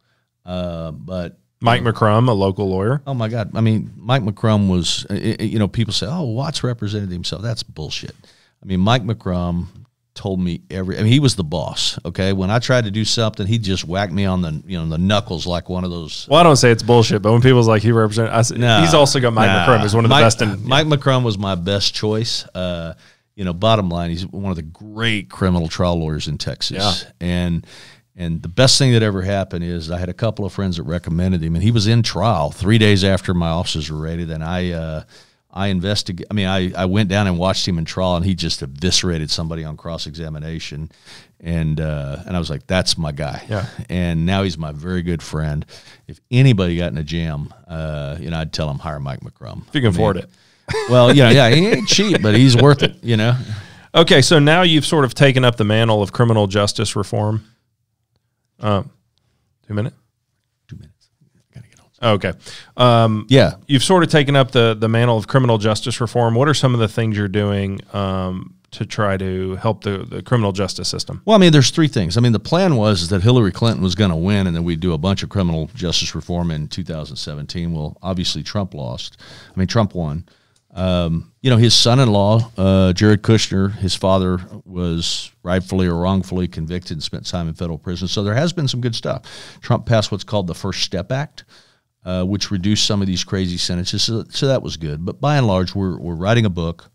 Uh, 0.45 0.91
but 0.91 1.39
Mike 1.65 1.81
McCrum, 1.81 2.29
a 2.29 2.33
local 2.33 2.69
lawyer. 2.69 3.01
Oh 3.05 3.13
my 3.13 3.27
God! 3.27 3.51
I 3.55 3.61
mean, 3.61 3.91
Mike 3.97 4.23
McCrum 4.23 4.69
was. 4.69 5.05
You 5.09 5.59
know, 5.59 5.67
people 5.67 5.93
say, 5.93 6.07
"Oh, 6.07 6.23
Watts 6.23 6.63
represented 6.63 7.11
himself." 7.11 7.41
That's 7.41 7.63
bullshit. 7.63 8.15
I 8.63 8.65
mean, 8.65 8.79
Mike 8.79 9.03
McCrum 9.03 9.67
told 10.15 10.39
me 10.39 10.61
every. 10.71 10.97
I 10.97 11.03
mean, 11.03 11.11
he 11.11 11.19
was 11.19 11.35
the 11.35 11.43
boss. 11.43 11.99
Okay, 12.05 12.33
when 12.33 12.49
I 12.49 12.59
tried 12.59 12.85
to 12.85 12.91
do 12.91 13.05
something, 13.05 13.45
he 13.45 13.59
just 13.59 13.85
whacked 13.85 14.13
me 14.13 14.25
on 14.25 14.41
the 14.41 14.63
you 14.65 14.79
know 14.79 14.87
the 14.87 14.97
knuckles 14.97 15.45
like 15.45 15.69
one 15.69 15.83
of 15.83 15.91
those. 15.91 16.27
Well, 16.29 16.39
I 16.39 16.43
don't 16.43 16.55
say 16.55 16.71
it's 16.71 16.83
bullshit, 16.83 17.21
but 17.21 17.31
when 17.31 17.41
people's 17.41 17.67
like 17.67 17.83
he 17.83 17.91
represented, 17.91 18.33
I 18.33 18.41
say, 18.41 18.55
nah, 18.55 18.81
he's 18.81 18.93
also 18.93 19.19
got 19.19 19.33
Mike 19.33 19.47
nah. 19.47 19.65
McCrum 19.67 19.83
as 19.83 19.93
one 19.93 20.05
of 20.05 20.09
the 20.09 20.15
best. 20.15 20.41
In, 20.41 20.67
Mike 20.67 20.87
McCrum 20.87 21.23
was 21.23 21.37
my 21.37 21.55
best 21.55 21.93
choice. 21.93 22.45
Uh, 22.55 22.95
you 23.35 23.43
know, 23.43 23.53
bottom 23.53 23.89
line, 23.89 24.09
he's 24.09 24.25
one 24.25 24.49
of 24.49 24.55
the 24.55 24.61
great 24.61 25.29
criminal 25.29 25.67
trial 25.67 25.99
lawyers 25.99 26.27
in 26.27 26.37
Texas, 26.37 27.03
yeah. 27.03 27.11
and 27.19 27.67
And 28.17 28.41
the 28.41 28.47
best 28.47 28.77
thing 28.79 28.93
that 28.93 29.03
ever 29.03 29.21
happened 29.23 29.65
is 29.65 29.91
I 29.91 29.97
had 29.97 30.07
a 30.07 30.13
couple 30.13 30.45
of 30.45 30.53
friends 30.53 30.77
that 30.77 30.83
recommended 30.83 31.43
him, 31.43 31.55
and 31.55 31.63
he 31.63 31.71
was 31.71 31.85
in 31.85 32.01
trial 32.01 32.49
three 32.51 32.77
days 32.77 33.03
after 33.03 33.33
my 33.33 33.49
officers 33.49 33.91
were 33.91 33.99
raided. 33.99 34.31
And 34.31 34.41
I, 34.41 34.71
uh, 34.71 35.03
I 35.51 35.67
investigate. 35.67 36.27
I 36.31 36.33
mean, 36.33 36.47
I, 36.47 36.71
I 36.73 36.85
went 36.85 37.09
down 37.09 37.27
and 37.27 37.37
watched 37.37 37.67
him 37.67 37.77
in 37.77 37.85
trial, 37.85 38.15
and 38.15 38.25
he 38.25 38.35
just 38.35 38.61
eviscerated 38.61 39.29
somebody 39.29 39.63
on 39.63 39.75
cross 39.75 40.07
examination, 40.07 40.91
and 41.39 41.79
uh, 41.79 42.23
and 42.25 42.35
I 42.35 42.39
was 42.39 42.49
like, 42.49 42.67
that's 42.67 42.97
my 42.97 43.13
guy. 43.13 43.43
Yeah. 43.49 43.67
And 43.89 44.25
now 44.25 44.43
he's 44.43 44.57
my 44.57 44.71
very 44.71 45.01
good 45.01 45.23
friend. 45.23 45.65
If 46.07 46.19
anybody 46.29 46.77
got 46.77 46.91
in 46.91 46.97
a 46.97 47.03
jam, 47.03 47.53
uh, 47.67 48.17
you 48.19 48.29
know, 48.29 48.37
I'd 48.37 48.51
tell 48.51 48.69
him 48.69 48.79
hire 48.79 48.99
Mike 48.99 49.21
McCrum. 49.21 49.67
If 49.67 49.75
you 49.75 49.81
can 49.81 49.91
afford 49.91 50.17
it. 50.17 50.29
Well, 50.89 51.15
you 51.15 51.23
know, 51.23 51.29
yeah, 51.29 51.49
he 51.49 51.67
ain't 51.67 51.87
cheap, 51.87 52.21
but 52.21 52.35
he's 52.35 52.57
worth 52.57 52.83
it. 52.83 53.01
You 53.01 53.15
know. 53.17 53.37
Okay, 53.93 54.21
so 54.21 54.39
now 54.39 54.63
you've 54.63 54.85
sort 54.85 55.05
of 55.05 55.13
taken 55.13 55.45
up 55.45 55.55
the 55.55 55.63
mantle 55.63 56.01
of 56.01 56.11
criminal 56.11 56.47
justice 56.47 56.97
reform. 56.97 57.45
Um, 58.59 58.89
two 59.67 59.73
minutes. 59.73 59.95
Two 60.67 60.75
minutes. 60.77 61.09
Gotta 61.53 61.67
get 61.67 61.79
on. 62.01 62.13
Okay. 62.15 62.33
Um, 62.77 63.25
Yeah. 63.29 63.55
you've 63.67 63.83
sort 63.83 64.03
of 64.03 64.09
taken 64.09 64.35
up 64.35 64.51
the 64.51 64.75
the 64.79 64.87
mantle 64.89 65.17
of 65.17 65.27
criminal 65.27 65.57
justice 65.57 65.99
reform. 66.01 66.35
What 66.35 66.47
are 66.47 66.53
some 66.53 66.73
of 66.73 66.79
the 66.79 66.87
things 66.87 67.17
you're 67.17 67.27
doing 67.27 67.79
um, 67.93 68.55
to 68.71 68.85
try 68.85 69.15
to 69.17 69.55
help 69.55 69.83
the, 69.83 69.99
the 69.99 70.21
criminal 70.21 70.51
justice 70.51 70.89
system? 70.89 71.21
Well, 71.25 71.35
I 71.35 71.39
mean, 71.39 71.51
there's 71.53 71.69
three 71.69 71.87
things. 71.87 72.17
I 72.17 72.21
mean, 72.21 72.33
the 72.33 72.39
plan 72.39 72.75
was 72.75 73.07
that 73.09 73.21
Hillary 73.23 73.51
Clinton 73.51 73.81
was 73.83 73.95
going 73.95 74.09
to 74.09 74.15
win, 74.17 74.47
and 74.47 74.55
then 74.55 74.63
we'd 74.65 74.81
do 74.81 74.93
a 74.93 74.97
bunch 74.97 75.23
of 75.23 75.29
criminal 75.29 75.69
justice 75.75 76.13
reform 76.15 76.51
in 76.51 76.67
2017. 76.67 77.71
Well, 77.73 77.97
obviously, 78.01 78.43
Trump 78.43 78.73
lost. 78.73 79.17
I 79.55 79.59
mean, 79.59 79.67
Trump 79.67 79.93
won. 79.95 80.25
Um, 80.75 81.31
you 81.41 81.49
know, 81.49 81.55
his 81.55 81.73
son-in-law, 81.73 82.51
uh, 82.57 82.91
Jared 82.91 83.23
Kushner, 83.23 83.73
his 83.75 83.95
father 83.95 84.39
was 84.65 85.31
rightfully 85.41 85.87
or 85.87 85.95
wrongfully 85.95 86.49
convicted 86.49 86.91
and 86.91 87.03
spent 87.03 87.25
time 87.25 87.47
in 87.47 87.53
federal 87.53 87.77
prison. 87.77 88.09
So 88.09 88.23
there 88.23 88.35
has 88.35 88.51
been 88.51 88.67
some 88.67 88.81
good 88.81 88.93
stuff. 88.93 89.57
Trump 89.61 89.85
passed 89.85 90.11
what's 90.11 90.25
called 90.25 90.47
the 90.47 90.53
First 90.53 90.81
Step 90.81 91.13
Act, 91.13 91.45
uh, 92.03 92.25
which 92.25 92.51
reduced 92.51 92.85
some 92.85 92.99
of 93.01 93.07
these 93.07 93.23
crazy 93.23 93.55
sentences. 93.55 94.03
So, 94.03 94.25
so 94.29 94.47
that 94.47 94.61
was 94.61 94.75
good. 94.75 95.05
But 95.05 95.21
by 95.21 95.37
and 95.37 95.47
large, 95.47 95.73
we're 95.73 95.97
we're 95.97 96.15
writing 96.15 96.45
a 96.45 96.49
book. 96.49 96.91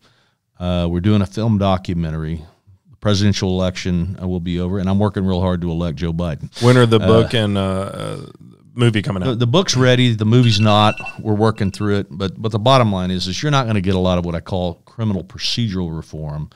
Uh, 0.58 0.86
we're 0.90 1.00
doing 1.00 1.22
a 1.22 1.26
film 1.26 1.56
documentary. 1.56 2.44
The 2.90 2.96
presidential 2.96 3.48
election 3.48 4.18
uh, 4.22 4.28
will 4.28 4.40
be 4.40 4.60
over, 4.60 4.78
and 4.78 4.90
I'm 4.90 4.98
working 4.98 5.24
real 5.24 5.40
hard 5.40 5.62
to 5.62 5.70
elect 5.70 5.96
Joe 5.96 6.12
Biden. 6.12 6.50
When 6.62 6.76
are 6.76 6.84
the 6.84 6.98
book 6.98 7.32
and 7.32 7.56
uh, 7.56 7.60
uh, 7.62 8.26
movie 8.74 9.02
coming 9.02 9.22
The, 9.22 9.30
out? 9.30 9.38
the 9.38 9.46
book's 9.46 9.76
ready. 9.76 10.14
The 10.14 10.24
movie's 10.24 10.60
not. 10.60 10.94
We're 11.20 11.34
working 11.34 11.70
through 11.70 11.98
it. 12.00 12.06
But 12.10 12.40
but 12.40 12.52
the 12.52 12.58
bottom 12.58 12.92
line 12.92 13.10
is, 13.10 13.26
is 13.26 13.42
you're 13.42 13.52
not 13.52 13.64
going 13.64 13.74
to 13.76 13.80
get 13.80 13.94
a 13.94 13.98
lot 13.98 14.18
of 14.18 14.24
what 14.24 14.34
I 14.34 14.40
call 14.40 14.74
criminal 14.84 15.24
procedural 15.24 15.94
reform 15.96 16.50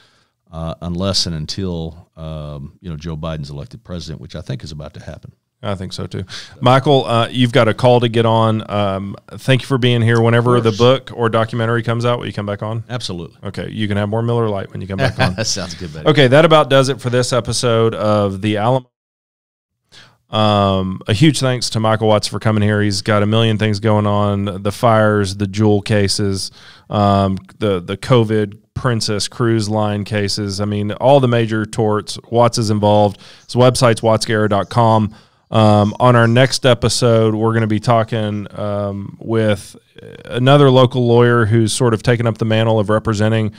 uh, 0.52 0.74
unless 0.82 1.26
and 1.26 1.34
until 1.34 2.10
um, 2.16 2.78
you 2.80 2.90
know 2.90 2.96
Joe 2.96 3.16
Biden's 3.16 3.50
elected 3.50 3.82
president, 3.84 4.20
which 4.20 4.36
I 4.36 4.40
think 4.40 4.62
is 4.64 4.72
about 4.72 4.94
to 4.94 5.00
happen. 5.02 5.32
I 5.66 5.74
think 5.76 5.94
so 5.94 6.06
too. 6.06 6.24
Mikal, 6.60 7.04
uh, 7.06 7.28
you've 7.30 7.52
got 7.52 7.68
a 7.68 7.72
call 7.74 8.00
to 8.00 8.08
get 8.10 8.26
on. 8.26 8.70
Um, 8.70 9.16
thank 9.30 9.62
you 9.62 9.66
for 9.66 9.78
being 9.78 10.02
here. 10.02 10.20
Whenever 10.20 10.60
the 10.60 10.72
book 10.72 11.10
or 11.14 11.30
documentary 11.30 11.82
comes 11.82 12.04
out, 12.04 12.18
will 12.18 12.26
you 12.26 12.34
come 12.34 12.44
back 12.44 12.62
on? 12.62 12.84
Absolutely. 12.90 13.38
Okay, 13.42 13.70
you 13.70 13.88
can 13.88 13.96
have 13.96 14.10
more 14.10 14.20
Miller 14.20 14.46
Lite 14.50 14.70
when 14.72 14.82
you 14.82 14.86
come 14.86 14.98
back 14.98 15.18
on. 15.18 15.34
that 15.36 15.46
sounds 15.48 15.72
good, 15.74 15.90
buddy. 15.94 16.06
Okay, 16.06 16.26
that 16.28 16.44
about 16.44 16.68
does 16.68 16.90
it 16.90 17.00
for 17.00 17.08
this 17.08 17.32
episode 17.32 17.94
of 17.94 18.42
the 18.42 18.58
Alamo. 18.58 18.90
Um, 20.30 21.00
a 21.06 21.12
huge 21.12 21.40
thanks 21.40 21.70
to 21.70 21.78
Mikal 21.78 22.08
Watts 22.08 22.26
for 22.26 22.40
coming 22.40 22.62
here. 22.62 22.82
He's 22.82 23.02
got 23.02 23.22
a 23.22 23.26
million 23.26 23.58
things 23.58 23.80
going 23.80 24.06
on: 24.06 24.62
the 24.62 24.72
fires, 24.72 25.36
the 25.36 25.46
JUUL 25.46 25.82
cases, 25.82 26.50
um, 26.90 27.38
the 27.58 27.80
the 27.80 27.96
COVID 27.96 28.58
Princess 28.74 29.28
Cruise 29.28 29.68
Line 29.68 30.04
cases. 30.04 30.60
I 30.60 30.64
mean, 30.64 30.92
all 30.92 31.20
the 31.20 31.28
major 31.28 31.64
torts. 31.64 32.18
Watts 32.30 32.58
is 32.58 32.70
involved. 32.70 33.20
His 33.46 33.54
website's 33.54 34.00
wattsguerra.com. 34.00 35.14
Um, 35.50 35.94
on 36.00 36.16
our 36.16 36.26
next 36.26 36.66
episode, 36.66 37.34
we're 37.34 37.52
going 37.52 37.62
to 37.62 37.66
be 37.66 37.80
talking 37.80 38.46
um, 38.58 39.16
with 39.20 39.76
another 40.24 40.70
local 40.70 41.06
lawyer 41.06 41.46
who's 41.46 41.72
sort 41.72 41.94
of 41.94 42.02
taken 42.02 42.26
up 42.26 42.38
the 42.38 42.44
mantle 42.44 42.80
of 42.80 42.88
representing 42.88 43.52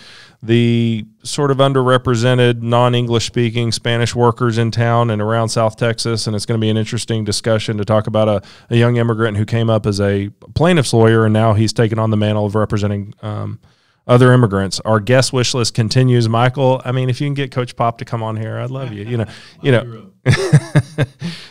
the 0.43 1.05
sort 1.23 1.49
of 1.51 1.57
underrepresented 1.57 2.61
non-English 2.61 3.25
speaking 3.25 3.71
Spanish 3.71 4.13
workers 4.13 4.57
in 4.57 4.71
town 4.71 5.09
and 5.09 5.21
around 5.21 5.49
South 5.49 5.77
Texas. 5.77 6.27
And 6.27 6.36
it's 6.36 6.45
going 6.45 6.59
to 6.59 6.63
be 6.63 6.69
an 6.69 6.77
interesting 6.77 7.23
discussion 7.23 7.77
to 7.77 7.86
talk 7.86 8.07
about 8.07 8.27
a, 8.27 8.41
a 8.69 8.75
young 8.75 8.97
immigrant 8.97 9.38
who 9.38 9.45
came 9.45 9.69
up 9.69 9.86
as 9.86 10.01
a 10.01 10.29
plaintiff's 10.53 10.93
lawyer 10.93 11.25
and 11.25 11.33
now 11.33 11.53
he's 11.53 11.73
taken 11.73 11.97
on 11.97 12.09
the 12.09 12.17
mantle 12.17 12.45
of 12.45 12.55
representing 12.55 13.13
um, 13.21 13.59
other 14.07 14.31
immigrants. 14.31 14.79
Our 14.81 14.99
guest 14.99 15.33
wish 15.33 15.53
list 15.53 15.73
continues. 15.73 16.27
Mikal, 16.27 16.81
I 16.85 16.91
mean, 16.91 17.09
if 17.09 17.19
you 17.19 17.27
can 17.27 17.33
get 17.33 17.51
Coach 17.51 17.75
Pop 17.75 17.97
to 17.99 18.05
come 18.05 18.21
on 18.21 18.35
here, 18.35 18.57
I'd 18.59 18.71
love 18.71 18.93
you. 18.93 19.03
You 19.03 19.17
know, 19.17 19.25
you 19.61 19.71
know. 19.71 20.11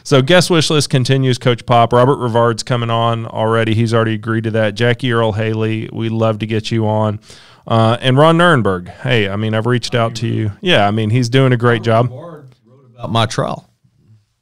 so 0.05 0.23
guest 0.23 0.51
wish 0.51 0.71
list 0.71 0.91
continues. 0.91 1.39
Coach 1.39 1.65
Pop, 1.67 1.93
Robert 1.93 2.17
Rivard's 2.19 2.63
coming 2.63 2.91
on 2.91 3.27
already. 3.27 3.75
He's 3.75 3.95
already 3.95 4.15
agreed 4.15 4.45
to 4.45 4.51
that. 4.53 4.75
Jackie 4.75 5.13
Earle 5.13 5.33
Haley, 5.33 5.89
we'd 5.93 6.13
love 6.13 6.39
to 6.41 6.47
get 6.47 6.71
you 6.71 6.87
on. 6.87 7.21
Uh, 7.67 7.97
and 8.01 8.19
Ron 8.19 8.37
Nirenberg. 8.37 8.89
Hey, 8.89 9.29
I 9.29 9.37
mean, 9.37 9.55
I've 9.55 9.67
reached 9.67 9.95
out 9.95 10.17
to 10.17 10.27
you. 10.27 10.53
Yeah, 10.61 10.87
I 10.87 10.91
mean, 10.91 11.11
he's 11.11 11.29
doing 11.29 11.53
a 11.53 11.57
great 11.57 11.83
job. 11.83 12.07
About 12.07 13.11
my 13.11 13.27
trial. 13.27 13.69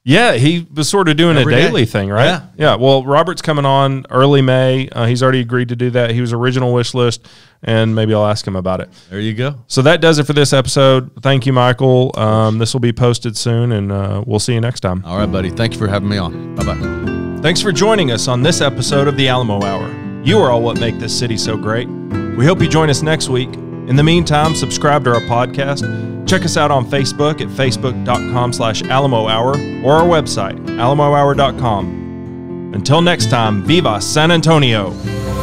Yeah, 0.05 0.33
he 0.33 0.67
was 0.75 0.89
sort 0.89 1.09
of 1.09 1.17
doing 1.17 1.37
Every 1.37 1.55
a 1.55 1.57
day. 1.57 1.63
daily 1.63 1.87
thing, 1.87 2.11
right? 2.11 2.25
Yeah. 2.25 2.47
Yeah. 2.57 2.75
Well, 2.75 3.05
Robert's 3.05 3.41
coming 3.41 3.65
on 3.65 4.05
early 4.11 4.43
May. 4.43 4.89
Uh, 4.89 5.07
he's 5.07 5.23
already 5.23 5.39
agreed 5.41 5.69
to 5.69 5.77
do 5.77 5.91
that. 5.91 6.11
He 6.11 6.21
was 6.21 6.33
original 6.33 6.75
wish 6.75 6.93
list, 6.93 7.29
and 7.63 7.95
maybe 7.95 8.15
I'll 8.15 8.27
ask 8.27 8.47
him 8.47 8.57
about 8.57 8.81
it. 8.81 8.91
There 9.11 9.21
you 9.21 9.35
go. 9.35 9.57
So 9.67 9.83
that 9.83 10.01
does 10.01 10.19
it 10.19 10.27
for 10.27 10.33
this 10.33 10.53
episode. 10.53 11.11
Thank 11.23 11.47
you, 11.47 11.53
Mikal. 11.53 12.17
Um, 12.19 12.59
this 12.59 12.73
will 12.73 12.81
be 12.81 12.93
posted 12.93 13.37
soon, 13.37 13.73
and 13.73 13.93
uh, 13.93 14.25
we'll 14.27 14.41
see 14.41 14.55
you 14.55 14.61
next 14.61 14.81
time. 14.81 15.05
All 15.05 15.19
right, 15.19 15.31
buddy. 15.31 15.51
Thank 15.51 15.75
you 15.75 15.79
for 15.79 15.89
having 15.89 16.09
me 16.09 16.19
on. 16.19 16.55
Bye 16.57 16.65
bye. 16.65 17.41
Thanks 17.43 17.61
for 17.61 17.73
joining 17.73 18.13
us 18.13 18.29
on 18.29 18.43
this 18.43 18.61
episode 18.61 19.09
of 19.09 19.17
the 19.17 19.29
Alamo 19.29 19.63
Hour. 19.63 19.91
You 20.25 20.39
are 20.39 20.51
all 20.51 20.63
what 20.63 20.79
make 20.79 20.99
this 20.99 21.17
city 21.17 21.37
so 21.37 21.57
great. 21.57 21.89
We 22.37 22.47
hope 22.47 22.61
you 22.61 22.69
join 22.69 22.89
us 22.89 23.03
next 23.03 23.29
week. 23.29 23.53
In 23.89 23.97
the 23.97 24.05
meantime, 24.05 24.55
subscribe 24.55 25.03
to 25.05 25.15
our 25.15 25.21
podcast. 25.23 26.29
Check 26.29 26.45
us 26.45 26.57
out 26.57 26.71
on 26.71 26.87
Facebook 26.87 27.41
at 27.41 27.49
facebook.com 27.49 28.53
slash 28.53 28.83
Alamo 28.85 29.27
Hour 29.27 29.57
or 29.85 29.95
our 29.95 30.07
website, 30.07 30.57
alamohour.com. 30.67 32.73
Until 32.75 33.03
next 33.03 33.29
time, 33.29 33.65
Viva 33.65 34.01
San 34.01 34.31
Antonio! 34.31 35.42